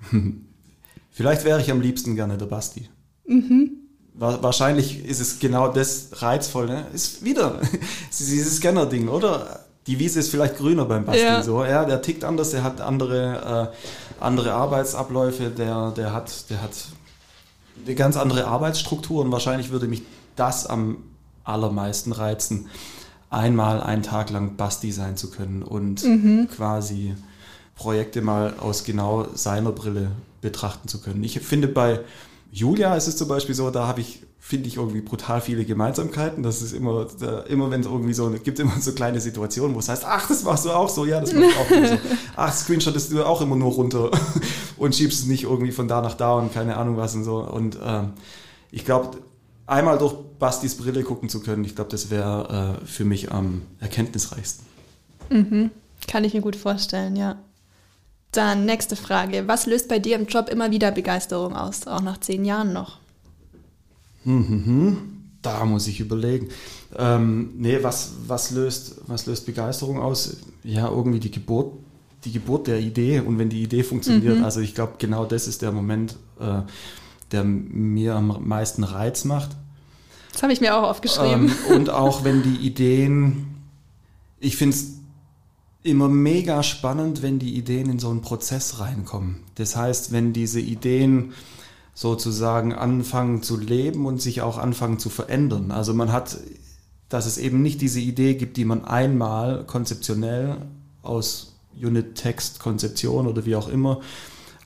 Vielleicht 1.11 1.43
wäre 1.43 1.59
ich 1.59 1.69
am 1.71 1.81
liebsten 1.81 2.15
gerne 2.15 2.37
der 2.37 2.45
Basti. 2.45 2.87
Mhm. 3.25 3.71
Wahrscheinlich 4.13 5.03
ist 5.03 5.19
es 5.19 5.39
genau 5.39 5.67
das 5.67 6.21
reizvoll. 6.21 6.67
Ne? 6.67 6.87
Ist 6.93 7.25
wieder 7.25 7.59
dieses 8.17 8.55
Scanner-Ding, 8.55 9.09
oder? 9.09 9.65
Die 9.87 9.99
Wiese 9.99 10.21
ist 10.21 10.29
vielleicht 10.29 10.55
grüner 10.55 10.85
beim 10.85 11.03
Basti. 11.03 11.21
Ja. 11.21 11.43
So, 11.43 11.65
ja, 11.65 11.83
der 11.83 12.01
tickt 12.01 12.23
anders, 12.23 12.51
der 12.51 12.63
hat 12.63 12.79
andere, 12.79 13.73
äh, 13.75 14.23
andere 14.23 14.53
Arbeitsabläufe, 14.53 15.49
der, 15.49 15.91
der, 15.91 16.13
hat, 16.13 16.49
der 16.49 16.61
hat 16.61 16.85
eine 17.85 17.95
ganz 17.95 18.15
andere 18.15 18.47
Arbeitsstruktur 18.47 19.21
und 19.21 19.33
wahrscheinlich 19.33 19.69
würde 19.69 19.89
mich 19.89 20.03
das 20.37 20.65
am 20.65 21.03
allermeisten 21.43 22.13
reizen 22.13 22.69
einmal 23.29 23.81
einen 23.81 24.03
Tag 24.03 24.29
lang 24.29 24.55
Basti 24.55 24.91
sein 24.91 25.17
zu 25.17 25.29
können 25.29 25.63
und 25.63 26.03
mhm. 26.03 26.47
quasi 26.49 27.15
Projekte 27.75 28.21
mal 28.21 28.55
aus 28.59 28.83
genau 28.83 29.27
seiner 29.33 29.71
Brille 29.71 30.11
betrachten 30.41 30.87
zu 30.87 31.01
können. 31.01 31.23
Ich 31.23 31.39
finde 31.39 31.67
bei 31.67 31.99
Julia 32.51 32.95
ist 32.95 33.07
es 33.07 33.17
zum 33.17 33.27
Beispiel 33.27 33.55
so, 33.55 33.69
da 33.69 33.87
habe 33.87 34.01
ich 34.01 34.21
finde 34.47 34.69
ich 34.69 34.77
irgendwie 34.77 35.01
brutal 35.01 35.41
viele 35.41 35.65
Gemeinsamkeiten. 35.65 36.41
Das 36.41 36.61
ist 36.61 36.71
immer, 36.71 37.05
da, 37.19 37.41
immer 37.41 37.69
wenn 37.69 37.81
es 37.81 37.85
irgendwie 37.85 38.13
so, 38.13 38.29
gibt 38.31 38.59
immer 38.59 38.79
so 38.79 38.93
kleine 38.93 39.19
Situationen, 39.19 39.75
wo 39.75 39.79
es 39.79 39.89
heißt, 39.89 40.05
ach, 40.05 40.25
das 40.29 40.43
machst 40.43 40.63
du 40.63 40.71
auch 40.71 40.87
so, 40.87 41.03
ja, 41.03 41.19
das 41.19 41.33
mach 41.33 41.41
ich 41.41 41.57
auch 41.57 41.67
so. 41.69 41.97
Ach, 42.37 42.53
screenshottest 42.53 43.11
du 43.11 43.25
auch 43.25 43.41
immer 43.41 43.57
nur 43.57 43.73
runter 43.73 44.09
und 44.77 44.95
schiebst 44.95 45.19
es 45.19 45.25
nicht 45.25 45.43
irgendwie 45.43 45.73
von 45.73 45.89
da 45.89 46.01
nach 46.01 46.13
da 46.13 46.35
und 46.35 46.53
keine 46.53 46.77
Ahnung 46.77 46.95
was 46.95 47.13
und 47.13 47.25
so. 47.25 47.39
Und 47.39 47.77
ähm, 47.85 48.13
ich 48.71 48.85
glaube, 48.85 49.17
einmal 49.65 49.97
durch 49.97 50.15
Bastis 50.39 50.75
Brille 50.75 51.03
gucken 51.03 51.29
zu 51.29 51.41
können, 51.41 51.63
ich 51.63 51.75
glaube, 51.75 51.91
das 51.91 52.09
wäre 52.09 52.79
äh, 52.81 52.85
für 52.85 53.05
mich 53.05 53.31
am 53.31 53.63
erkenntnisreichsten. 53.79 54.65
Mhm. 55.29 55.71
Kann 56.07 56.23
ich 56.23 56.33
mir 56.33 56.41
gut 56.41 56.55
vorstellen, 56.55 57.15
ja. 57.15 57.37
Dann 58.31 58.65
nächste 58.65 58.95
Frage. 58.95 59.47
Was 59.47 59.65
löst 59.65 59.87
bei 59.87 59.99
dir 59.99 60.15
im 60.15 60.27
Job 60.27 60.49
immer 60.49 60.71
wieder 60.71 60.91
Begeisterung 60.91 61.55
aus, 61.55 61.87
auch 61.87 62.01
nach 62.01 62.19
zehn 62.19 62.45
Jahren 62.45 62.73
noch? 62.73 62.99
Mhm. 64.25 64.97
Da 65.41 65.65
muss 65.65 65.87
ich 65.87 65.99
überlegen. 65.99 66.49
Ähm, 66.97 67.51
nee, 67.57 67.79
was, 67.81 68.11
was, 68.27 68.51
löst, 68.51 69.01
was 69.07 69.25
löst 69.25 69.45
Begeisterung 69.45 69.99
aus? 69.99 70.37
Ja, 70.63 70.89
irgendwie 70.89 71.19
die 71.19 71.31
Geburt, 71.31 71.73
die 72.25 72.31
Geburt 72.31 72.67
der 72.67 72.79
Idee 72.79 73.21
und 73.21 73.39
wenn 73.39 73.49
die 73.49 73.63
Idee 73.63 73.83
funktioniert. 73.83 74.39
Mhm. 74.39 74.43
Also 74.43 74.59
ich 74.59 74.75
glaube, 74.75 74.93
genau 74.97 75.25
das 75.25 75.47
ist 75.47 75.61
der 75.61 75.71
Moment, 75.71 76.17
äh, 76.39 76.61
der 77.31 77.43
mir 77.43 78.15
am 78.15 78.47
meisten 78.47 78.83
Reiz 78.83 79.23
macht. 79.25 79.51
Das 80.37 80.43
habe 80.43 80.53
ich 80.53 80.61
mir 80.61 80.77
auch 80.77 80.83
aufgeschrieben. 80.83 81.51
Ähm, 81.67 81.75
und 81.75 81.89
auch 81.89 82.23
wenn 82.23 82.43
die 82.43 82.57
Ideen, 82.57 83.55
ich 84.39 84.55
finde 84.55 84.77
es 84.77 84.99
immer 85.81 86.09
mega 86.09 86.61
spannend, 86.61 87.23
wenn 87.23 87.39
die 87.39 87.55
Ideen 87.55 87.89
in 87.89 87.97
so 87.97 88.11
einen 88.11 88.21
Prozess 88.21 88.79
reinkommen. 88.79 89.39
Das 89.55 89.75
heißt, 89.75 90.11
wenn 90.11 90.33
diese 90.33 90.59
Ideen 90.59 91.33
sozusagen 91.95 92.71
anfangen 92.71 93.41
zu 93.41 93.57
leben 93.57 94.05
und 94.05 94.21
sich 94.21 94.43
auch 94.43 94.59
anfangen 94.59 94.99
zu 94.99 95.09
verändern. 95.09 95.71
Also 95.71 95.95
man 95.95 96.11
hat, 96.11 96.37
dass 97.09 97.25
es 97.25 97.39
eben 97.39 97.63
nicht 97.63 97.81
diese 97.81 97.99
Idee 97.99 98.35
gibt, 98.35 98.57
die 98.57 98.65
man 98.65 98.85
einmal 98.85 99.63
konzeptionell 99.65 100.57
aus 101.01 101.55
Unit-Text, 101.81 102.59
Konzeption 102.59 103.25
oder 103.25 103.47
wie 103.47 103.55
auch 103.55 103.69
immer 103.69 104.01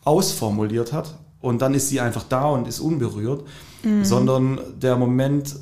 ausformuliert 0.04 0.92
hat 0.92 1.18
und 1.40 1.62
dann 1.62 1.74
ist 1.74 1.88
sie 1.88 2.02
einfach 2.02 2.26
da 2.28 2.50
und 2.50 2.68
ist 2.68 2.82
unberührt, 2.82 3.46
mhm. 3.84 4.06
sondern 4.06 4.60
der 4.82 4.96
Moment, 4.98 5.56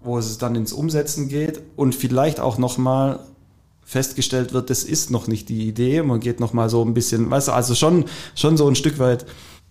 wo 0.00 0.18
es 0.18 0.38
dann 0.38 0.54
ins 0.54 0.72
Umsetzen 0.72 1.28
geht 1.28 1.60
und 1.76 1.94
vielleicht 1.94 2.40
auch 2.40 2.58
nochmal 2.58 3.20
festgestellt 3.84 4.52
wird, 4.52 4.70
das 4.70 4.84
ist 4.84 5.10
noch 5.10 5.28
nicht 5.28 5.48
die 5.48 5.66
Idee. 5.66 6.02
Man 6.02 6.20
geht 6.20 6.40
nochmal 6.40 6.68
so 6.68 6.84
ein 6.84 6.92
bisschen, 6.92 7.30
weißt 7.30 7.48
du, 7.48 7.52
also 7.52 7.74
schon, 7.74 8.04
schon 8.34 8.56
so 8.56 8.68
ein 8.68 8.74
Stück 8.74 8.98
weit 8.98 9.24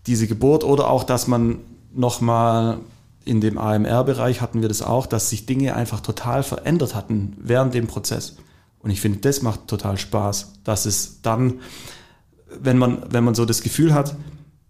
diese 0.07 0.27
Geburt 0.27 0.63
oder 0.63 0.89
auch, 0.89 1.03
dass 1.03 1.27
man 1.27 1.59
nochmal 1.93 2.79
in 3.25 3.41
dem 3.41 3.57
AMR-Bereich 3.57 4.41
hatten 4.41 4.61
wir 4.61 4.69
das 4.69 4.81
auch, 4.81 5.05
dass 5.05 5.29
sich 5.29 5.45
Dinge 5.45 5.75
einfach 5.75 5.99
total 5.99 6.43
verändert 6.43 6.95
hatten 6.95 7.35
während 7.39 7.73
dem 7.73 7.87
Prozess. 7.87 8.37
Und 8.79 8.89
ich 8.89 9.01
finde, 9.01 9.19
das 9.19 9.41
macht 9.41 9.67
total 9.67 9.97
Spaß, 9.97 10.53
dass 10.63 10.85
es 10.85 11.21
dann, 11.21 11.59
wenn 12.59 12.77
man, 12.77 13.03
wenn 13.09 13.23
man 13.23 13.35
so 13.35 13.45
das 13.45 13.61
Gefühl 13.61 13.93
hat, 13.93 14.15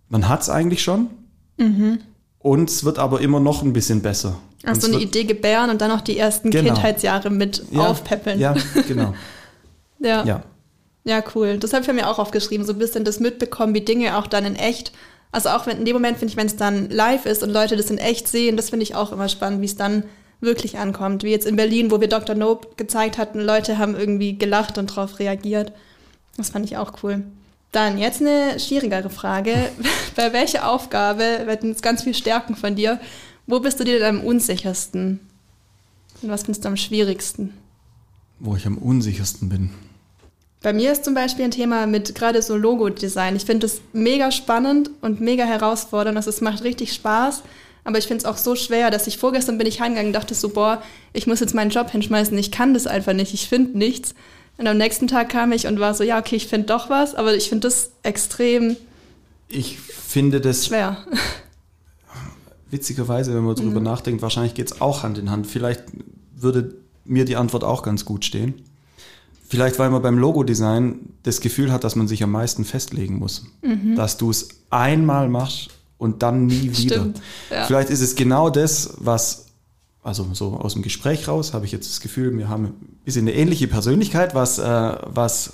man 0.10 0.28
hat 0.28 0.42
es 0.42 0.50
eigentlich 0.50 0.82
schon 0.82 1.10
mhm. 1.58 2.00
Und 2.48 2.70
es 2.70 2.84
wird 2.84 3.00
aber 3.00 3.22
immer 3.22 3.40
noch 3.40 3.62
ein 3.62 3.74
bisschen 3.74 4.02
besser. 4.02 4.38
Also 4.64 4.88
eine 4.88 5.02
Idee 5.02 5.24
gebären 5.24 5.70
und 5.70 5.82
dann 5.82 5.90
noch 5.92 6.02
die 6.02 6.18
ersten 6.18 6.50
genau. 6.50 6.74
Kindheitsjahre 6.74 7.30
mit 7.30 7.64
ja, 7.72 7.88
aufpeppeln. 7.88 8.40
Ja, 8.40 8.56
genau. 8.88 9.14
ja. 10.00 10.24
ja. 10.26 10.44
Ja, 11.04 11.24
cool. 11.36 11.58
Das 11.58 11.72
habe 11.72 11.86
ich 11.86 11.94
mir 11.94 12.10
auch 12.10 12.20
aufgeschrieben, 12.20 12.66
so 12.66 12.74
ein 12.74 12.80
bisschen 12.80 13.06
das 13.06 13.22
mitbekommen, 13.22 13.74
wie 13.74 13.80
Dinge 13.82 14.18
auch 14.18 14.28
dann 14.28 14.44
in 14.44 14.56
echt 14.56 14.92
also 15.32 15.50
auch 15.50 15.68
wenn, 15.68 15.80
in 15.80 15.86
dem 15.86 15.94
Moment 15.94 16.18
finde 16.18 16.32
ich, 16.32 16.38
wenn 16.38 16.48
es 16.48 16.56
dann 16.56 16.90
live 16.90 17.26
ist 17.26 17.44
und 17.44 17.52
Leute 17.52 17.76
das 17.76 17.90
in 17.90 17.98
echt 17.98 18.28
sehen, 18.28 18.58
das 18.58 18.70
finde 18.70 18.84
ich 18.84 18.96
auch 18.96 19.12
immer 19.12 19.30
spannend, 19.30 19.62
wie 19.62 19.66
es 19.66 19.76
dann 19.76 20.04
wirklich 20.40 20.78
ankommt. 20.78 21.24
Wie 21.24 21.32
jetzt 21.32 21.46
in 21.46 21.56
Berlin, 21.56 21.92
wo 21.92 22.00
wir 22.00 22.08
Dr. 22.08 22.36
Nope 22.36 22.70
gezeigt 22.78 23.18
hatten, 23.18 23.42
Leute 23.42 23.78
haben 23.78 23.96
irgendwie 23.96 24.38
gelacht 24.38 24.78
und 24.78 24.92
darauf 24.92 25.20
reagiert. 25.20 25.74
Das 26.38 26.50
fand 26.50 26.66
ich 26.66 26.78
auch 26.78 26.94
cool. 27.04 27.24
Dann 27.72 27.98
jetzt 27.98 28.22
eine 28.22 28.60
schwierigere 28.60 29.10
Frage. 29.10 29.54
Bei 30.16 30.34
welcher 30.34 30.70
Aufgabe, 30.70 31.42
wir 31.46 31.52
hatten 31.52 31.70
jetzt 31.70 31.84
ganz 31.84 32.04
viel 32.04 32.14
Stärken 32.14 32.56
von 32.56 32.76
dir, 32.76 33.00
wo 33.46 33.60
bist 33.60 33.80
du 33.80 33.84
dir 33.84 34.00
denn 34.00 34.20
am 34.20 34.26
unsichersten? 34.26 35.20
Und 36.22 36.30
was 36.30 36.44
findest 36.44 36.66
du 36.66 36.70
am 36.70 36.78
schwierigsten? 36.78 37.54
Wo 38.40 38.56
ich 38.56 38.66
am 38.66 38.78
unsichersten 38.78 39.50
bin. 39.50 39.72
Bei 40.62 40.74
mir 40.74 40.92
ist 40.92 41.06
zum 41.06 41.14
Beispiel 41.14 41.46
ein 41.46 41.52
Thema 41.52 41.86
mit 41.86 42.16
gerade 42.16 42.42
so 42.42 42.56
Logo-Design. 42.56 43.36
Ich 43.36 43.46
finde 43.46 43.68
es 43.68 43.82
mega 43.94 44.32
spannend 44.32 44.90
und 45.02 45.22
mega 45.22 45.46
herausfordernd. 45.46 46.18
Also 46.18 46.30
es 46.30 46.42
macht 46.42 46.64
richtig 46.64 46.94
Spaß. 46.94 47.44
Aber 47.84 48.00
ich 48.00 48.08
finde 48.08 48.20
es 48.20 48.26
auch 48.26 48.38
so 48.38 48.56
schwer, 48.56 48.92
dass 48.92 49.08
ich 49.08 49.18
vorgestern 49.18 49.58
bin 49.58 49.68
ich 49.68 49.80
heimgegangen 49.80 50.10
und 50.10 50.14
dachte 50.14 50.36
so, 50.36 50.50
boah, 50.50 50.82
ich 51.14 51.26
muss 51.26 51.40
jetzt 51.40 51.54
meinen 51.54 51.70
Job 51.70 51.90
hinschmeißen. 51.90 52.38
Ich 52.38 52.52
kann 52.52 52.74
das 52.74 52.86
einfach 52.86 53.14
nicht. 53.14 53.34
Ich 53.34 53.48
finde 53.48 53.78
nichts. 53.78 54.14
Und 54.58 54.68
am 54.68 54.78
nächsten 54.78 55.08
Tag 55.08 55.30
kam 55.30 55.52
ich 55.52 55.68
und 55.68 55.80
war 55.80 55.94
so, 55.94 56.04
ja, 56.04 56.20
okay, 56.20 56.36
ich 56.36 56.48
finde 56.48 56.68
doch 56.68 56.90
was. 56.90 57.14
Aber 57.16 57.36
ich 57.36 57.50
finde 57.50 57.68
das 57.68 57.92
extrem 58.04 58.76
Ich 59.50 59.78
finde 59.80 60.42
das 60.42 60.66
schwer. 60.66 60.98
Witzigerweise, 62.70 63.34
wenn 63.34 63.44
man 63.44 63.56
darüber 63.56 63.80
mhm. 63.80 63.86
nachdenkt, 63.86 64.22
wahrscheinlich 64.22 64.54
geht 64.54 64.72
es 64.72 64.82
auch 64.82 65.04
Hand 65.04 65.18
in 65.18 65.32
Hand. 65.32 65.48
Vielleicht 65.48 65.84
würde 66.36 66.76
mir 67.06 67.24
die 67.24 67.36
Antwort 67.36 67.64
auch 67.64 67.84
ganz 67.84 68.04
gut 68.04 68.26
stehen. 68.26 68.56
Vielleicht, 69.48 69.80
weil 69.80 69.90
man 69.90 70.02
beim 70.02 70.18
Logo-Design 70.18 71.14
das 71.24 71.40
Gefühl 71.40 71.72
hat, 71.72 71.86
dass 71.86 71.96
man 71.96 72.08
sich 72.08 72.22
am 72.22 72.32
meisten 72.32 72.66
festlegen 72.66 73.18
muss. 73.18 73.46
Mhm. 73.62 73.96
Dass 73.96 74.18
du 74.18 74.30
es 74.30 74.50
einmal 74.70 75.30
machst 75.30 75.70
und 75.98 76.22
dann 76.24 76.48
nie 76.48 76.64
wieder. 76.64 76.96
Stimmt, 76.96 77.22
ja. 77.50 77.66
Vielleicht 77.66 77.90
ist 77.90 78.02
es 78.02 78.16
genau 78.16 78.50
das, 78.50 78.96
was, 78.98 79.47
also 80.04 80.28
so 80.34 80.54
aus 80.54 80.74
dem 80.74 80.82
Gespräch 80.82 81.28
raus, 81.28 81.54
habe 81.54 81.66
ich 81.66 81.72
jetzt 81.72 81.90
das 81.90 82.00
Gefühl, 82.00 82.38
wir 82.38 82.50
haben 82.50 82.66
ein 82.66 83.00
bisschen 83.04 83.28
eine 83.28 83.36
ähnliche 83.36 83.68
Persönlichkeit, 83.68 84.36
was, 84.36 84.58
äh, 84.58 84.96
was, 85.06 85.54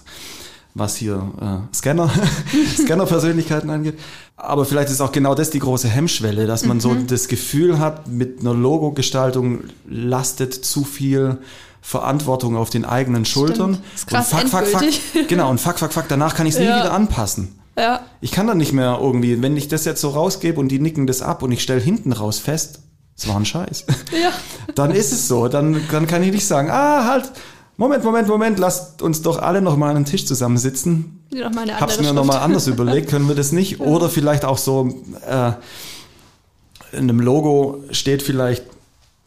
was 0.73 0.95
hier 0.95 1.31
äh, 1.41 1.75
Scanner, 1.75 2.11
Scanner-Persönlichkeiten 2.77 3.69
angeht. 3.69 3.99
Aber 4.35 4.65
vielleicht 4.65 4.89
ist 4.89 5.01
auch 5.01 5.11
genau 5.11 5.35
das 5.35 5.49
die 5.49 5.59
große 5.59 5.87
Hemmschwelle, 5.87 6.47
dass 6.47 6.65
man 6.65 6.77
mhm. 6.77 6.81
so 6.81 6.95
das 6.95 7.27
Gefühl 7.27 7.79
hat, 7.79 8.07
mit 8.07 8.41
einer 8.41 8.53
Logo-Gestaltung 8.53 9.65
lastet 9.87 10.53
zu 10.53 10.83
viel 10.83 11.39
Verantwortung 11.81 12.55
auf 12.55 12.69
den 12.69 12.85
eigenen 12.85 13.25
Schultern. 13.25 13.73
Stimmt. 13.73 13.85
Das 13.91 14.01
ist 14.01 14.07
krass 14.07 14.33
und 14.33 14.49
fuck, 14.49 14.67
fuck, 14.67 14.81
fuck, 14.81 15.27
genau, 15.27 15.49
und 15.49 15.59
fuck, 15.59 15.79
fuck, 15.79 15.91
fuck, 15.91 16.05
danach 16.07 16.35
kann 16.35 16.47
ich 16.47 16.53
es 16.53 16.59
nie 16.59 16.65
ja. 16.65 16.79
wieder 16.79 16.93
anpassen. 16.93 17.59
Ja. 17.77 18.01
Ich 18.21 18.31
kann 18.31 18.47
dann 18.47 18.57
nicht 18.57 18.71
mehr 18.71 18.99
irgendwie, 19.01 19.41
wenn 19.41 19.57
ich 19.57 19.67
das 19.67 19.83
jetzt 19.85 19.99
so 19.99 20.09
rausgebe 20.09 20.59
und 20.59 20.69
die 20.69 20.79
nicken 20.79 21.07
das 21.07 21.21
ab 21.21 21.43
und 21.43 21.51
ich 21.51 21.61
stelle 21.61 21.81
hinten 21.81 22.13
raus 22.13 22.39
fest, 22.39 22.79
es 23.23 23.29
war 23.29 23.37
ein 23.37 23.45
Scheiß. 23.45 23.85
Ja. 24.11 24.31
Dann 24.75 24.91
ist 24.91 25.11
es 25.11 25.27
so. 25.27 25.47
Dann, 25.47 25.81
dann 25.91 26.07
kann 26.07 26.21
ich 26.23 26.31
nicht 26.31 26.45
sagen, 26.45 26.69
ah, 26.69 27.05
halt, 27.05 27.31
Moment, 27.77 28.03
Moment, 28.03 28.27
Moment, 28.27 28.59
lasst 28.59 29.01
uns 29.01 29.21
doch 29.21 29.41
alle 29.41 29.61
noch 29.61 29.75
mal 29.75 29.89
an 29.89 29.95
den 29.95 30.05
Tisch 30.05 30.25
zusammensitzen. 30.25 31.25
Noch 31.31 31.51
mal 31.51 31.61
eine 31.61 31.79
Hab's 31.79 31.99
mir 31.99 32.13
noch 32.13 32.25
mal 32.25 32.37
anders 32.37 32.67
überlegt, 32.67 33.09
können 33.09 33.27
wir 33.27 33.35
das 33.35 33.51
nicht? 33.51 33.79
Ja. 33.79 33.85
Oder 33.85 34.09
vielleicht 34.09 34.45
auch 34.45 34.57
so, 34.57 35.03
äh, 35.27 35.53
in 36.91 37.09
einem 37.09 37.19
Logo 37.19 37.83
steht 37.91 38.21
vielleicht 38.21 38.63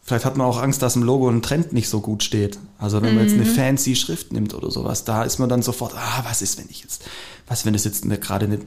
Vielleicht 0.03 0.23
hat 0.23 0.37
man 0.37 0.47
auch 0.47 0.61
Angst, 0.63 0.81
dass 0.81 0.95
im 0.95 1.03
Logo 1.03 1.27
ein 1.27 1.41
Trend 1.41 1.73
nicht 1.73 1.89
so 1.89 1.99
gut 1.99 2.23
steht. 2.23 2.59
Also 2.77 3.01
wenn 3.01 3.13
man 3.13 3.25
jetzt 3.25 3.33
eine 3.33 3.43
mhm. 3.43 3.53
fancy 3.53 3.93
Schrift 3.97 4.31
nimmt 4.31 4.53
oder 4.53 4.71
sowas, 4.71 5.03
da 5.03 5.23
ist 5.23 5.37
man 5.37 5.49
dann 5.49 5.61
sofort, 5.61 5.95
ah, 5.97 6.23
was 6.23 6.41
ist, 6.41 6.57
wenn 6.57 6.69
ich 6.69 6.81
jetzt, 6.81 7.03
was, 7.45 7.65
wenn 7.65 7.73
das 7.73 7.83
jetzt 7.83 8.05
eine, 8.05 8.17
gerade 8.17 8.45
eine, 8.45 8.59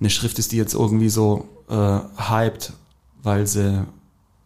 eine 0.00 0.08
Schrift 0.08 0.38
ist, 0.38 0.52
die 0.52 0.56
jetzt 0.56 0.72
irgendwie 0.72 1.10
so 1.10 1.46
äh, 1.68 1.98
hyped, 2.16 2.72
weil 3.22 3.46
sie, 3.46 3.84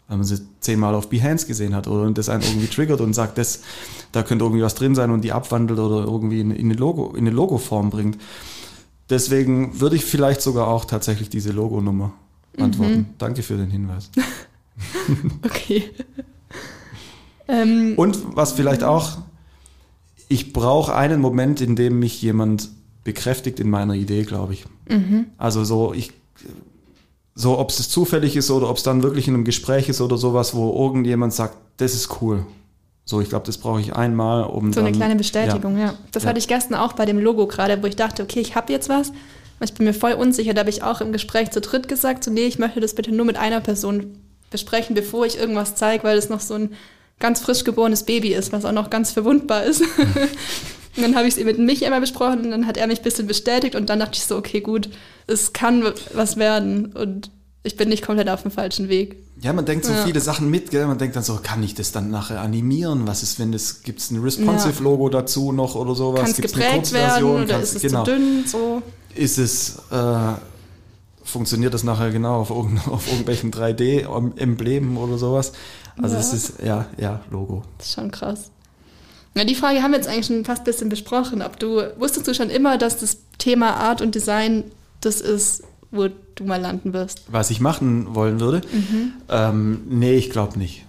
weil 0.09 0.17
man 0.17 0.25
sie 0.25 0.41
zehnmal 0.61 0.95
auf 0.95 1.09
Behance 1.09 1.47
gesehen 1.47 1.75
hat 1.75 1.89
oder 1.89 2.11
das 2.11 2.29
einen 2.29 2.43
irgendwie 2.43 2.69
triggert 2.69 3.01
und 3.01 3.15
sagt, 3.15 3.39
das, 3.39 3.63
da 4.13 4.23
könnte 4.23 4.45
irgendwie 4.45 4.63
was 4.63 4.75
drin 4.75 4.95
sein 4.95 5.11
und 5.11 5.23
die 5.23 5.33
abwandelt 5.33 5.79
oder 5.79 6.05
irgendwie 6.05 6.41
in, 6.41 6.51
in 6.51 6.67
eine 6.67 6.75
Logo, 6.75 7.11
in 7.11 7.27
eine 7.27 7.31
Logoform 7.31 7.91
bringt. 7.91 8.19
Deswegen 9.11 9.81
würde 9.81 9.97
ich 9.97 10.05
vielleicht 10.05 10.41
sogar 10.41 10.69
auch 10.69 10.85
tatsächlich 10.85 11.29
diese 11.29 11.53
Logonummer 11.53 12.13
antworten. 12.59 12.97
Mhm. 12.97 13.07
Danke 13.19 13.43
für 13.43 13.57
den 13.57 13.71
Hinweis. 13.71 14.11
okay. 15.45 15.91
ähm, 17.49 17.95
Und 17.97 18.37
was 18.37 18.53
vielleicht 18.53 18.85
auch, 18.85 19.19
ich 20.29 20.53
brauche 20.53 20.95
einen 20.95 21.21
Moment, 21.21 21.61
in 21.61 21.77
dem 21.77 21.99
mich 21.99 22.23
jemand 22.23 22.71
bekräftigt 23.05 23.61
in 23.61 23.69
meiner 23.69 23.95
Idee, 23.95 24.23
glaube 24.23 24.55
ich. 24.55 24.65
Mhm. 24.89 25.27
Also 25.37 25.65
so, 25.65 25.93
ich, 25.93 26.13
so 27.35 27.59
ob 27.59 27.71
es 27.71 27.89
zufällig 27.89 28.37
ist 28.37 28.51
oder 28.51 28.69
ob 28.69 28.77
es 28.77 28.83
dann 28.83 29.03
wirklich 29.03 29.29
in 29.29 29.35
einem 29.35 29.45
Gespräch 29.45 29.89
ist 29.89 30.01
oder 30.01 30.19
sowas, 30.19 30.55
wo 30.55 30.85
irgendjemand 30.85 31.33
sagt, 31.33 31.57
das 31.79 31.95
ist 31.95 32.21
cool. 32.21 32.45
So, 33.05 33.21
ich 33.21 33.29
glaube, 33.29 33.47
das 33.47 33.59
brauche 33.59 33.81
ich 33.81 33.95
einmal, 33.95 34.45
um 34.45 34.73
so 34.73 34.81
eine 34.81 34.93
kleine 34.93 35.17
Bestätigung, 35.17 35.77
ja. 35.77 35.87
ja. 35.87 35.95
Das 36.13 36.23
ja. 36.23 36.29
hatte 36.29 36.39
ich 36.39 36.47
gestern 36.47 36.77
auch 36.77 36.93
bei 36.93 37.05
dem 37.05 37.19
Logo 37.19 37.47
gerade, 37.47 37.83
wo 37.83 37.87
ich 37.87 37.97
dachte, 37.97 38.23
okay, 38.23 38.41
ich 38.41 38.55
habe 38.55 38.73
jetzt 38.73 38.89
was. 38.89 39.13
Ich 39.61 39.75
bin 39.75 39.87
mir 39.87 39.95
voll 39.95 40.13
unsicher. 40.13 40.55
Da 40.55 40.61
habe 40.61 40.71
ich 40.71 40.83
auch 40.83 41.01
im 41.01 41.13
Gespräch 41.13 41.51
zu 41.51 41.61
dritt 41.61 41.89
gesagt, 41.89 42.25
so 42.25 42.31
nee, 42.31 42.47
ich 42.47 42.59
möchte 42.59 42.81
das 42.81 42.95
bitte 42.95 43.13
nur 43.13 43.25
mit 43.25 43.37
einer 43.37 43.61
Person 43.61 44.19
besprechen, 44.51 44.95
bevor 44.95 45.25
ich 45.25 45.39
irgendwas 45.39 45.75
zeige, 45.75 46.05
weil 46.05 46.19
es 46.19 46.29
noch 46.29 46.41
so 46.41 46.55
ein 46.55 46.75
ganz 47.19 47.41
frisch 47.41 47.65
geborenes 47.65 48.05
Baby 48.05 48.35
ist, 48.35 48.53
was 48.53 48.65
auch 48.65 48.73
noch 48.73 48.91
ganz 48.91 49.13
verwundbar 49.13 49.65
ist. 49.65 49.83
und 50.97 51.03
dann 51.03 51.17
habe 51.17 51.27
ich 51.27 51.37
es 51.37 51.45
mit 51.45 51.59
mich 51.59 51.83
immer 51.83 52.01
besprochen 52.01 52.41
und 52.41 52.51
dann 52.51 52.67
hat 52.67 52.77
er 52.77 52.87
mich 52.87 53.01
ein 53.01 53.05
bisschen 53.05 53.27
bestätigt 53.27 53.75
und 53.75 53.89
dann 53.89 53.99
dachte 53.99 54.15
ich 54.15 54.25
so, 54.25 54.37
okay, 54.37 54.61
gut, 54.61 54.91
es 55.27 55.53
kann 55.53 55.85
was 56.13 56.37
werden 56.37 56.87
und 56.93 57.31
ich 57.63 57.77
bin 57.77 57.89
nicht 57.89 58.05
komplett 58.05 58.29
auf 58.29 58.43
dem 58.43 58.51
falschen 58.51 58.89
Weg. 58.89 59.17
Ja, 59.41 59.53
man 59.53 59.65
denkt 59.65 59.85
so 59.85 59.93
ja. 59.93 60.05
viele 60.05 60.21
Sachen 60.21 60.51
mit, 60.51 60.71
gell? 60.71 60.87
man 60.87 60.99
denkt 60.99 61.17
dann 61.17 61.23
so, 61.23 61.39
kann 61.43 61.63
ich 61.63 61.75
das 61.75 61.93
dann 61.93 62.11
nachher 62.11 62.41
animieren? 62.41 63.07
Was 63.07 63.23
ist, 63.23 63.39
wenn 63.39 63.53
das, 63.53 63.83
gibt 63.83 64.01
es 64.01 64.11
ein 64.11 64.21
Responsive-Logo 64.21 65.09
ja. 65.09 65.21
dazu 65.21 65.53
noch 65.53 65.75
oder 65.75 65.95
sowas? 65.95 66.21
Kann 66.21 66.31
es 66.31 66.37
geprägt 66.37 66.93
werden 66.93 67.25
oder 67.25 67.61
ist 67.61 67.77
es 67.77 67.83
genau. 67.83 68.05
zu 68.05 68.13
dünn? 68.13 68.45
So? 68.47 68.83
Ist 69.15 69.39
es... 69.39 69.79
Äh, 69.91 70.35
funktioniert 71.25 71.73
das 71.73 71.85
nachher 71.85 72.11
genau 72.11 72.41
auf, 72.41 72.51
auf 72.51 73.07
irgendwelchen 73.07 73.51
3D-Emblemen 73.53 74.97
oder 74.97 75.19
sowas. 75.19 75.53
Also 76.01 76.15
ja. 76.15 76.21
es 76.21 76.33
ist, 76.33 76.63
ja, 76.63 76.87
ja, 76.99 77.21
Logo. 77.31 77.63
Das 77.79 77.89
ist 77.89 77.95
schon 77.95 78.11
krass. 78.11 78.51
Ja, 79.35 79.45
die 79.45 79.55
Frage 79.55 79.83
haben 79.83 79.93
wir 79.93 79.99
jetzt 79.99 80.09
eigentlich 80.09 80.27
schon 80.27 80.45
fast 80.45 80.63
ein 80.63 80.65
bisschen 80.65 80.89
besprochen. 80.89 81.43
Ob 81.43 81.59
du, 81.59 81.83
wusstest 81.99 82.27
du 82.29 82.35
schon 82.35 82.51
immer, 82.51 82.77
dass 82.77 82.99
das 82.99 83.19
Thema 83.39 83.75
Art 83.77 84.03
und 84.03 84.15
Design 84.15 84.65
das 85.01 85.21
ist, 85.21 85.63
wo 85.91 86.09
du 86.35 86.45
mal 86.45 86.61
landen 86.61 86.93
wirst? 86.93 87.23
Was 87.29 87.51
ich 87.51 87.61
machen 87.61 88.15
wollen 88.15 88.41
würde? 88.41 88.63
Mhm. 88.73 89.13
Ähm, 89.29 89.81
nee, 89.89 90.15
ich 90.15 90.31
glaube 90.31 90.59
nicht. 90.59 90.85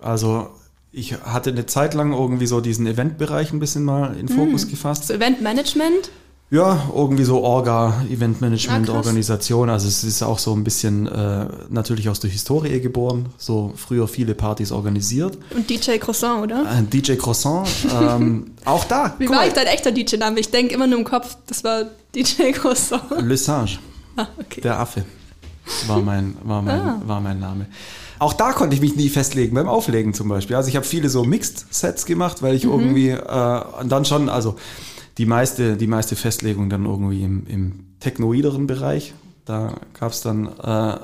Also 0.00 0.48
ich 0.92 1.14
hatte 1.22 1.50
eine 1.50 1.66
Zeit 1.66 1.94
lang 1.94 2.12
irgendwie 2.12 2.46
so 2.46 2.60
diesen 2.60 2.86
Eventbereich 2.86 3.52
ein 3.52 3.58
bisschen 3.58 3.84
mal 3.84 4.16
in 4.16 4.28
Fokus 4.28 4.66
mhm. 4.66 4.70
gefasst. 4.70 5.06
So 5.06 5.14
Eventmanagement? 5.14 6.10
Ja, 6.50 6.88
irgendwie 6.94 7.24
so 7.24 7.42
Orga, 7.42 8.04
Eventmanagement, 8.08 8.88
Organisation. 8.90 9.70
Also 9.70 9.88
es 9.88 10.04
ist 10.04 10.22
auch 10.22 10.38
so 10.38 10.52
ein 10.54 10.62
bisschen 10.62 11.06
äh, 11.06 11.46
natürlich 11.68 12.08
aus 12.08 12.20
der 12.20 12.30
Historie 12.30 12.80
geboren. 12.80 13.26
So 13.38 13.72
früher 13.76 14.06
viele 14.06 14.34
Partys 14.34 14.70
organisiert. 14.70 15.38
Und 15.54 15.68
DJ 15.68 15.96
Croissant, 15.96 16.42
oder? 16.44 16.62
Äh, 16.62 16.82
DJ 16.82 17.14
Croissant. 17.14 17.66
ähm, 18.00 18.52
auch 18.64 18.84
da. 18.84 19.14
Wie 19.18 19.28
war 19.28 19.36
mal. 19.36 19.48
ich 19.48 19.54
dein 19.54 19.66
echter 19.66 19.90
DJ-Name? 19.90 20.38
Ich 20.38 20.50
denke 20.50 20.74
immer 20.74 20.86
nur 20.86 20.98
im 20.98 21.04
Kopf, 21.04 21.36
das 21.46 21.64
war 21.64 21.86
DJ 22.14 22.52
Croissant. 22.52 23.02
Le 23.20 23.36
Singe. 23.36 23.78
Ah, 24.16 24.28
okay. 24.38 24.60
Der 24.60 24.78
Affe 24.78 25.04
war 25.86 26.00
mein, 26.00 26.36
war 26.42 26.62
mein, 26.62 26.80
ah. 26.80 27.02
war 27.06 27.20
mein 27.20 27.40
Name. 27.40 27.66
Auch 28.18 28.32
da 28.32 28.52
konnte 28.52 28.74
ich 28.76 28.80
mich 28.80 28.96
nie 28.96 29.08
festlegen, 29.08 29.54
beim 29.54 29.68
Auflegen 29.68 30.14
zum 30.14 30.28
Beispiel. 30.28 30.56
Also 30.56 30.68
ich 30.68 30.76
habe 30.76 30.86
viele 30.86 31.08
so 31.08 31.24
Mixed-Sets 31.24 32.06
gemacht, 32.06 32.42
weil 32.42 32.54
ich 32.54 32.64
mhm. 32.64 32.70
irgendwie 32.70 33.08
äh, 33.10 33.62
dann 33.84 34.04
schon, 34.04 34.28
also 34.28 34.56
die 35.18 35.26
meiste, 35.26 35.76
die 35.76 35.86
meiste 35.86 36.16
Festlegung 36.16 36.68
dann 36.70 36.86
irgendwie 36.86 37.22
im, 37.22 37.46
im 37.46 37.72
technoideren 38.00 38.66
Bereich. 38.66 39.14
Da 39.44 39.74
gab 39.98 40.12
es 40.12 40.20
dann 40.22 40.46
äh, 40.46 40.96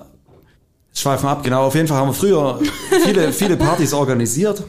schweifen 0.94 1.28
ab, 1.28 1.42
genau. 1.42 1.64
Auf 1.66 1.74
jeden 1.74 1.88
Fall 1.88 1.98
haben 1.98 2.08
wir 2.08 2.14
früher 2.14 2.60
viele, 3.04 3.32
viele 3.32 3.56
Partys 3.56 3.92
organisiert 3.92 4.64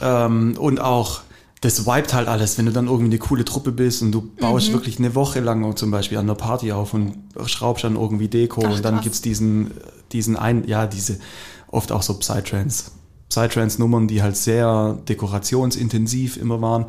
ähm, 0.00 0.56
und 0.58 0.80
auch 0.80 1.20
das 1.60 1.86
vibet 1.86 2.12
halt 2.12 2.28
alles, 2.28 2.58
wenn 2.58 2.66
du 2.66 2.72
dann 2.72 2.86
irgendwie 2.86 3.06
eine 3.06 3.18
coole 3.18 3.44
Truppe 3.44 3.72
bist 3.72 4.02
und 4.02 4.12
du 4.12 4.20
baust 4.38 4.68
mhm. 4.68 4.74
wirklich 4.74 4.98
eine 4.98 5.14
Woche 5.14 5.40
lang 5.40 5.76
zum 5.76 5.90
Beispiel 5.90 6.18
an 6.18 6.26
der 6.26 6.34
Party 6.34 6.72
auf 6.72 6.92
und 6.92 7.14
schraubst 7.46 7.84
dann 7.84 7.96
irgendwie 7.96 8.28
Deko 8.28 8.62
Ach, 8.66 8.76
und 8.76 8.84
dann 8.84 8.96
krass. 8.96 9.04
gibt's 9.04 9.22
diesen, 9.22 9.70
diesen 10.12 10.36
ein, 10.36 10.68
ja, 10.68 10.86
diese, 10.86 11.18
oft 11.68 11.90
auch 11.90 12.02
so 12.02 12.14
Psytrance, 12.18 12.90
Psytrance-Nummern, 13.30 14.08
die 14.08 14.22
halt 14.22 14.36
sehr 14.36 14.98
dekorationsintensiv 15.08 16.36
immer 16.36 16.60
waren. 16.60 16.86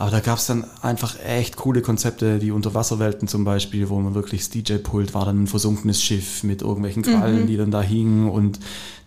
Aber 0.00 0.10
da 0.10 0.20
gab 0.20 0.38
es 0.38 0.46
dann 0.46 0.64
einfach 0.80 1.16
echt 1.22 1.56
coole 1.56 1.82
Konzepte, 1.82 2.38
die 2.38 2.52
Unterwasserwelten 2.52 3.28
zum 3.28 3.44
Beispiel, 3.44 3.90
wo 3.90 3.98
man 3.98 4.14
wirklich 4.14 4.40
das 4.40 4.48
DJ-Pult 4.48 5.12
war 5.12 5.26
dann 5.26 5.42
ein 5.42 5.46
versunkenes 5.46 6.02
Schiff 6.02 6.42
mit 6.42 6.62
irgendwelchen 6.62 7.02
Quallen, 7.02 7.42
mhm. 7.42 7.46
die 7.46 7.58
dann 7.58 7.70
da 7.70 7.82
hingen 7.82 8.30
und 8.30 8.60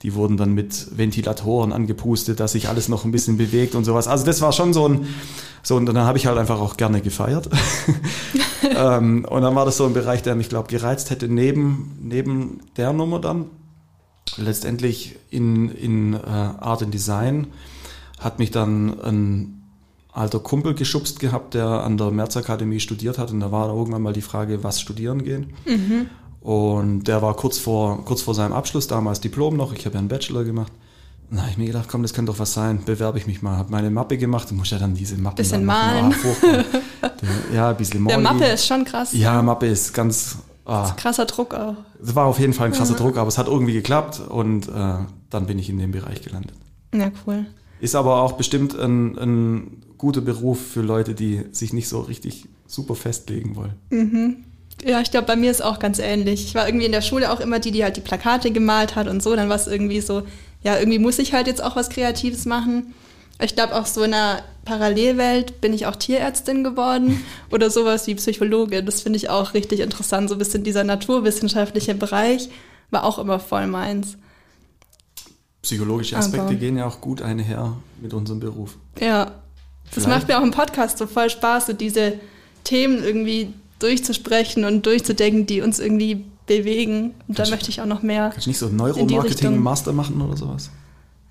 die 0.04 0.14
wurden 0.14 0.38
dann 0.38 0.54
mit 0.54 0.96
Ventilatoren 0.96 1.74
angepustet, 1.74 2.40
dass 2.40 2.52
sich 2.52 2.70
alles 2.70 2.90
noch 2.90 3.06
ein 3.06 3.12
bisschen 3.12 3.38
bewegt 3.38 3.74
und 3.74 3.86
sowas. 3.86 4.08
Also 4.08 4.24
das 4.24 4.42
war 4.42 4.52
schon 4.52 4.72
so 4.72 4.88
ein, 4.88 5.08
so 5.64 5.78
und 5.78 5.88
dann 5.88 5.98
habe 5.98 6.20
ich 6.20 6.28
halt 6.28 6.38
einfach 6.38 6.60
auch 6.60 6.78
gerne 6.78 7.02
gefeiert. 7.02 7.50
ähm, 8.78 9.26
und 9.26 9.42
dann 9.42 9.56
war 9.56 9.66
das 9.66 9.78
so 9.78 9.88
ein 9.88 9.94
Bereich, 9.94 10.22
der 10.22 10.36
mich, 10.36 10.50
glaube 10.50 10.68
gereizt 10.68 11.10
hätte, 11.10 11.28
neben, 11.28 11.98
neben 12.04 12.60
der 12.78 12.94
Nummer 12.94 13.18
dann. 13.18 13.46
Letztendlich 14.38 15.16
in, 15.32 15.70
in 15.70 16.14
äh, 16.14 16.18
Art 16.20 16.84
and 16.84 16.94
Design 16.94 17.48
hat 18.20 18.38
mich 18.38 18.52
dann 18.52 19.02
ein 19.02 19.63
alter 20.14 20.40
Kumpel 20.40 20.76
geschubst 20.76 21.20
gehabt, 21.20 21.54
der 21.54 21.66
an 21.66 21.98
der 21.98 22.12
Märzakademie 22.12 22.80
studiert 22.80 23.18
hat 23.18 23.32
und 23.32 23.40
da 23.40 23.52
war 23.52 23.74
irgendwann 23.74 24.02
mal 24.02 24.14
die 24.14 24.22
Frage, 24.22 24.64
was 24.64 24.80
studieren 24.80 25.24
gehen. 25.24 25.54
Mhm. 25.66 26.08
Und 26.40 27.08
der 27.08 27.22
war 27.22 27.36
kurz 27.36 27.58
vor, 27.58 28.04
kurz 28.06 28.22
vor 28.22 28.36
seinem 28.36 28.54
Abschluss, 28.54 28.88
damals 28.88 29.22
Diplom 29.22 29.56
noch, 29.56 29.74
ich 29.74 29.86
habe 29.86 29.96
ja 29.96 30.00
einen 30.00 30.10
Bachelor 30.10 30.44
gemacht. 30.44 30.72
Da 31.32 31.42
habe 31.42 31.50
ich 31.50 31.58
mir 31.58 31.66
gedacht, 31.66 31.88
komm, 31.90 32.04
das 32.04 32.14
kann 32.14 32.28
doch 32.28 32.38
was 32.38 32.54
sein, 32.54 32.84
bewerbe 32.86 33.18
ich 33.18 33.26
mich 33.26 33.42
mal. 33.42 33.58
Habe 33.58 33.72
meine 33.72 33.90
Mappe 33.90 34.18
gemacht 34.18 34.52
und 34.52 34.58
muss 34.58 34.70
ja 34.70 34.78
dann 34.78 34.94
diese 34.94 35.18
Mappe 35.18 35.38
Bisschen 35.38 35.66
malen. 35.66 36.14
Ah, 37.02 37.10
ja, 37.54 37.70
ein 37.70 37.78
bisschen 37.78 38.04
malen. 38.04 38.22
Der 38.22 38.34
Mappe 38.34 38.46
ist 38.46 38.68
schon 38.68 38.86
krass. 38.86 39.14
Ja, 39.14 39.42
Mappe 39.42 39.66
ist 39.66 39.94
ganz... 39.94 40.38
Ah. 40.66 40.86
Ist 40.86 40.98
krasser 40.98 41.26
Druck 41.26 41.56
auch. 41.56 41.76
Es 42.02 42.14
war 42.14 42.26
auf 42.26 42.40
jeden 42.40 42.54
Fall 42.54 42.68
ein 42.68 42.74
krasser 42.74 42.94
ja. 42.94 43.00
Druck, 43.00 43.18
aber 43.18 43.30
es 43.30 43.38
hat 43.38 43.48
irgendwie 43.48 43.74
geklappt 43.74 44.22
und 44.30 44.68
äh, 44.68 44.96
dann 45.30 45.46
bin 45.48 45.58
ich 45.58 45.70
in 45.70 45.80
dem 45.80 45.92
Bereich 45.92 46.22
gelandet. 46.22 46.54
Ja, 46.94 47.10
cool. 47.26 47.46
Ist 47.80 47.96
aber 47.96 48.22
auch 48.22 48.34
bestimmt 48.34 48.78
ein, 48.80 49.18
ein 49.18 49.83
guter 50.04 50.20
Beruf 50.20 50.60
für 50.60 50.82
Leute, 50.82 51.16
die 51.16 51.44
sich 51.54 51.72
nicht 51.72 51.88
so 51.88 52.02
richtig 52.02 52.50
super 52.68 52.94
festlegen 52.94 53.56
wollen. 53.56 53.72
Mhm. 53.90 54.44
Ja, 54.86 55.00
ich 55.00 55.12
glaube, 55.12 55.28
bei 55.28 55.38
mir 55.38 55.50
ist 55.50 55.64
auch 55.64 55.80
ganz 55.80 55.98
ähnlich. 55.98 56.44
Ich 56.44 56.56
war 56.56 56.68
irgendwie 56.68 56.86
in 56.86 56.92
der 56.92 57.00
Schule 57.00 57.32
auch 57.32 57.40
immer 57.40 57.60
die, 57.60 57.72
die 57.72 57.86
halt 57.86 57.96
die 57.96 58.02
Plakate 58.02 58.52
gemalt 58.52 58.98
hat 58.98 59.08
und 59.08 59.24
so. 59.24 59.34
Dann 59.34 59.48
war 59.48 59.56
es 59.56 59.66
irgendwie 59.66 60.02
so, 60.02 60.24
ja, 60.62 60.78
irgendwie 60.78 61.00
muss 61.00 61.20
ich 61.20 61.32
halt 61.32 61.48
jetzt 61.48 61.64
auch 61.64 61.78
was 61.78 61.90
Kreatives 61.90 62.44
machen. 62.44 62.94
Ich 63.42 63.56
glaube, 63.56 63.76
auch 63.76 63.86
so 63.86 64.04
in 64.04 64.14
einer 64.14 64.44
Parallelwelt 64.66 65.62
bin 65.62 65.74
ich 65.74 65.86
auch 65.86 65.96
Tierärztin 65.96 66.66
geworden 66.66 67.24
oder 67.50 67.70
sowas 67.70 68.06
wie 68.06 68.16
Psychologe. 68.16 68.84
Das 68.84 69.00
finde 69.00 69.16
ich 69.16 69.30
auch 69.30 69.54
richtig 69.54 69.80
interessant. 69.80 70.28
So 70.28 70.36
ein 70.36 70.40
bisschen 70.40 70.66
dieser 70.66 70.84
naturwissenschaftliche 70.84 71.96
Bereich 71.96 72.50
war 72.92 73.06
auch 73.06 73.20
immer 73.20 73.40
voll 73.40 73.68
meins. 73.68 74.18
Psychologische 75.62 76.18
Aspekte 76.18 76.48
Aber. 76.48 76.56
gehen 76.56 76.76
ja 76.76 76.88
auch 76.88 77.00
gut 77.00 77.22
einher 77.22 77.78
mit 78.02 78.14
unserem 78.14 78.42
Beruf. 78.42 78.78
Ja, 79.00 79.43
das 79.96 80.08
macht 80.08 80.28
mir 80.28 80.40
auch 80.40 80.44
im 80.44 80.52
Podcast 80.52 80.98
so 80.98 81.08
voll 81.08 81.30
Spaß, 81.30 81.68
so 81.68 81.74
diese 81.74 82.14
Themen 82.64 83.04
irgendwie 83.04 83.54
durchzusprechen 83.80 84.66
und 84.66 84.86
durchzudenken, 84.86 85.46
die 85.46 85.62
uns 85.62 85.80
irgendwie 85.80 86.26
bewegen. 86.46 87.14
Und 87.28 87.40
da 87.40 87.48
möchte 87.50 87.70
ich 87.70 87.82
auch 87.82 87.86
noch 87.86 88.02
mehr. 88.02 88.30
Kannst 88.32 88.46
du 88.46 88.50
nicht 88.50 88.60
so 88.60 88.70
Neuromarketing-Master 88.70 89.94
machen 89.94 90.22
oder 90.22 90.38
sowas? 90.38 90.70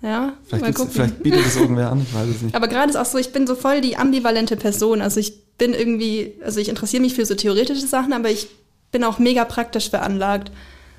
Ja, 0.02 0.32
vielleicht, 0.48 0.78
vielleicht 0.90 1.22
bietet 1.22 1.46
das 1.46 1.56
irgendwer 1.56 1.90
an, 1.90 2.02
ich 2.02 2.12
weiß 2.12 2.28
es 2.28 2.42
nicht. 2.42 2.54
Aber 2.56 2.66
gerade 2.66 2.90
ist 2.90 2.96
auch 2.96 3.04
so, 3.04 3.18
ich 3.18 3.32
bin 3.32 3.46
so 3.46 3.54
voll 3.54 3.80
die 3.80 3.96
ambivalente 3.96 4.56
Person. 4.56 5.00
Also 5.00 5.20
ich 5.20 5.56
bin 5.58 5.74
irgendwie, 5.74 6.34
also 6.44 6.58
ich 6.58 6.68
interessiere 6.68 7.02
mich 7.02 7.14
für 7.14 7.24
so 7.24 7.36
theoretische 7.36 7.86
Sachen, 7.86 8.12
aber 8.12 8.28
ich 8.28 8.48
bin 8.90 9.04
auch 9.04 9.20
mega 9.20 9.44
praktisch 9.44 9.90
veranlagt. 9.90 10.50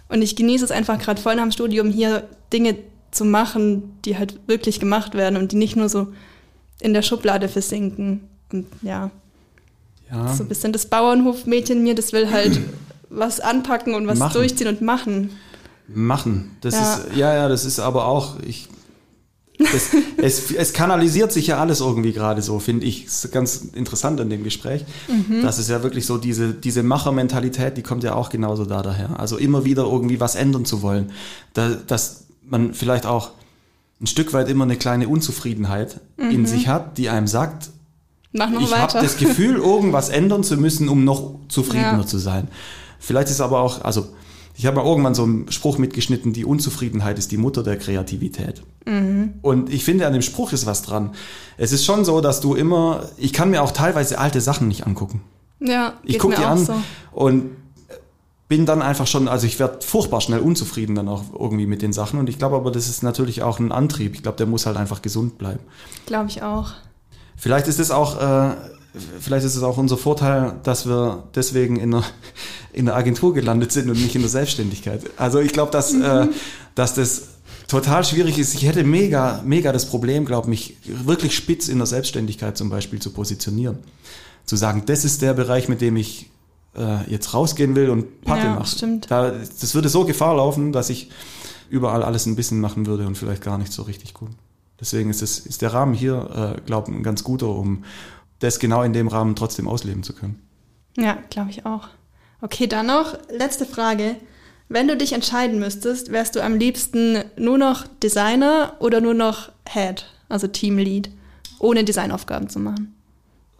Und 0.07 0.21
ich 0.21 0.35
genieße 0.35 0.63
es 0.63 0.71
einfach 0.71 0.99
gerade 0.99 1.21
voll 1.21 1.35
nach 1.35 1.43
dem 1.43 1.51
Studium 1.51 1.89
hier 1.89 2.29
Dinge 2.53 2.77
zu 3.11 3.25
machen, 3.25 3.99
die 4.05 4.17
halt 4.17 4.39
wirklich 4.47 4.79
gemacht 4.79 5.15
werden 5.15 5.37
und 5.37 5.51
die 5.51 5.57
nicht 5.57 5.75
nur 5.75 5.89
so 5.89 6.07
in 6.83 6.93
der 6.93 7.01
Schublade 7.01 7.47
versinken. 7.47 8.21
Und 8.51 8.67
ja, 8.81 9.09
ja. 10.11 10.33
so 10.33 10.43
ein 10.43 10.49
bisschen 10.49 10.73
das 10.73 10.85
Bauernhofmädchen 10.85 11.81
mir, 11.81 11.95
das 11.95 12.13
will 12.13 12.29
halt 12.29 12.59
was 13.09 13.39
anpacken 13.39 13.95
und 13.95 14.05
was 14.05 14.19
machen. 14.19 14.33
durchziehen 14.33 14.67
und 14.67 14.81
machen. 14.81 15.31
Machen. 15.87 16.57
Das 16.61 16.75
ja. 16.75 16.93
ist, 16.93 17.15
ja, 17.15 17.33
ja, 17.33 17.49
das 17.49 17.65
ist 17.65 17.79
aber 17.79 18.05
auch, 18.05 18.39
ich, 18.45 18.67
das, 19.57 19.89
es, 20.17 20.51
es 20.51 20.73
kanalisiert 20.73 21.31
sich 21.31 21.47
ja 21.47 21.59
alles 21.59 21.79
irgendwie 21.79 22.11
gerade 22.11 22.41
so, 22.41 22.59
finde 22.59 22.85
ich. 22.85 23.05
Ist 23.05 23.31
ganz 23.31 23.57
interessant 23.73 24.19
an 24.19 24.29
dem 24.29 24.43
Gespräch. 24.43 24.83
Mhm. 25.07 25.41
Das 25.41 25.59
ist 25.59 25.69
ja 25.69 25.83
wirklich 25.83 26.05
so, 26.05 26.17
diese, 26.17 26.53
diese 26.53 26.83
Machermentalität, 26.83 27.77
die 27.77 27.83
kommt 27.83 28.03
ja 28.03 28.13
auch 28.15 28.29
genauso 28.29 28.65
da 28.65 28.81
daher. 28.81 29.19
Also 29.19 29.37
immer 29.37 29.63
wieder 29.65 29.83
irgendwie 29.83 30.19
was 30.19 30.35
ändern 30.35 30.65
zu 30.65 30.81
wollen. 30.81 31.11
Da, 31.53 31.69
dass 31.87 32.25
man 32.45 32.73
vielleicht 32.73 33.05
auch 33.05 33.31
ein 34.01 34.07
Stück 34.07 34.33
weit 34.33 34.49
immer 34.49 34.63
eine 34.63 34.75
kleine 34.75 35.07
Unzufriedenheit 35.07 36.01
mhm. 36.17 36.29
in 36.31 36.45
sich 36.45 36.67
hat, 36.67 36.97
die 36.97 37.09
einem 37.09 37.27
sagt, 37.27 37.69
Mach 38.33 38.49
noch 38.49 38.61
ich 38.61 38.75
habe 38.75 38.93
das 38.93 39.17
Gefühl, 39.17 39.55
irgendwas 39.57 40.09
ändern 40.09 40.43
zu 40.43 40.57
müssen, 40.57 40.89
um 40.89 41.03
noch 41.03 41.35
zufriedener 41.49 41.99
ja. 41.99 42.05
zu 42.05 42.17
sein. 42.17 42.47
Vielleicht 42.99 43.29
ist 43.29 43.41
aber 43.41 43.59
auch, 43.59 43.83
also 43.83 44.07
ich 44.55 44.65
habe 44.65 44.77
mal 44.77 44.85
irgendwann 44.85 45.15
so 45.15 45.23
einen 45.23 45.51
Spruch 45.51 45.77
mitgeschnitten, 45.77 46.33
die 46.33 46.45
Unzufriedenheit 46.45 47.17
ist 47.17 47.31
die 47.31 47.37
Mutter 47.37 47.63
der 47.63 47.77
Kreativität. 47.77 48.63
Mhm. 48.85 49.35
Und 49.41 49.71
ich 49.71 49.83
finde, 49.83 50.05
an 50.07 50.13
dem 50.13 50.21
Spruch 50.21 50.51
ist 50.51 50.65
was 50.65 50.81
dran. 50.83 51.11
Es 51.57 51.71
ist 51.71 51.85
schon 51.85 52.05
so, 52.05 52.21
dass 52.21 52.41
du 52.41 52.55
immer, 52.55 53.09
ich 53.17 53.33
kann 53.33 53.49
mir 53.51 53.63
auch 53.63 53.71
teilweise 53.71 54.19
alte 54.19 54.41
Sachen 54.41 54.67
nicht 54.67 54.85
angucken. 54.85 55.21
Ja, 55.59 55.93
ich 56.03 56.19
gucke 56.19 56.35
die 56.35 56.43
an 56.43 56.57
so. 56.57 56.75
und 57.11 57.51
bin 58.53 58.67
dann 58.67 58.83
einfach 58.83 59.07
schon, 59.07 59.27
also 59.27 59.47
ich 59.47 59.57
werde 59.57 59.79
furchtbar 59.81 60.21
schnell 60.21 60.39
unzufrieden 60.39 60.93
dann 60.93 61.09
auch 61.09 61.23
irgendwie 61.33 61.65
mit 61.65 61.81
den 61.81 61.91
Sachen. 61.91 62.19
Und 62.19 62.29
ich 62.29 62.37
glaube 62.37 62.55
aber, 62.55 62.69
das 62.69 62.87
ist 62.87 63.01
natürlich 63.01 63.41
auch 63.41 63.57
ein 63.57 63.71
Antrieb. 63.71 64.13
Ich 64.13 64.21
glaube, 64.21 64.37
der 64.37 64.45
muss 64.45 64.67
halt 64.67 64.77
einfach 64.77 65.01
gesund 65.01 65.39
bleiben. 65.39 65.61
Glaube 66.05 66.29
ich 66.29 66.43
auch. 66.43 66.73
Vielleicht 67.35 67.67
ist 67.67 67.79
es 67.79 67.89
auch, 67.89 68.21
äh, 68.21 68.51
vielleicht 69.19 69.43
ist 69.43 69.55
es 69.55 69.63
auch 69.63 69.79
unser 69.79 69.97
Vorteil, 69.97 70.53
dass 70.61 70.85
wir 70.85 71.23
deswegen 71.33 71.77
in 71.77 71.89
der, 71.89 72.03
in 72.73 72.85
der 72.85 72.95
Agentur 72.95 73.33
gelandet 73.33 73.71
sind 73.71 73.89
und 73.89 73.99
nicht 73.99 74.13
in 74.13 74.21
der 74.21 74.29
Selbstständigkeit. 74.29 75.01
Also 75.17 75.39
ich 75.39 75.51
glaube, 75.51 75.71
dass, 75.71 75.93
mhm. 75.93 76.03
äh, 76.03 76.27
dass 76.75 76.93
das 76.93 77.29
total 77.67 78.03
schwierig 78.03 78.37
ist. 78.37 78.53
Ich 78.53 78.67
hätte 78.67 78.83
mega, 78.83 79.41
mega 79.43 79.71
das 79.71 79.87
Problem, 79.87 80.25
glaube 80.25 80.47
mich 80.47 80.77
wirklich 80.85 81.35
spitz 81.35 81.69
in 81.69 81.79
der 81.79 81.87
Selbstständigkeit 81.87 82.55
zum 82.55 82.69
Beispiel 82.69 83.01
zu 83.01 83.13
positionieren. 83.13 83.79
Zu 84.45 84.57
sagen, 84.57 84.83
das 84.85 85.05
ist 85.05 85.23
der 85.23 85.33
Bereich, 85.33 85.69
mit 85.69 85.81
dem 85.81 85.95
ich 85.95 86.29
äh, 86.75 87.09
jetzt 87.09 87.33
rausgehen 87.33 87.75
will 87.75 87.89
und 87.89 88.21
Patte 88.21 88.45
ja, 88.45 88.55
mache. 88.55 88.67
Stimmt. 88.67 89.09
Da, 89.09 89.31
das 89.31 89.75
würde 89.75 89.89
so 89.89 90.05
Gefahr 90.05 90.35
laufen, 90.35 90.71
dass 90.71 90.89
ich 90.89 91.09
überall 91.69 92.03
alles 92.03 92.25
ein 92.25 92.35
bisschen 92.35 92.59
machen 92.59 92.85
würde 92.85 93.07
und 93.07 93.17
vielleicht 93.17 93.43
gar 93.43 93.57
nicht 93.57 93.71
so 93.71 93.83
richtig 93.83 94.13
gut. 94.13 94.31
Deswegen 94.79 95.09
ist, 95.09 95.21
es, 95.21 95.39
ist 95.39 95.61
der 95.61 95.73
Rahmen 95.73 95.93
hier, 95.93 96.55
äh, 96.57 96.61
glaube 96.61 96.91
ich, 96.91 96.97
ein 96.97 97.03
ganz 97.03 97.23
guter, 97.23 97.49
um 97.49 97.83
das 98.39 98.59
genau 98.59 98.83
in 98.83 98.93
dem 98.93 99.07
Rahmen 99.07 99.35
trotzdem 99.35 99.67
ausleben 99.67 100.03
zu 100.03 100.13
können. 100.13 100.41
Ja, 100.97 101.17
glaube 101.29 101.49
ich 101.49 101.65
auch. 101.65 101.87
Okay, 102.41 102.67
dann 102.67 102.87
noch 102.87 103.17
letzte 103.29 103.65
Frage. 103.65 104.17
Wenn 104.67 104.87
du 104.87 104.97
dich 104.97 105.13
entscheiden 105.13 105.59
müsstest, 105.59 106.11
wärst 106.11 106.35
du 106.35 106.43
am 106.43 106.55
liebsten 106.55 107.23
nur 107.37 107.57
noch 107.57 107.87
Designer 108.01 108.75
oder 108.79 109.01
nur 109.01 109.13
noch 109.13 109.51
Head, 109.67 110.05
also 110.29 110.47
Teamlead, 110.47 111.09
ohne 111.59 111.83
Designaufgaben 111.83 112.49
zu 112.49 112.59
machen? 112.59 112.95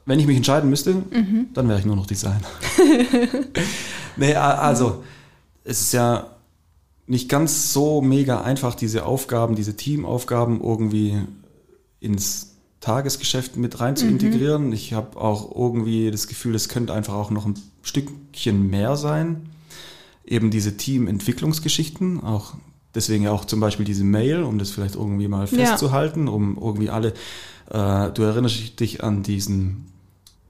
Wenn 0.05 0.19
ich 0.19 0.27
mich 0.27 0.37
entscheiden 0.37 0.69
müsste, 0.69 0.93
mhm. 0.93 1.47
dann 1.53 1.69
wäre 1.69 1.79
ich 1.79 1.85
nur 1.85 1.95
noch 1.95 2.05
Designer. 2.05 2.41
nee, 4.17 4.35
also, 4.35 5.03
es 5.63 5.81
ist 5.81 5.93
ja 5.93 6.27
nicht 7.07 7.29
ganz 7.29 7.73
so 7.73 8.01
mega 8.01 8.41
einfach, 8.41 8.75
diese 8.75 9.05
Aufgaben, 9.05 9.55
diese 9.55 9.75
Teamaufgaben 9.75 10.61
irgendwie 10.61 11.21
ins 11.99 12.55
Tagesgeschäft 12.79 13.55
mit 13.55 13.79
rein 13.79 13.95
zu 13.95 14.05
mhm. 14.05 14.11
integrieren. 14.11 14.73
Ich 14.73 14.93
habe 14.93 15.19
auch 15.19 15.55
irgendwie 15.55 16.11
das 16.11 16.27
Gefühl, 16.27 16.53
es 16.55 16.67
könnte 16.67 16.93
einfach 16.93 17.13
auch 17.13 17.31
noch 17.31 17.45
ein 17.45 17.55
Stückchen 17.81 18.69
mehr 18.69 18.97
sein. 18.97 19.49
Eben 20.25 20.51
diese 20.51 20.75
Teamentwicklungsgeschichten, 20.75 22.23
auch 22.23 22.55
deswegen 22.95 23.23
ja 23.23 23.31
auch 23.31 23.45
zum 23.45 23.59
Beispiel 23.59 23.85
diese 23.85 24.03
Mail, 24.03 24.43
um 24.43 24.57
das 24.57 24.71
vielleicht 24.71 24.95
irgendwie 24.95 25.27
mal 25.27 25.47
festzuhalten, 25.47 26.27
ja. 26.27 26.33
um 26.33 26.57
irgendwie 26.57 26.89
alle, 26.89 27.13
äh, 27.69 28.11
du 28.11 28.23
erinnerst 28.23 28.79
dich 28.79 29.03
an 29.03 29.23
diesen 29.23 29.92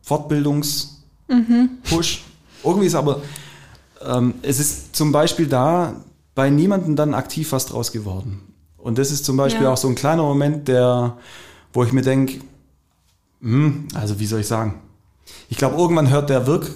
Fortbildungs-Push. 0.04 1.30
Mhm. 1.30 1.70
Irgendwie 2.64 2.88
ist 2.88 2.96
aber, 2.96 3.22
ähm, 4.06 4.36
es 4.42 4.60
ist 4.60 4.96
zum 4.96 5.12
Beispiel 5.12 5.48
da 5.48 5.96
bei 6.36 6.50
niemandem 6.50 6.96
dann 6.96 7.14
aktiv 7.14 7.52
was 7.52 7.66
draus 7.66 7.92
geworden. 7.92 8.42
Und 8.78 8.98
das 8.98 9.12
ist 9.12 9.26
zum 9.26 9.38
Beispiel 9.38 9.64
ja. 9.64 9.74
auch 9.74 9.78
so 9.78 9.88
ein 9.88 9.96
kleiner 9.96 10.24
Moment, 10.24 10.68
der, 10.68 11.18
wo 11.72 11.84
ich 11.84 11.94
mir 11.94 12.02
denke, 12.02 12.42
hm, 13.42 13.88
also 13.94 14.20
wie 14.20 14.26
soll 14.26 14.42
ich 14.42 14.48
sagen? 14.48 14.82
Ich 15.50 15.58
glaube, 15.58 15.78
irgendwann 15.78 16.10
hört 16.10 16.30
der 16.30 16.48
Wirk, 16.48 16.70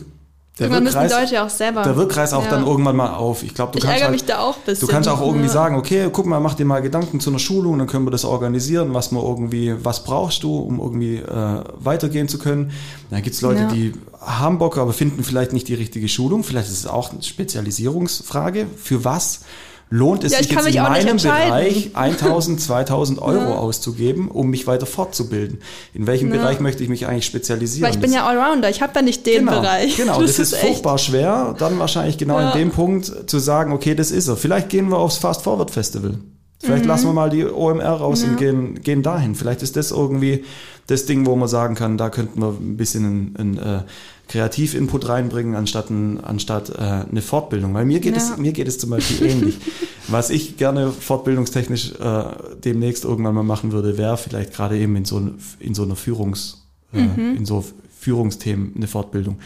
der 0.60 0.66
irgendwann 0.68 0.84
müssen 0.84 0.96
Wirkkreis, 1.02 1.30
die 1.30 1.36
Leute 1.36 1.46
auch 1.46 1.50
selber. 1.50 1.84
der 1.84 1.96
Wirkkreis 1.96 2.34
auch 2.34 2.44
ja. 2.44 2.50
dann 2.50 2.66
irgendwann 2.66 2.96
mal 2.96 3.14
auf. 3.16 3.44
Ich 3.44 3.54
glaube, 3.54 3.74
du 3.74 3.78
Ich 3.80 3.84
kannst 3.86 4.02
halt, 4.02 4.12
mich 4.12 4.26
da 4.26 4.40
auch 4.40 4.56
ein 4.58 4.62
bisschen. 4.66 4.88
Du 4.88 4.92
kannst 4.94 5.10
auch 5.10 5.22
irgendwie 5.22 5.46
Ja. 5.48 5.52
sagen, 5.52 5.76
okay, 5.78 6.10
guck 6.12 6.26
mal, 6.26 6.40
mach 6.40 6.56
dir 6.56 6.66
mal 6.66 6.82
Gedanken 6.82 7.20
zu 7.20 7.30
einer 7.30 7.40
Schulung, 7.40 7.78
dann 7.78 7.88
können 7.88 8.06
wir 8.06 8.12
das 8.12 8.26
organisieren, 8.26 8.94
was 8.94 9.12
man 9.12 9.24
irgendwie, 9.24 9.76
was 9.84 10.04
brauchst 10.04 10.44
du, 10.44 10.58
um 10.58 10.80
irgendwie 10.80 11.18
äh, 11.18 11.64
weitergehen 11.80 12.28
zu 12.28 12.38
können. 12.40 12.72
Dann 13.10 13.22
gibt's 13.22 13.42
Leute, 13.42 13.62
Ja. 13.62 13.68
die 13.72 13.94
haben 14.20 14.58
Bock, 14.58 14.78
aber 14.78 14.94
finden 14.94 15.24
vielleicht 15.24 15.54
nicht 15.54 15.68
die 15.68 15.76
richtige 15.76 16.08
Schulung. 16.10 16.44
Vielleicht 16.44 16.68
ist 16.70 16.80
es 16.80 16.88
auch 16.88 17.12
eine 17.12 17.22
Spezialisierungsfrage. 17.24 18.66
Für 18.76 19.04
was 19.06 19.42
lohnt 19.90 20.24
es 20.24 20.34
Ja, 20.34 20.40
ich 20.40 20.48
sich 20.48 20.56
jetzt 20.58 20.76
in 20.76 20.82
meinem. 20.84 21.18
Bereich 21.18 21.92
1000, 21.96 22.60
2000 22.62 23.20
Euro 23.22 23.38
Ja. 23.52 23.56
auszugeben, 23.56 24.30
um 24.30 24.50
mich 24.50 24.68
weiter 24.68 24.86
fortzubilden? 24.86 25.60
In 25.94 26.08
welchem 26.08 26.34
Ja. 26.34 26.42
Bereich 26.42 26.60
möchte 26.60 26.84
ich 26.84 26.90
mich 26.90 27.08
eigentlich 27.08 27.26
spezialisieren? 27.26 27.84
Weil 27.88 27.94
ich 27.96 28.00
bin 28.02 28.12
Das- 28.12 28.20
ja 28.20 28.28
Allrounder, 28.28 28.70
ich 28.70 28.82
habe 28.82 28.92
da 28.94 29.02
nicht 29.02 29.26
den 29.26 29.46
genau, 29.46 29.62
Bereich. 29.62 29.96
Genau, 29.98 30.22
das, 30.22 30.40
ist, 30.40 30.54
echt. 30.54 30.62
furchtbar 30.64 30.98
schwer, 30.98 31.56
dann 31.58 31.80
wahrscheinlich 31.80 32.18
genau 32.18 32.40
in 32.40 32.52
dem 32.58 32.72
Punkt 32.72 33.30
zu 33.30 33.40
sagen, 33.40 33.72
okay, 33.72 33.96
das 33.96 34.12
ist 34.12 34.28
er. 34.28 34.36
Vielleicht 34.38 34.70
gehen 34.70 34.90
wir 34.90 34.98
aufs 34.98 35.18
Fast 35.18 35.42
Forward 35.44 35.72
Festival. 35.72 36.18
Vielleicht 36.60 36.84
Mhm. 36.86 36.90
lassen 36.90 37.06
wir 37.08 37.14
mal 37.14 37.30
die 37.30 37.46
OMR 37.46 37.86
raus 37.98 38.24
und 38.24 38.38
gehen, 38.38 38.82
gehen 38.82 39.04
dahin. 39.04 39.36
Vielleicht 39.36 39.62
ist 39.62 39.76
das 39.76 39.92
irgendwie 39.92 40.44
das 40.88 41.06
Ding, 41.06 41.26
wo 41.26 41.36
man 41.36 41.48
sagen 41.48 41.76
kann, 41.76 41.98
da 41.98 42.10
könnten 42.10 42.42
wir 42.42 42.50
ein 42.50 42.78
bisschen 42.78 43.06
einen, 43.06 43.36
einen 43.38 43.58
äh, 43.58 43.84
Kreativinput 44.28 45.08
reinbringen, 45.08 45.56
anstatt, 45.56 45.90
ein, 45.90 46.20
anstatt 46.24 46.70
äh, 46.72 46.82
eine 47.10 47.22
Fortbildung. 47.22 47.74
Weil 47.74 47.86
mir 47.86 48.00
geht, 48.00 48.16
Ja. 48.16 48.22
es, 48.22 48.38
mir 48.38 48.54
geht 48.54 48.68
es 48.68 48.80
zum 48.80 48.90
Beispiel 48.90 49.28
ähnlich. 49.28 49.58
Was 50.08 50.30
ich 50.30 50.58
gerne 50.58 50.92
fortbildungstechnisch 50.92 51.94
äh, 52.00 52.24
demnächst 52.64 53.06
irgendwann 53.06 53.36
mal 53.36 53.44
machen 53.44 53.72
würde, 53.72 53.98
wäre 53.98 54.18
vielleicht 54.18 54.54
gerade 54.54 54.78
eben 54.78 54.96
in 54.96 55.06
so, 55.06 55.22
in 55.60 55.74
so 55.76 55.84
einer 55.84 55.96
Führungs, 55.96 56.66
äh, 56.94 57.02
Mhm. 57.04 57.36
in 57.38 57.46
so 57.46 57.64
Führungsthemen 58.00 58.74
eine 58.76 58.88
Fortbildung. 58.88 59.38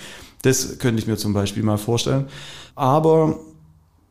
Das 0.44 0.78
könnte 0.80 1.02
ich 1.02 1.08
mir 1.08 1.18
zum 1.18 1.34
Beispiel 1.34 1.64
mal 1.64 1.78
vorstellen. 1.78 2.26
Aber 2.76 3.38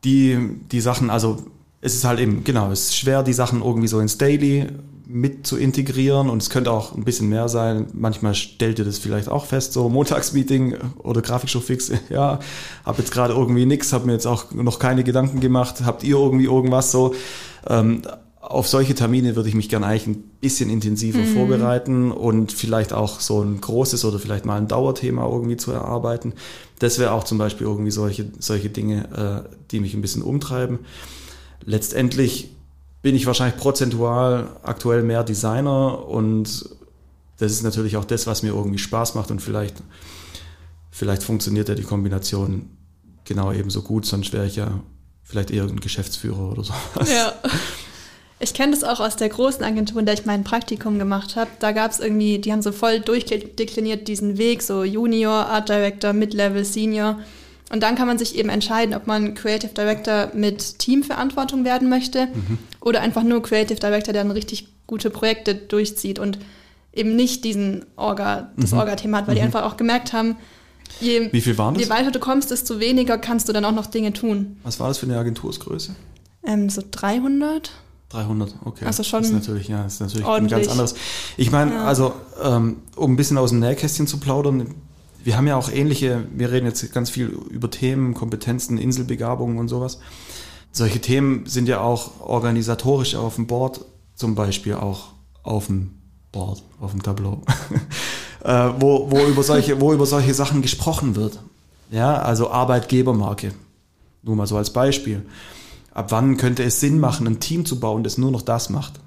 die, 0.05 0.39
die 0.71 0.81
Sachen, 0.81 1.11
also 1.11 1.39
es 1.81 1.95
ist 1.95 2.05
halt 2.05 2.21
eben, 2.21 2.45
genau, 2.45 2.71
es 2.71 2.87
ist 2.87 2.97
schwer, 2.97 3.23
die 3.23 3.33
Sachen 3.33 3.63
irgendwie 3.63 3.89
so 3.89 4.01
ins 4.01 4.19
Daily 4.19 4.67
mit 5.07 5.45
zu 5.45 5.57
integrieren 5.57 6.31
und 6.31 6.41
es 6.41 6.51
könnte 6.51 6.71
auch 6.71 6.95
ein 6.95 7.05
bisschen 7.05 7.29
mehr 7.29 7.49
sein. 7.49 7.89
Manchmal 7.95 8.35
stellt 8.35 8.79
ihr 8.79 8.85
das 8.85 8.99
vielleicht 8.99 9.29
auch 9.29 9.45
fest, 9.45 9.73
so 9.73 9.89
Montagsmeeting 9.89 10.77
oder 10.99 11.21
Grafikshow 11.21 11.61
fix, 11.61 11.91
ja, 12.11 12.39
hab 12.85 12.99
jetzt 12.99 13.11
gerade 13.11 13.35
irgendwie 13.35 13.67
nix, 13.67 13.93
hab 13.93 14.05
mir 14.05 14.13
jetzt 14.13 14.27
auch 14.27 14.53
noch 14.53 14.79
keine 14.79 15.03
Gedanken 15.03 15.41
gemacht, 15.41 15.83
habt 15.85 16.05
ihr 16.05 16.17
irgendwie 16.17 16.45
irgendwas 16.45 16.93
so? 16.93 17.15
Ähm, 17.67 18.03
auf 18.41 18.69
solche 18.69 18.95
Termine 18.95 19.37
würde 19.37 19.49
ich 19.49 19.55
mich 19.55 19.69
gerne 19.69 19.87
eigentlich 19.87 20.07
ein 20.07 20.23
bisschen 20.41 20.71
intensiver 20.71 21.25
vorbereiten 21.25 22.11
und 22.11 22.53
vielleicht 22.53 22.93
auch 22.93 23.21
so 23.21 23.43
ein 23.43 23.61
großes 23.61 24.05
oder 24.05 24.19
vielleicht 24.19 24.47
mal 24.47 24.57
ein 24.57 24.67
Dauerthema 24.67 25.29
irgendwie 25.29 25.57
zu 25.57 25.73
erarbeiten. 25.73 26.33
Das 26.79 26.99
wäre 26.99 27.13
auch 27.13 27.25
zum 27.25 27.37
Beispiel 27.37 27.67
irgendwie 27.67 27.91
solche, 27.91 28.31
solche 28.39 28.71
Dinge, 28.71 29.45
äh, 29.47 29.57
die 29.71 29.81
mich 29.81 29.95
ein 29.95 30.01
bisschen 30.01 30.23
umtreiben. 30.23 30.79
Letztendlich 31.65 32.51
bin 33.03 33.15
ich 33.15 33.27
wahrscheinlich 33.27 33.59
prozentual 33.59 34.49
aktuell 34.63 35.03
mehr 35.03 35.25
Designer 35.25 36.07
und 36.07 36.69
das 37.39 37.53
ist 37.53 37.63
natürlich 37.63 37.97
auch 37.97 38.05
das, 38.05 38.27
was 38.27 38.43
mir 38.43 38.51
irgendwie 38.51 38.79
Spaß 38.79 39.15
macht 39.15 39.31
und 39.31 39.41
vielleicht, 39.41 39.77
vielleicht 40.91 41.23
funktioniert 41.23 41.69
ja 41.69 41.75
die 41.75 41.83
Kombination 41.83 42.69
genau 43.25 43.53
ebenso 43.53 43.83
gut, 43.83 44.05
sonst 44.05 44.33
wäre 44.33 44.47
ich 44.47 44.57
ja 44.57 44.81
vielleicht 45.23 45.51
eher 45.51 45.65
ein 45.65 45.81
Geschäftsführer 45.81 46.53
oder 46.53 46.65
so. 46.65 46.75
Ja. 47.11 47.33
Ich 48.43 48.55
kenne 48.55 48.73
das 48.73 48.85
auch 48.85 49.01
aus 49.01 49.17
der 49.17 49.29
großen 49.29 49.63
Agentur, 49.63 50.01
in 50.01 50.07
der 50.07 50.15
ich 50.15 50.25
mein 50.25 50.45
Praktikum 50.45 50.99
gemacht 50.99 51.37
habe. 51.37 51.51
Da 51.59 51.73
gab 51.73 51.91
es 51.91 52.01
irgendwie, 52.01 52.39
die 52.39 52.51
haben 52.51 52.63
so 52.63 52.73
voll 52.73 53.01
durchdekliniert 53.01 54.09
diesen 54.09 54.39
Weg, 54.39 54.63
so 54.63 54.83
Junior, 54.83 55.47
Art 55.47 55.69
Director, 55.69 56.15
Mid-Level, 56.15 56.65
Senior. 56.65 57.21
Und 57.73 57.83
dann 57.83 57.95
kann 57.95 58.07
man 58.09 58.19
sich 58.19 58.37
eben 58.37 58.49
entscheiden, 58.49 58.95
ob 58.95 59.07
man 59.07 59.35
Creative 59.35 59.73
Director 59.73 60.31
mit 60.35 60.79
Teamverantwortung 60.81 61.65
werden 61.65 61.89
möchte 61.89 62.29
oder 62.81 63.01
einfach 63.01 63.23
nur 63.23 63.43
Creative 63.43 63.79
Director, 63.79 64.13
der 64.13 64.25
dann 64.25 64.33
richtig 64.33 64.67
gute 64.89 65.09
Projekte 65.11 65.55
durchzieht 65.55 66.19
und 66.19 66.39
eben 66.93 67.15
nicht 67.15 67.45
diesen 67.45 67.87
Orga, 67.95 68.51
das 68.57 68.73
Orga-Thema 68.73 69.19
hat, 69.19 69.29
weil 69.29 69.37
die 69.37 69.41
einfach 69.41 69.63
auch 69.65 69.77
gemerkt 69.77 70.13
haben, 70.13 70.37
je, 71.01 71.29
Wie 71.33 71.41
viel 71.41 71.57
waren 71.59 71.75
das? 71.75 71.85
je 71.85 71.89
weiter 71.91 72.11
du 72.11 72.19
kommst, 72.19 72.51
desto 72.51 72.81
weniger 72.81 73.17
kannst 73.19 73.49
du 73.49 73.53
dann 73.53 73.65
auch 73.65 73.71
noch 73.73 73.87
Dinge 73.87 74.13
tun. 74.13 74.57
Was 74.65 74.81
war 74.81 74.89
das 74.89 74.99
für 74.99 75.07
eine 75.07 75.17
Agentursgröße? 75.17 75.95
Ähm, 76.45 76.69
so 76.71 76.83
300? 76.91 77.71
300, 78.09 78.55
okay. 78.65 78.85
Also 78.87 79.05
schon 79.05 79.21
das 79.23 79.31
ist 79.31 79.35
natürlich, 79.37 79.69
ja, 79.69 79.85
das 79.85 79.95
ist 79.95 80.01
natürlich 80.01 80.27
ein 80.27 80.49
ganz 80.49 80.67
anderes. 80.67 80.95
Ich 81.37 81.53
meine, 81.53 81.73
Ja. 81.73 81.85
also, 81.85 82.13
ähm, 82.43 82.79
um 82.97 83.13
ein 83.13 83.17
bisschen 83.17 83.39
aus 83.39 83.51
dem 83.51 83.61
Nähkästchen 83.61 84.09
zu 84.09 84.19
plaudern, 84.19 84.75
wir 85.25 85.37
haben 85.37 85.47
ja 85.47 85.57
auch 85.57 85.71
ähnliche, 85.71 86.25
wir 86.33 86.51
reden 86.51 86.67
jetzt 86.67 86.93
ganz 86.93 87.11
viel 87.11 87.27
über 87.27 87.71
Themen, 87.71 88.15
Kompetenzen, 88.15 88.79
Inselbegabungen 88.79 89.59
und 89.59 89.69
sowas. 89.69 89.99
Solche 90.73 91.01
Themen 91.01 91.47
sind 91.47 91.69
ja 91.69 91.81
auch 91.81 92.21
organisatorisch 92.21 93.15
auf 93.15 93.35
dem 93.37 93.47
Board, 93.47 93.85
zum 94.15 94.35
Beispiel 94.35 94.75
auch 94.75 95.13
auf 95.43 95.67
dem 95.67 95.95
Board, 96.33 96.63
auf 96.81 96.93
dem 96.93 97.03
Tableau, 97.03 97.43
äh, 98.45 98.71
wo, 98.79 99.11
wo, 99.11 99.19
über 99.27 99.43
solche, 99.43 99.81
wo 99.81 99.93
über 99.93 100.07
solche 100.07 100.35
Sachen 100.35 100.63
gesprochen 100.63 101.17
wird. 101.17 101.41
Ja, 101.91 102.17
also 102.17 102.51
Arbeitgebermarke. 102.51 103.53
Nur 104.23 104.37
mal 104.37 104.47
so 104.47 104.57
als 104.57 104.73
Beispiel. 104.73 105.23
Ab 105.93 106.13
wann 106.13 106.37
könnte 106.37 106.63
es 106.63 106.79
Sinn 106.79 107.01
machen, 107.01 107.27
ein 107.27 107.41
Team 107.41 107.65
zu 107.67 107.81
bauen, 107.81 108.05
das 108.05 108.17
nur 108.17 108.31
noch 108.31 108.43
das 108.43 108.71
macht? 108.71 109.01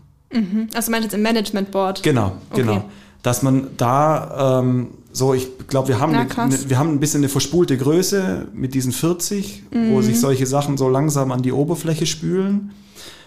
Also 0.74 0.92
meinst 0.92 1.06
jetzt 1.06 1.14
im 1.14 1.22
Management 1.22 1.72
Board? 1.72 2.04
Genau, 2.04 2.34
Okay. 2.50 2.82
Dass 3.24 3.42
man 3.42 3.70
da 3.78 4.60
ähm, 4.62 4.90
so, 5.12 5.34
ich 5.34 5.48
glaube, 5.68 5.88
wir 5.88 6.00
haben 6.00 6.12
Na, 6.14 6.26
krass. 6.26 6.54
eine, 6.54 6.70
wir 6.70 6.78
haben 6.78 6.90
ein 6.90 7.00
bisschen 7.00 7.22
eine 7.22 7.30
verspulte 7.30 7.78
Größe 7.78 8.48
mit 8.54 8.74
diesen 8.76 8.92
40, 8.92 9.64
wo 9.72 9.78
Mhm. 9.78 10.02
sich 10.04 10.20
solche 10.20 10.46
Sachen 10.46 10.78
so 10.78 10.88
langsam 10.90 11.32
an 11.32 11.42
die 11.42 11.52
Oberfläche 11.52 12.06
spülen, 12.06 12.72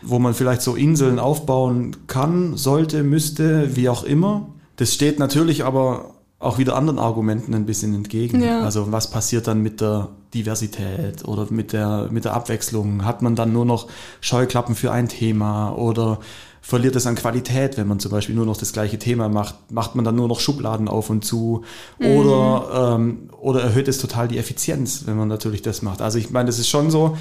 wo 0.02 0.18
man 0.18 0.34
vielleicht 0.34 0.62
so 0.62 0.74
Inseln 0.76 1.18
aufbauen 1.18 1.96
kann, 2.06 2.56
sollte, 2.56 3.02
müsste, 3.02 3.74
wie 3.74 3.88
auch 3.88 4.04
immer. 4.04 4.46
Das 4.76 4.92
steht 4.92 5.18
natürlich 5.18 5.64
aber 5.64 6.10
auch 6.38 6.58
wieder 6.58 6.76
anderen 6.76 6.98
Argumenten 6.98 7.54
ein 7.54 7.64
bisschen 7.64 7.94
entgegen. 7.94 8.42
Ja. 8.42 8.60
Also 8.60 8.92
was 8.92 9.10
passiert 9.10 9.46
dann 9.46 9.62
mit 9.62 9.80
der 9.80 10.08
Diversität 10.34 11.24
oder 11.26 11.46
mit 11.50 11.72
der, 11.72 12.08
mit 12.10 12.24
der 12.26 12.34
Abwechslung? 12.34 13.04
Hat 13.06 13.22
man 13.22 13.34
dann 13.36 13.52
nur 13.54 13.64
noch 13.64 13.88
Scheuklappen 14.20 14.74
für 14.74 14.92
ein 14.92 15.08
Thema 15.08 15.70
oder 15.72 16.18
verliert 16.66 16.96
es 16.96 17.06
an 17.06 17.14
Qualität, 17.14 17.76
wenn 17.76 17.86
man 17.86 18.00
zum 18.00 18.10
Beispiel 18.10 18.34
nur 18.34 18.44
noch 18.44 18.56
das 18.56 18.72
gleiche 18.72 18.98
Thema 18.98 19.28
macht? 19.28 19.70
Macht 19.70 19.94
man 19.94 20.04
dann 20.04 20.16
nur 20.16 20.26
noch 20.26 20.40
Schubladen 20.40 20.88
auf 20.88 21.10
und 21.10 21.24
zu? 21.24 21.62
Oder, 22.00 22.96
ähm, 22.96 23.30
oder 23.40 23.62
erhöht 23.62 23.86
es 23.86 23.98
total 23.98 24.26
die 24.26 24.36
Effizienz, 24.36 25.06
wenn 25.06 25.16
man 25.16 25.28
natürlich 25.28 25.62
das 25.62 25.82
macht? 25.82 26.02
Also 26.02 26.18
ich 26.18 26.30
meine, 26.30 26.46
das 26.46 26.58
ist 26.58 26.68
schon 26.68 26.90
so, 26.90 27.16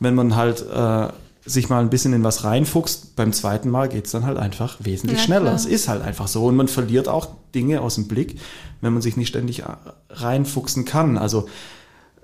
wenn 0.00 0.16
man 0.16 0.34
halt 0.34 0.64
äh, 0.68 1.06
sich 1.48 1.68
mal 1.68 1.80
ein 1.80 1.88
bisschen 1.88 2.12
in 2.14 2.24
was 2.24 2.42
reinfuchst, 2.42 3.14
beim 3.14 3.32
zweiten 3.32 3.70
Mal 3.70 3.88
geht's 3.88 4.10
dann 4.10 4.26
halt 4.26 4.38
einfach 4.38 4.78
wesentlich 4.80 5.20
Ja, 5.20 5.24
schneller. 5.24 5.54
Es 5.54 5.66
ist 5.66 5.86
halt 5.88 6.02
einfach 6.02 6.26
so. 6.26 6.46
Und 6.46 6.56
man 6.56 6.66
verliert 6.66 7.06
auch 7.06 7.28
Dinge 7.54 7.82
aus 7.82 7.94
dem 7.94 8.08
Blick, 8.08 8.40
wenn 8.80 8.92
man 8.92 9.02
sich 9.02 9.16
nicht 9.16 9.28
ständig 9.28 9.60
äh, 9.60 9.66
reinfuchsen 10.10 10.84
kann. 10.84 11.16
Also 11.16 11.48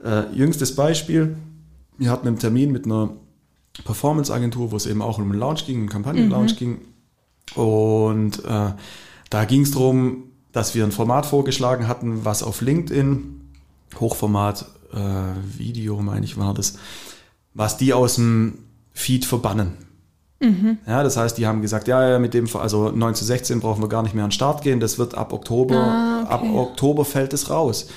äh, 0.05 0.25
jüngstes 0.35 0.75
Beispiel, 0.75 1.37
wir 1.97 2.11
hatten 2.11 2.27
einen 2.27 2.41
Termin 2.41 2.73
mit 2.73 2.87
einer 2.87 3.11
Performance-Agentur, 3.85 4.71
wo 4.73 4.77
es 4.77 4.87
eben 4.87 5.03
auch 5.03 5.19
um 5.19 5.25
einen 5.31 5.39
Launch 5.41 5.67
ging, 5.67 5.79
einen 5.81 5.89
Kampagnen-Launch 5.89 6.57
ging. 6.57 6.79
Und 7.55 8.45
äh, 8.45 8.73
da 9.31 9.45
ging 9.45 9.63
es 9.63 9.71
darum, 9.73 10.25
dass 10.53 10.75
wir 10.75 10.85
ein 10.85 10.93
Format 10.93 11.27
vorgeschlagen 11.27 11.87
hatten, 11.89 12.25
was 12.25 12.43
auf 12.43 12.61
LinkedIn, 12.61 13.41
Hochformat 14.01 14.67
äh, 14.93 15.59
Video, 15.59 16.01
meine 16.01 16.25
ich, 16.25 16.37
war 16.39 16.55
das, 16.55 16.79
was 17.55 17.77
die 17.77 17.93
aus 17.93 18.17
dem 18.17 18.59
Feed 18.93 19.25
verbannen. 19.25 19.73
Ja, 20.87 21.03
das 21.03 21.17
heißt, 21.17 21.39
die 21.39 21.47
haben 21.47 21.63
gesagt, 21.63 21.89
ja, 21.89 22.11
ja, 22.11 22.19
mit 22.19 22.35
dem, 22.35 22.47
also 22.57 22.91
9 22.91 23.15
zu 23.15 23.25
16 23.25 23.61
brauchen 23.61 23.83
wir 23.83 23.89
gar 23.89 24.03
nicht 24.03 24.15
mehr 24.15 24.23
an 24.23 24.29
den 24.29 24.35
Start 24.35 24.63
gehen, 24.63 24.81
das 24.81 24.99
wird 24.99 25.15
ab 25.15 25.33
Oktober, 25.33 25.77
Ah, 25.77 26.23
okay. 26.25 26.33
ab 26.33 26.43
Oktober 26.55 27.07
fällt 27.07 27.33
es 27.33 27.49
raus. 27.49 27.89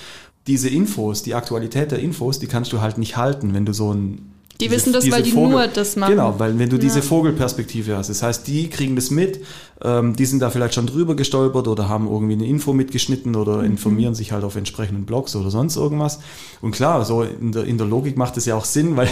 Diese 0.48 0.70
Infos, 0.70 1.22
die 1.22 1.36
Aktualität 1.36 1.92
der 1.92 2.00
Infos, 2.00 2.40
die 2.40 2.48
kannst 2.48 2.72
du 2.72 2.80
halt 2.80 2.98
nicht 2.98 3.18
halten, 3.18 3.54
wenn 3.54 3.66
du 3.66 3.74
so 3.74 3.94
ein 3.94 4.32
Die 4.60 4.66
diese- 4.68 4.76
wissen 4.76 4.94
das, 4.94 5.04
diese 5.06 5.16
weil 5.16 5.24
die 5.24 5.32
Vogel- 5.32 5.50
nur 5.52 5.68
das 5.68 5.96
machen. 5.96 6.12
Genau, 6.12 6.36
weil 6.38 6.58
wenn 6.60 6.70
du 6.70 6.78
diese 6.78 7.00
Ja. 7.00 7.06
Vogelperspektive 7.06 7.96
hast, 7.98 8.10
das 8.10 8.22
heißt, 8.24 8.46
die 8.48 8.70
kriegen 8.70 8.96
das 8.96 9.10
mit, 9.10 9.40
ähm, 9.82 10.16
die 10.18 10.26
sind 10.26 10.40
da 10.42 10.50
vielleicht 10.50 10.74
schon 10.74 10.86
drüber 10.88 11.16
gestolpert 11.16 11.68
oder 11.70 11.88
haben 11.88 12.08
irgendwie 12.10 12.34
eine 12.34 12.46
Info 12.46 12.74
mitgeschnitten 12.74 13.32
Mhm. 13.32 13.38
oder 13.38 13.64
informieren 13.64 14.16
sich 14.16 14.34
halt 14.34 14.44
auf 14.44 14.58
entsprechenden 14.58 15.06
Blogs 15.06 15.34
oder 15.38 15.50
sonst 15.50 15.78
irgendwas. 15.78 16.20
Und 16.62 16.72
klar, 16.72 17.06
so 17.06 17.24
in 17.24 17.54
der, 17.54 17.64
in 17.64 17.78
der 17.78 17.88
Logik 17.88 18.18
macht 18.18 18.36
es 18.36 18.46
ja 18.46 18.56
auch 18.56 18.66
Sinn, 18.66 18.98
weil 18.98 19.08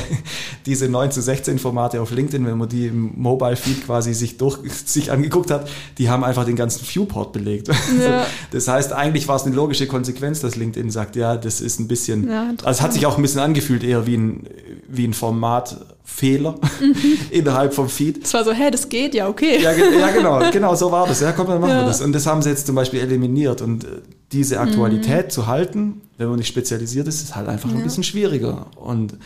diese 0.65 0.89
9 0.89 1.11
zu 1.11 1.21
16 1.21 1.59
Formate 1.59 2.01
auf 2.01 2.11
LinkedIn, 2.11 2.45
wenn 2.45 2.57
man 2.57 2.67
die 2.67 2.87
im 2.87 3.13
Mobile 3.15 3.55
Feed 3.55 3.85
quasi 3.85 4.13
sich 4.13 4.37
durch, 4.37 4.57
sich 4.85 5.11
angeguckt 5.11 5.49
hat, 5.51 5.69
die 5.97 6.09
haben 6.09 6.25
einfach 6.25 6.43
den 6.43 6.57
ganzen 6.57 6.85
Viewport 6.85 7.31
belegt. 7.31 7.69
Ja. 8.01 8.25
Das 8.51 8.67
heißt, 8.67 8.91
eigentlich 8.93 9.27
war 9.27 9.37
es 9.37 9.43
eine 9.43 9.55
logische 9.55 9.87
Konsequenz, 9.87 10.39
dass 10.41 10.55
LinkedIn 10.55 10.91
sagt, 10.91 11.15
ja, 11.15 11.35
das 11.37 11.61
ist 11.61 11.79
ein 11.79 11.87
bisschen, 11.87 12.27
Ja, 12.29 12.49
also 12.49 12.69
es 12.69 12.81
hat 12.81 12.93
sich 12.93 13.05
auch 13.05 13.15
ein 13.17 13.21
bisschen 13.21 13.39
angefühlt, 13.39 13.83
eher 13.83 14.05
wie 14.05 14.15
ein, 14.17 14.47
wie 14.89 15.05
ein 15.05 15.13
Format, 15.13 15.36
Formatfehler 15.37 16.55
mhm. 16.81 16.95
innerhalb 17.31 17.73
vom 17.73 17.89
Feed. 17.89 18.23
Es 18.23 18.33
war 18.33 18.43
so, 18.43 18.51
hä, 18.51 18.71
das 18.71 18.89
geht, 18.89 19.13
ja, 19.13 19.27
okay. 19.27 19.61
Ja, 19.61 19.71
ja, 19.71 20.11
genau, 20.11 20.51
genau 20.51 20.75
so 20.75 20.91
war 20.91 21.07
das. 21.07 21.21
Ja, 21.21 21.31
komm, 21.31 21.47
dann 21.47 21.61
machen 21.61 21.71
ja. 21.71 21.81
wir 21.81 21.85
das. 21.85 22.01
Und 22.01 22.13
das 22.13 22.25
haben 22.25 22.41
sie 22.41 22.49
jetzt 22.49 22.65
zum 22.65 22.75
Beispiel 22.75 22.99
eliminiert. 22.99 23.61
Und 23.61 23.85
äh, 23.85 23.87
diese 24.31 24.59
Aktualität 24.59 25.27
mhm. 25.27 25.31
zu 25.31 25.47
halten, 25.47 26.01
wenn 26.17 26.27
man 26.27 26.37
nicht 26.37 26.47
spezialisiert 26.47 27.07
ist, 27.07 27.21
ist 27.21 27.35
halt 27.35 27.47
einfach 27.47 27.69
ja. 27.69 27.77
ein 27.77 27.83
bisschen 27.83 28.03
schwieriger. 28.03 28.67
Und 28.75 29.17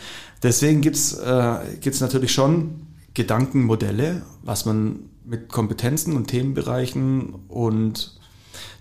deswegen 0.42 0.80
gibt's 0.80 1.14
äh, 1.14 1.56
gibt's 1.80 2.00
natürlich 2.00 2.32
schon 2.32 2.86
Gedankenmodelle, 3.14 4.22
was 4.42 4.64
man 4.64 5.10
mit 5.24 5.48
Kompetenzen 5.48 6.16
und 6.16 6.28
Themenbereichen 6.28 7.34
und 7.48 8.18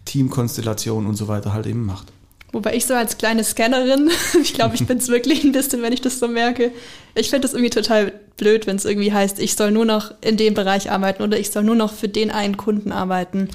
Teamkonstellationen 0.05 1.07
und 1.07 1.15
so 1.15 1.27
weiter 1.27 1.53
halt 1.53 1.67
eben 1.67 1.85
macht. 1.85 2.11
Wobei 2.51 2.75
ich 2.75 2.85
so 2.85 2.93
als 2.93 3.17
kleine 3.17 3.43
Scannerin, 3.43 4.09
ich 4.41 4.53
glaube, 4.53 4.75
ich 4.75 4.85
bin 4.85 4.97
es 4.97 5.07
wirklich 5.07 5.43
ein 5.43 5.51
bisschen, 5.51 5.81
wenn 5.81 5.93
ich 5.93 6.01
das 6.01 6.19
so 6.19 6.27
merke. 6.27 6.71
Ich 7.15 7.29
finde 7.29 7.47
das 7.47 7.53
irgendwie 7.53 7.69
total 7.69 8.13
blöd, 8.37 8.67
wenn 8.67 8.75
es 8.75 8.85
irgendwie 8.85 9.13
heißt, 9.13 9.39
ich 9.39 9.55
soll 9.55 9.71
nur 9.71 9.85
noch 9.85 10.13
in 10.21 10.37
dem 10.37 10.53
Bereich 10.53 10.91
arbeiten 10.91 11.23
oder 11.23 11.39
ich 11.39 11.51
soll 11.51 11.63
nur 11.63 11.75
noch 11.75 11.93
für 11.93 12.09
den 12.09 12.31
einen 12.31 12.57
Kunden 12.57 12.91
arbeiten. 12.91 13.49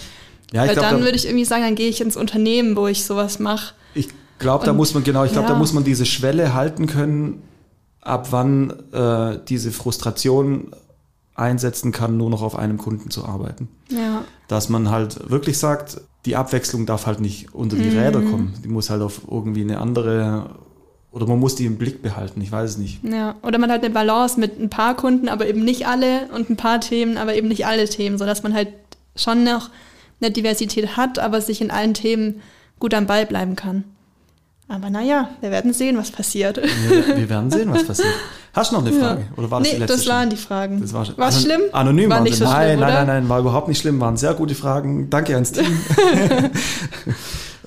Ja, 0.53 0.62
Weil 0.62 0.74
glaub, 0.74 0.84
dann 0.84 0.99
da, 0.99 1.05
würde 1.05 1.16
ich 1.16 1.26
irgendwie 1.26 1.44
sagen, 1.44 1.62
dann 1.62 1.74
gehe 1.74 1.88
ich 1.88 2.01
ins 2.01 2.16
Unternehmen, 2.16 2.76
wo 2.76 2.86
ich 2.86 3.05
sowas 3.05 3.38
mache. 3.38 3.74
Ich 3.94 4.09
glaube, 4.38 4.64
da 4.64 4.72
muss 4.72 4.94
man, 4.94 5.05
genau, 5.05 5.24
ich 5.24 5.32
glaube, 5.32 5.49
ja. 5.49 5.55
da 5.55 5.59
muss 5.59 5.72
man 5.72 5.84
diese 5.84 6.07
Schwelle 6.07 6.55
halten 6.55 6.86
können, 6.86 7.42
ab 8.01 8.28
wann 8.30 8.72
äh, 8.92 9.38
diese 9.49 9.72
Frustration 9.72 10.70
einsetzen 11.37 11.93
kann, 11.93 12.16
nur 12.16 12.30
noch 12.30 12.43
auf 12.43 12.57
einem 12.57 12.78
Kunden 12.78 13.11
zu 13.11 13.24
arbeiten. 13.24 13.68
Ja. 13.91 14.24
Dass 14.49 14.68
man 14.68 14.91
halt 14.91 15.30
wirklich 15.30 15.59
sagt, 15.59 16.01
die 16.24 16.37
Abwechslung 16.37 16.87
darf 16.87 17.07
halt 17.07 17.20
nicht 17.20 17.55
unter 17.55 17.76
die 17.76 17.91
mhm. 17.91 17.99
Räder 17.99 18.20
kommen. 18.20 18.55
Die 18.64 18.68
muss 18.68 18.91
halt 18.91 19.03
auf 19.03 19.22
irgendwie 19.30 19.62
eine 19.62 19.78
andere 19.78 20.51
oder 21.16 21.26
man 21.26 21.41
muss 21.41 21.55
die 21.55 21.64
im 21.64 21.78
Blick 21.78 22.03
behalten, 22.03 22.43
ich 22.43 22.53
weiß 22.53 22.72
es 22.72 22.76
nicht. 22.76 23.03
Ja, 23.03 23.37
oder 23.43 23.57
man 23.57 23.70
hat 23.70 23.82
eine 23.82 23.95
Balance 23.95 24.39
mit 24.39 24.61
ein 24.61 24.68
paar 24.68 24.95
Kunden, 24.95 25.30
aber 25.30 25.47
eben 25.47 25.64
nicht 25.64 25.87
alle 25.87 26.28
und 26.34 26.51
ein 26.51 26.59
paar 26.59 26.78
Themen, 26.78 27.16
aber 27.16 27.34
eben 27.34 27.49
nicht 27.49 27.64
alle 27.64 27.89
Themen, 27.89 28.18
sodass 28.18 28.43
man 28.43 28.53
halt 28.53 28.68
schon 29.14 29.43
noch 29.43 29.70
eine 30.20 30.30
Diversität 30.30 30.99
hat, 30.99 31.18
aber 31.18 31.41
sich 31.41 31.62
in 31.62 31.70
allen 31.70 31.95
Themen 31.95 32.43
gut 32.78 32.93
am 32.93 33.07
Ball 33.07 33.24
bleiben 33.24 33.57
kann. 33.57 33.84
Aber 34.69 34.91
naja, 34.91 35.29
wir 35.41 35.53
werden 35.53 35.73
sehen, 35.73 35.97
was 35.97 36.11
passiert. 36.11 36.57
Wir, 36.57 37.17
wir 37.17 37.29
werden 37.29 37.51
sehen, 37.51 37.73
was 37.73 37.85
passiert. 37.85 38.14
Hast 38.53 38.73
du 38.73 38.77
noch 38.77 38.87
eine 38.87 38.99
Frage? 38.99 39.21
Ja. 39.21 39.27
Oder 39.37 39.51
war 39.51 39.61
das 39.61 39.69
nee, 39.69 39.75
die 39.75 39.81
letzte? 39.81 39.97
das 39.97 40.09
waren 40.09 40.31
die 40.31 40.37
Fragen. 40.37 40.81
Das 40.81 40.93
war 40.93 41.07
war 41.17 41.29
es 41.29 41.43
schlimm? 41.43 41.61
Anonym 41.73 42.11
war 42.11 42.21
nicht 42.21 42.37
so 42.37 42.45
nein, 42.45 42.71
schlimm, 42.71 42.81
nein, 42.81 42.95
nein, 42.95 43.07
nein, 43.07 43.29
war 43.29 43.39
überhaupt 43.39 43.69
nicht 43.69 43.81
schlimm. 43.81 44.01
Waren 44.01 44.17
sehr 44.17 44.35
gute 44.35 44.57
Fragen. 44.57 45.09
Danke 45.09 45.35
ans 45.35 45.53
Team. 45.53 45.67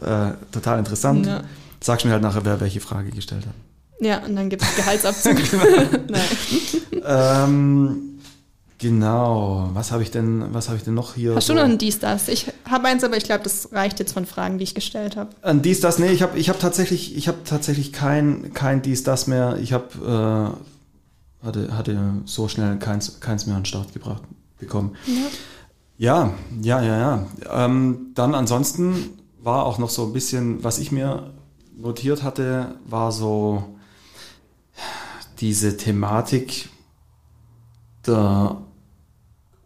äh, 0.02 0.32
total 0.52 0.80
interessant. 0.80 1.26
Ja. 1.26 1.42
Sagst 1.80 2.06
mir 2.06 2.12
halt 2.12 2.22
nachher, 2.22 2.44
wer 2.44 2.60
welche 2.60 2.82
Frage 2.82 3.12
gestellt 3.12 3.46
hat. 3.46 3.54
Ja, 4.02 4.20
und 4.26 4.36
dann 4.36 4.50
gibt 4.50 4.62
es 4.62 4.76
Gehaltsabzug. 4.76 5.38
nein. 6.10 6.22
ähm, 7.06 8.09
Genau. 8.80 9.70
Was 9.74 9.92
habe 9.92 10.04
ich 10.04 10.10
denn, 10.10 10.54
was 10.54 10.70
habe 10.70 10.78
ich 10.78 10.84
denn 10.84 10.94
noch 10.94 11.16
hier? 11.16 11.36
Hast 11.36 11.48
so? 11.48 11.54
du 11.54 11.60
noch 11.60 11.66
ein 11.66 11.78
dies 11.78 12.00
das? 12.00 12.30
Ich 12.30 12.48
habe 12.66 12.88
eins, 12.88 13.04
aber 13.04 13.18
ich 13.18 13.26
glaube, 13.26 13.44
das 13.44 13.74
reicht 13.74 14.00
jetzt 14.00 14.14
von 14.14 14.26
Fragen, 14.26 14.58
die 14.58 14.64
ich 14.64 14.74
gestellt 14.74 15.18
habe. 15.18 15.32
Ein 15.42 15.62
dies 15.62 15.82
das? 15.82 16.00
Nee, 16.00 16.12
ich 16.12 16.22
habe, 16.22 16.40
ich 16.40 16.48
habe 16.48 16.60
tatsächlich, 16.60 17.16
ich 17.16 17.28
habe 17.28 17.40
tatsächlich 17.44 17.92
kein, 17.92 18.54
kein 18.54 18.82
dies 18.82 19.04
das 19.04 19.28
mehr. 19.28 19.58
Ich 19.62 19.74
habe 19.74 20.56
äh, 21.44 21.46
hatte, 21.46 21.78
hatte 21.78 22.14
so 22.26 22.48
schnell 22.48 22.78
keins, 22.80 23.20
keins 23.20 23.46
mehr 23.46 23.58
an 23.58 23.64
den 23.64 23.66
Start 23.66 23.94
gebracht 23.94 24.24
bekommen. 24.60 24.96
Ja, 25.98 26.34
ja, 26.62 26.82
ja, 26.82 26.82
ja. 26.82 27.28
ja. 27.44 27.66
Ähm, 27.66 28.12
dann 28.16 28.34
ansonsten 28.34 29.20
war 29.42 29.66
auch 29.66 29.78
noch 29.78 29.90
so 29.90 30.06
ein 30.06 30.14
bisschen, 30.14 30.64
was 30.64 30.80
ich 30.80 30.92
mir 30.92 31.34
notiert 31.78 32.24
hatte, 32.24 32.76
war 32.86 33.12
so 33.12 33.76
diese 35.40 35.78
Thematik 35.78 36.70
der 38.06 38.58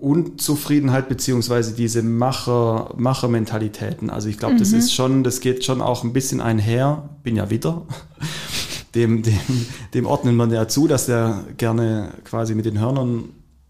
Unzufriedenheit 0.03 1.07
beziehungsweise 1.07 1.73
diese 1.73 2.03
Macher, 2.03 2.93
Machermentalitäten. 2.97 4.09
Also 4.09 4.27
ich 4.27 4.37
glaube, 4.37 4.55
mhm. 4.55 4.59
das 4.59 4.73
ist 4.73 4.93
schon, 4.93 5.23
das 5.23 5.39
geht 5.39 5.63
schon 5.63 5.81
auch 5.81 6.03
ein 6.03 6.11
bisschen 6.11 6.41
einher. 6.41 7.09
Bin 7.23 7.37
ja 7.37 7.49
wieder. 7.49 7.83
Dem, 8.95 9.23
dem, 9.23 9.39
dem 9.95 10.05
ordnet 10.05 10.35
man 10.35 10.51
ja 10.51 10.67
zu, 10.67 10.87
dass 10.87 11.07
der 11.07 11.45
gerne 11.57 12.11
quasi 12.25 12.53
mit 12.53 12.65
den 12.65 12.79
Hörnern 12.79 13.29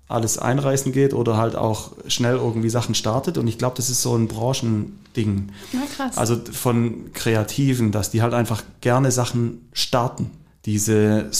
alles 0.09 0.37
einreißen 0.37 0.91
geht 0.91 1.13
oder 1.13 1.37
halt 1.37 1.55
auch 1.55 1.93
schnell 2.07 2.35
irgendwie 2.35 2.69
Sachen 2.69 2.93
startet. 2.93 3.37
Und 3.37 3.47
ich 3.47 3.57
glaube, 3.57 3.77
das 3.77 3.89
ist 3.89 4.01
so 4.01 4.17
ein 4.17 4.27
Branchending. 4.27 5.49
Ja, 5.71 5.79
krass. 5.95 6.17
Also 6.17 6.35
von 6.51 7.13
Kreativen, 7.13 7.93
dass 7.93 8.11
die 8.11 8.21
halt 8.21 8.33
einfach 8.33 8.63
gerne 8.81 9.11
Sachen 9.11 9.69
starten. 9.71 10.29
Diese, 10.65 11.31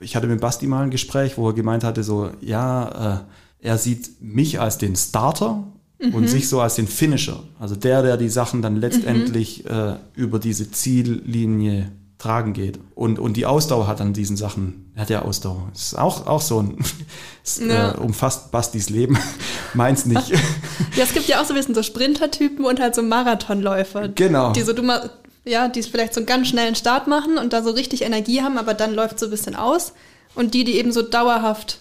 ich 0.00 0.16
hatte 0.16 0.26
mit 0.26 0.40
Basti 0.40 0.66
mal 0.66 0.82
ein 0.82 0.90
Gespräch, 0.90 1.38
wo 1.38 1.50
er 1.50 1.54
gemeint 1.54 1.84
hatte, 1.84 2.02
so, 2.02 2.30
ja, 2.40 3.14
äh, 3.14 3.20
er 3.62 3.78
sieht 3.78 4.20
mich 4.20 4.60
als 4.60 4.78
den 4.78 4.96
Starter 4.96 5.64
mhm. 5.98 6.14
und 6.14 6.28
sich 6.28 6.48
so 6.48 6.60
als 6.60 6.76
den 6.76 6.88
Finisher. 6.88 7.42
Also 7.58 7.76
der, 7.76 8.02
der 8.02 8.16
die 8.16 8.28
Sachen 8.28 8.62
dann 8.62 8.76
letztendlich 8.76 9.64
mhm. 9.64 9.70
äh, 9.70 9.94
über 10.14 10.38
diese 10.38 10.70
Ziellinie 10.70 11.92
tragen 12.20 12.52
geht 12.52 12.78
und, 12.94 13.18
und 13.18 13.36
die 13.38 13.46
Ausdauer 13.46 13.86
hat 13.86 14.00
an 14.00 14.12
diesen 14.12 14.36
Sachen. 14.36 14.92
Er 14.94 15.02
hat 15.02 15.10
ja 15.10 15.22
Ausdauer. 15.22 15.68
Das 15.72 15.84
ist 15.84 15.98
auch, 15.98 16.26
auch 16.26 16.42
so 16.42 16.60
ein, 16.60 16.76
es, 17.44 17.58
ja. 17.58 17.92
äh, 17.92 17.96
umfasst 17.96 18.50
Bastis 18.50 18.90
Leben. 18.90 19.18
Meins 19.74 20.04
nicht. 20.04 20.28
ja, 20.96 21.04
es 21.04 21.14
gibt 21.14 21.26
ja 21.28 21.40
auch 21.40 21.46
so 21.46 21.54
ein 21.54 21.56
bisschen 21.56 21.74
so 21.74 21.82
Sprintertypen 21.82 22.64
und 22.64 22.78
halt 22.78 22.94
so 22.94 23.02
Marathonläufer. 23.02 24.08
Genau. 24.08 24.52
Die 24.52 24.62
so, 24.62 24.74
du 24.74 24.82
mal, 24.82 25.10
ja, 25.44 25.68
die 25.68 25.82
vielleicht 25.82 26.12
so 26.12 26.20
einen 26.20 26.26
ganz 26.26 26.48
schnellen 26.48 26.74
Start 26.74 27.06
machen 27.06 27.38
und 27.38 27.52
da 27.52 27.62
so 27.62 27.70
richtig 27.70 28.02
Energie 28.02 28.42
haben, 28.42 28.58
aber 28.58 28.74
dann 28.74 28.94
läuft 28.94 29.18
so 29.18 29.26
ein 29.26 29.30
bisschen 29.30 29.56
aus. 29.56 29.94
Und 30.34 30.54
die, 30.54 30.64
die 30.64 30.76
eben 30.76 30.92
so 30.92 31.02
dauerhaft 31.02 31.78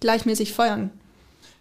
gleichmäßig 0.00 0.52
feuern. 0.52 0.90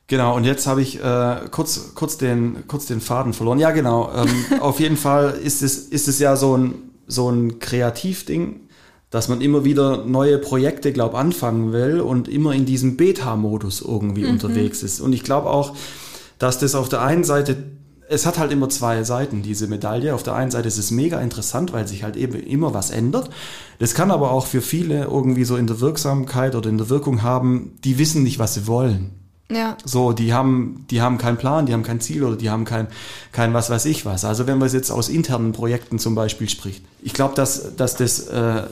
Genau, 0.07 0.37
und 0.37 0.45
jetzt 0.45 0.67
habe 0.67 0.81
ich 0.81 1.03
äh, 1.03 1.35
kurz, 1.51 1.93
kurz, 1.93 2.17
den, 2.17 2.65
kurz 2.67 2.85
den 2.85 3.01
Faden 3.01 3.33
verloren. 3.33 3.59
Ja, 3.59 3.71
genau. 3.71 4.09
Ähm, 4.15 4.29
auf 4.61 4.79
jeden 4.79 4.95
Fall 4.95 5.31
ist 5.31 5.61
es, 5.61 5.77
ist 5.79 6.07
es 6.07 6.19
ja 6.19 6.37
so 6.37 6.57
ein, 6.57 6.75
so 7.07 7.29
ein 7.29 7.59
Kreativding, 7.59 8.61
dass 9.09 9.27
man 9.27 9.41
immer 9.41 9.65
wieder 9.65 10.05
neue 10.05 10.37
Projekte, 10.37 10.93
glaube 10.93 11.17
anfangen 11.17 11.73
will 11.73 11.99
und 11.99 12.29
immer 12.29 12.53
in 12.53 12.65
diesem 12.65 12.95
Beta-Modus 12.95 13.81
irgendwie 13.81 14.23
mhm. 14.23 14.31
unterwegs 14.31 14.81
ist. 14.81 15.01
Und 15.01 15.11
ich 15.11 15.23
glaube 15.23 15.49
auch, 15.49 15.75
dass 16.39 16.57
das 16.57 16.73
auf 16.73 16.87
der 16.87 17.01
einen 17.01 17.25
Seite, 17.25 17.57
es 18.07 18.25
hat 18.25 18.37
halt 18.37 18.53
immer 18.53 18.69
zwei 18.69 19.03
Seiten, 19.03 19.41
diese 19.41 19.67
Medaille. 19.67 20.15
Auf 20.15 20.23
der 20.23 20.35
einen 20.35 20.51
Seite 20.51 20.69
ist 20.69 20.77
es 20.77 20.89
mega 20.89 21.19
interessant, 21.19 21.73
weil 21.73 21.85
sich 21.85 22.03
halt 22.03 22.15
eben 22.15 22.41
immer 22.41 22.73
was 22.73 22.91
ändert. 22.91 23.29
Das 23.79 23.93
kann 23.93 24.11
aber 24.11 24.31
auch 24.31 24.45
für 24.45 24.61
viele 24.61 25.03
irgendwie 25.05 25.43
so 25.43 25.57
in 25.57 25.67
der 25.67 25.81
Wirksamkeit 25.81 26.55
oder 26.55 26.69
in 26.69 26.77
der 26.77 26.89
Wirkung 26.89 27.23
haben, 27.23 27.73
die 27.83 27.97
wissen 27.97 28.23
nicht, 28.23 28.39
was 28.39 28.53
sie 28.53 28.67
wollen. 28.67 29.26
Ja. 29.51 29.77
So, 29.85 30.11
die 30.11 30.33
haben, 30.33 30.85
die 30.91 31.01
haben 31.01 31.17
keinen 31.17 31.37
Plan, 31.37 31.65
die 31.65 31.73
haben 31.73 31.83
kein 31.83 32.01
Ziel 32.01 32.23
oder 32.23 32.35
die 32.35 32.49
haben 32.49 32.65
kein, 32.65 32.87
kein 33.31 33.53
was 33.53 33.69
weiß 33.69 33.85
ich 33.85 34.05
was. 34.05 34.25
Also 34.25 34.45
wenn 34.45 34.57
man 34.57 34.69
jetzt 34.69 34.91
aus 34.91 35.07
internen 35.07 35.53
Projekten 35.53 35.99
zum 35.99 36.15
Beispiel 36.15 36.49
spricht. 36.49 36.83
Ich 37.01 37.13
glaube, 37.13 37.35
dass, 37.35 37.75
dass 37.77 37.95
das 37.95 38.27
äh, 38.27 38.63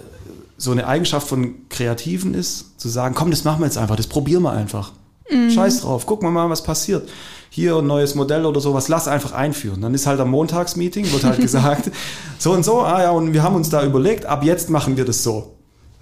so 0.58 0.72
eine 0.72 0.88
Eigenschaft 0.88 1.28
von 1.28 1.56
Kreativen 1.70 2.34
ist, 2.34 2.80
zu 2.80 2.90
sagen, 2.90 3.16
komm, 3.16 3.32
das 3.32 3.44
machen 3.44 3.62
wir 3.62 3.66
jetzt 3.66 3.78
einfach, 3.78 3.96
das 3.96 4.08
probieren 4.08 4.44
wir 4.44 4.52
einfach. 4.52 4.92
Mhm. 5.30 5.50
Scheiß 5.50 5.82
drauf, 5.82 6.06
gucken 6.06 6.28
wir 6.28 6.32
mal, 6.32 6.50
was 6.50 6.64
passiert. 6.64 7.10
Hier 7.50 7.78
ein 7.78 7.88
neues 7.88 8.16
Modell 8.16 8.46
oder 8.46 8.60
sowas, 8.60 8.90
lass 8.90 9.08
einfach 9.08 9.32
einführen. 9.32 9.82
Dann 9.82 9.94
ist 9.94 10.08
halt 10.08 10.20
am 10.20 10.30
Montagsmeeting, 10.30 11.12
wird 11.12 11.24
halt 11.24 11.40
gesagt, 11.42 11.90
so 12.38 12.52
und 12.52 12.66
so, 12.66 12.82
ah 12.82 13.02
ja, 13.02 13.12
und 13.12 13.32
wir 13.32 13.44
haben 13.44 13.56
uns 13.56 13.70
da 13.70 13.86
überlegt, 13.86 14.26
ab 14.26 14.44
jetzt 14.44 14.70
machen 14.70 14.98
wir 14.98 15.06
das 15.06 15.24
so. 15.24 15.55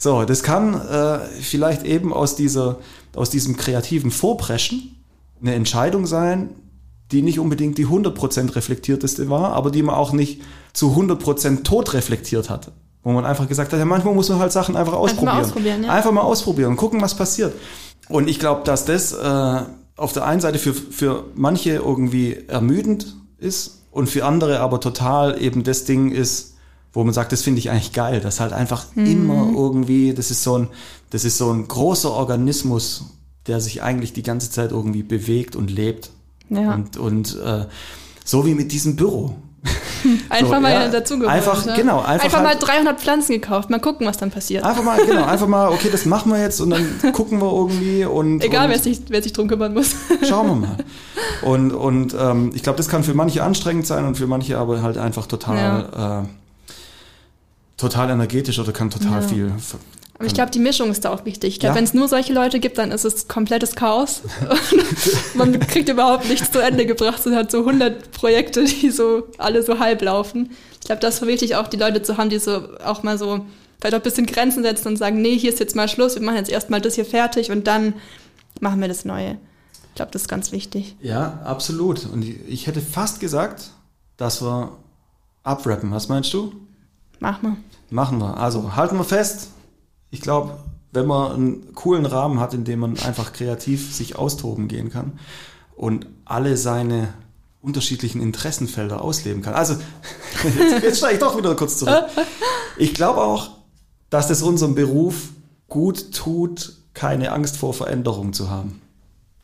So, 0.03 0.25
das 0.25 0.43
kann 0.43 0.73
äh, 0.73 1.19
vielleicht 1.39 1.85
eben 1.85 2.11
aus 2.11 2.35
dieser 2.35 2.79
aus 3.15 3.29
diesem 3.29 3.55
kreativen 3.55 4.11
Vorpreschen 4.11 5.01
eine 5.39 5.53
Entscheidung 5.53 6.07
sein, 6.07 6.49
die 7.13 7.21
nicht 7.21 7.39
unbedingt 7.39 7.77
die 7.77 7.87
100% 7.87 8.53
reflektierteste 8.53 9.29
war, 9.29 9.53
aber 9.53 9.71
die 9.71 9.81
man 9.81 9.95
auch 9.95 10.11
nicht 10.11 10.41
zu 10.73 10.87
100% 10.87 11.63
tot 11.63 11.93
reflektiert 11.93 12.49
hat. 12.49 12.73
Wo 13.01 13.13
man 13.13 13.25
einfach 13.25 13.47
gesagt 13.47 13.71
hat, 13.71 13.79
ja, 13.79 13.85
manchmal 13.85 14.13
muss 14.13 14.27
man 14.27 14.39
halt 14.39 14.51
Sachen 14.51 14.75
einfach 14.75 14.91
ausprobieren. 14.91 15.29
Einfach 15.29 15.39
mal 15.39 15.47
ausprobieren, 15.47 15.83
ja. 15.85 15.89
Einfach 15.93 16.11
mal 16.11 16.21
ausprobieren, 16.21 16.75
gucken, 16.75 16.99
was 16.99 17.15
passiert. 17.15 17.53
Und 18.09 18.27
ich 18.27 18.39
glaube, 18.39 18.63
dass 18.65 18.83
das 18.83 19.13
äh, 19.13 19.61
auf 19.95 20.11
der 20.11 20.25
einen 20.25 20.41
Seite 20.41 20.59
für, 20.59 20.73
für 20.73 21.27
manche 21.33 21.75
irgendwie 21.75 22.39
ermüdend 22.49 23.15
ist 23.37 23.83
und 23.89 24.09
für 24.09 24.25
andere 24.25 24.59
aber 24.59 24.81
total 24.81 25.41
eben 25.41 25.63
das 25.63 25.85
Ding 25.85 26.11
ist, 26.11 26.52
wo 26.93 27.03
man 27.03 27.13
sagt, 27.13 27.31
das 27.31 27.41
finde 27.41 27.59
ich 27.59 27.71
eigentlich 27.71 27.91
geil, 27.91 28.21
dass 28.21 28.39
halt 28.39 28.53
einfach 28.53 28.85
mhm. 28.95 29.05
immer 29.05 29.51
irgendwie, 29.55 30.13
das 30.13 30.31
ist 30.31 30.43
so 30.43 30.59
ein, 30.59 30.67
das 31.09 31.25
ist 31.25 31.37
so 31.37 31.51
ein 31.51 31.67
großer 31.67 32.11
Organismus, 32.11 33.05
der 33.47 33.59
sich 33.59 33.81
eigentlich 33.81 34.13
die 34.13 34.23
ganze 34.23 34.51
Zeit 34.51 34.71
irgendwie 34.71 35.03
bewegt 35.03 35.55
und 35.55 35.69
lebt. 35.69 36.11
Ja. 36.49 36.73
Und, 36.73 36.97
und 36.97 37.37
äh, 37.43 37.65
so 38.23 38.45
wie 38.45 38.53
mit 38.53 38.71
diesem 38.71 38.95
Büro. 38.95 39.35
Einfach 40.29 40.55
so, 40.55 40.61
mal 40.61 40.71
ja, 40.71 40.87
dazu 40.89 41.25
Einfach, 41.25 41.65
ne? 41.65 41.73
genau. 41.77 42.01
Einfach, 42.01 42.25
einfach 42.25 42.43
halt, 42.43 42.61
mal 42.61 42.67
300 42.67 42.99
Pflanzen 42.99 43.31
gekauft. 43.31 43.69
Mal 43.69 43.79
gucken, 43.79 44.05
was 44.05 44.17
dann 44.17 44.31
passiert. 44.31 44.65
Einfach 44.65 44.83
mal, 44.83 45.03
genau. 45.05 45.23
Einfach 45.23 45.47
mal, 45.47 45.69
okay, 45.69 45.87
das 45.89 46.05
machen 46.05 46.31
wir 46.31 46.41
jetzt 46.41 46.59
und 46.59 46.71
dann 46.71 46.99
gucken 47.13 47.39
wir 47.39 47.51
irgendwie 47.51 48.03
und. 48.03 48.43
Egal, 48.43 48.65
und 48.65 48.71
wer, 48.71 48.79
sich, 48.79 49.01
wer 49.07 49.23
sich 49.23 49.31
drum 49.31 49.47
kümmern 49.47 49.73
muss. 49.73 49.95
Schauen 50.27 50.47
wir 50.47 50.55
mal. 50.55 50.77
Und, 51.41 51.71
und 51.71 52.15
ähm, 52.19 52.51
ich 52.53 52.63
glaube, 52.63 52.75
das 52.77 52.89
kann 52.89 53.05
für 53.05 53.13
manche 53.13 53.43
anstrengend 53.43 53.87
sein 53.87 54.05
und 54.05 54.17
für 54.17 54.27
manche 54.27 54.57
aber 54.57 54.81
halt 54.81 54.97
einfach 54.97 55.25
total. 55.25 55.57
Ja. 55.57 56.21
Äh, 56.21 56.25
total 57.83 58.09
energetisch 58.09 58.59
oder 58.59 58.71
kann 58.71 58.89
total 58.89 59.21
ja. 59.21 59.27
viel. 59.27 59.51
Aber 60.15 60.25
ich 60.25 60.33
glaube, 60.33 60.51
die 60.51 60.59
Mischung 60.59 60.89
ist 60.91 61.05
da 61.05 61.13
auch 61.13 61.25
wichtig. 61.25 61.55
Ich 61.55 61.59
glaube, 61.59 61.73
ja. 61.73 61.77
wenn 61.77 61.83
es 61.83 61.93
nur 61.93 62.07
solche 62.07 62.33
Leute 62.33 62.59
gibt, 62.59 62.77
dann 62.77 62.91
ist 62.91 63.03
es 63.03 63.27
komplettes 63.27 63.75
Chaos. 63.75 64.21
man 65.33 65.59
kriegt 65.59 65.89
überhaupt 65.89 66.29
nichts 66.29 66.51
zu 66.51 66.59
Ende 66.59 66.85
gebracht. 66.85 67.25
Es 67.25 67.33
hat 67.33 67.51
so 67.51 67.59
100 67.59 68.11
Projekte, 68.11 68.63
die 68.63 68.91
so 68.91 69.27
alle 69.37 69.63
so 69.63 69.79
halb 69.79 70.01
laufen. 70.01 70.51
Ich 70.79 70.85
glaube, 70.85 71.01
das 71.01 71.15
ist 71.15 71.27
wichtig, 71.27 71.55
auch 71.55 71.67
die 71.67 71.77
Leute 71.77 72.01
zu 72.01 72.17
haben, 72.17 72.29
die 72.29 72.39
so 72.39 72.77
auch 72.85 73.03
mal 73.03 73.17
so 73.17 73.45
vielleicht 73.81 73.95
auch 73.95 73.99
ein 73.99 74.03
bisschen 74.03 74.25
Grenzen 74.25 74.63
setzen 74.63 74.87
und 74.89 74.97
sagen, 74.97 75.21
nee, 75.21 75.37
hier 75.37 75.51
ist 75.51 75.59
jetzt 75.59 75.75
mal 75.75 75.89
Schluss, 75.89 76.15
wir 76.15 76.21
machen 76.21 76.37
jetzt 76.37 76.49
erstmal 76.49 76.79
das 76.79 76.95
hier 76.95 77.05
fertig 77.05 77.51
und 77.51 77.67
dann 77.67 77.93
machen 78.61 78.79
wir 78.79 78.87
das 78.87 79.03
Neue. 79.03 79.37
Ich 79.89 79.95
glaube, 79.95 80.11
das 80.11 80.23
ist 80.23 80.27
ganz 80.29 80.51
wichtig. 80.51 80.95
Ja, 81.01 81.41
absolut. 81.43 82.05
Und 82.05 82.23
ich 82.23 82.67
hätte 82.67 82.81
fast 82.81 83.19
gesagt, 83.19 83.71
dass 84.15 84.41
wir 84.41 84.77
abrappen. 85.43 85.91
Was 85.91 86.07
meinst 86.07 86.33
du? 86.33 86.53
Machen 87.23 87.41
wir. 87.41 87.57
Machen 87.89 88.19
wir. 88.19 88.37
Also 88.37 88.75
halten 88.75 88.97
wir 88.97 89.05
fest. 89.05 89.47
Ich 90.11 90.19
glaube, 90.19 90.57
wenn 90.91 91.07
man 91.07 91.31
einen 91.31 91.73
coolen 91.73 92.05
Rahmen 92.05 92.41
hat, 92.41 92.53
in 92.53 92.65
dem 92.65 92.79
man 92.79 92.99
einfach 92.99 93.31
kreativ 93.31 93.95
sich 93.95 94.17
austoben 94.17 94.67
gehen 94.67 94.89
kann 94.89 95.13
und 95.77 96.05
alle 96.25 96.57
seine 96.57 97.13
unterschiedlichen 97.61 98.21
Interessenfelder 98.21 99.01
ausleben 99.01 99.41
kann. 99.41 99.53
Also, 99.53 99.75
jetzt, 100.43 100.83
jetzt 100.83 100.97
steige 100.97 101.13
ich 101.13 101.19
doch 101.21 101.37
wieder 101.37 101.55
kurz 101.55 101.77
zurück. 101.77 102.03
Ich 102.77 102.93
glaube 102.93 103.21
auch, 103.21 103.51
dass 104.09 104.29
es 104.29 104.41
unserem 104.41 104.75
Beruf 104.75 105.29
gut 105.69 106.11
tut, 106.11 106.73
keine 106.93 107.31
Angst 107.31 107.55
vor 107.55 107.73
Veränderung 107.73 108.33
zu 108.33 108.49
haben. 108.49 108.81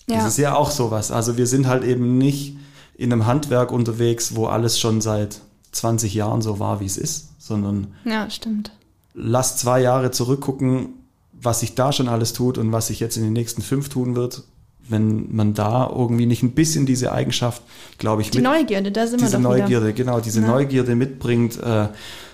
Ja. 0.09 0.17
Das 0.17 0.25
ist 0.27 0.37
ja 0.37 0.53
auch 0.53 0.69
sowas. 0.69 1.11
Also 1.11 1.37
wir 1.37 1.47
sind 1.47 1.65
halt 1.65 1.85
eben 1.85 2.17
nicht 2.17 2.57
in 2.95 3.13
einem 3.13 3.25
Handwerk 3.25 3.71
unterwegs, 3.71 4.35
wo 4.35 4.47
alles 4.47 4.77
schon 4.77 4.99
seit 4.99 5.39
20 5.71 6.13
Jahren 6.13 6.41
so 6.41 6.59
war, 6.59 6.79
wie 6.79 6.85
es 6.85 6.97
ist, 6.97 7.29
sondern 7.39 7.93
ja, 8.05 8.29
stimmt. 8.29 8.71
lass 9.13 9.57
zwei 9.57 9.81
Jahre 9.81 10.11
zurückgucken, 10.11 10.89
was 11.33 11.61
sich 11.61 11.75
da 11.75 11.91
schon 11.91 12.07
alles 12.07 12.33
tut 12.33 12.57
und 12.57 12.71
was 12.71 12.87
sich 12.87 12.99
jetzt 12.99 13.17
in 13.17 13.23
den 13.23 13.33
nächsten 13.33 13.61
fünf 13.61 13.89
tun 13.89 14.15
wird. 14.15 14.43
Wenn 14.87 15.35
man 15.35 15.53
da 15.53 15.87
irgendwie 15.87 16.25
nicht 16.25 16.41
ein 16.41 16.53
bisschen 16.53 16.87
diese 16.87 17.11
Eigenschaft, 17.11 17.61
glaube 17.99 18.23
ich, 18.23 18.31
die 18.31 18.39
mit, 18.39 18.45
Neugierde, 18.45 18.91
da 18.91 19.05
sind 19.05 19.21
diese 19.21 19.33
wir 19.33 19.43
doch 19.43 19.49
Neugierde, 19.51 19.87
wieder. 19.87 19.93
genau, 19.93 20.19
diese 20.19 20.41
ja. 20.41 20.47
Neugierde 20.47 20.95
mitbringt, 20.95 21.61
äh, 21.61 21.89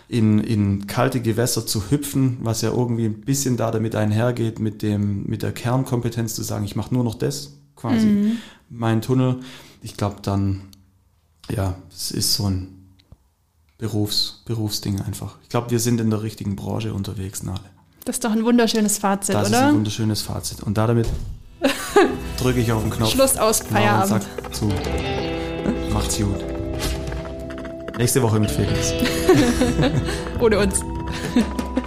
in, 0.08 0.40
in 0.40 0.88
kalte 0.88 1.20
Gewässer 1.20 1.66
zu 1.66 1.90
hüpfen, 1.90 2.38
was 2.42 2.62
ja 2.62 2.72
irgendwie 2.72 3.06
ein 3.06 3.22
bisschen 3.22 3.58
da 3.58 3.72
damit 3.72 3.96
einhergeht, 3.96 4.60
mit 4.60 4.82
dem, 4.82 5.26
mit 5.26 5.42
der 5.42 5.52
Kernkompetenz 5.52 6.36
zu 6.36 6.44
sagen, 6.44 6.64
ich 6.64 6.76
mache 6.76 6.94
nur 6.94 7.04
noch 7.04 7.16
das, 7.16 7.54
quasi 7.76 8.06
mhm. 8.06 8.38
mein 8.70 9.02
Tunnel. 9.02 9.40
Ich 9.82 9.98
glaube 9.98 10.18
dann, 10.22 10.62
ja, 11.50 11.76
es 11.92 12.12
ist 12.12 12.36
so 12.36 12.50
ein 12.50 12.75
Berufs, 13.78 14.42
Berufsding 14.46 15.02
einfach. 15.02 15.36
Ich 15.44 15.50
glaube, 15.50 15.70
wir 15.72 15.80
sind 15.80 16.00
in 16.00 16.10
der 16.10 16.22
richtigen 16.22 16.56
Branche 16.56 16.94
unterwegs, 16.94 17.44
Nale. 17.44 17.60
Das 18.06 18.18
ist 18.18 18.24
doch 18.24 18.32
ein 18.32 18.46
wunderschönes 18.46 19.00
Fazit, 19.00 19.36
das 19.36 19.48
oder? 19.48 19.50
Das 19.50 19.60
ist 19.60 19.68
ein 19.68 19.76
wunderschönes 19.76 20.22
Fazit. 20.22 20.64
Und 20.64 20.78
damit 20.78 21.08
drücke 22.38 22.60
ich 22.60 22.72
auf 22.72 22.84
den 22.84 22.92
Knopf. 22.92 23.12
Schluss 23.12 23.36
aus 23.36 23.60
Feierabend. 23.60 24.24
Sag 24.42 24.56
zu. 24.56 24.72
Macht's 25.92 26.18
gut. 26.18 26.44
Nächste 27.98 28.22
Woche 28.22 28.40
mit 28.40 28.52
Felix. 28.52 28.94
Ohne 30.40 30.60
uns. 30.60 30.80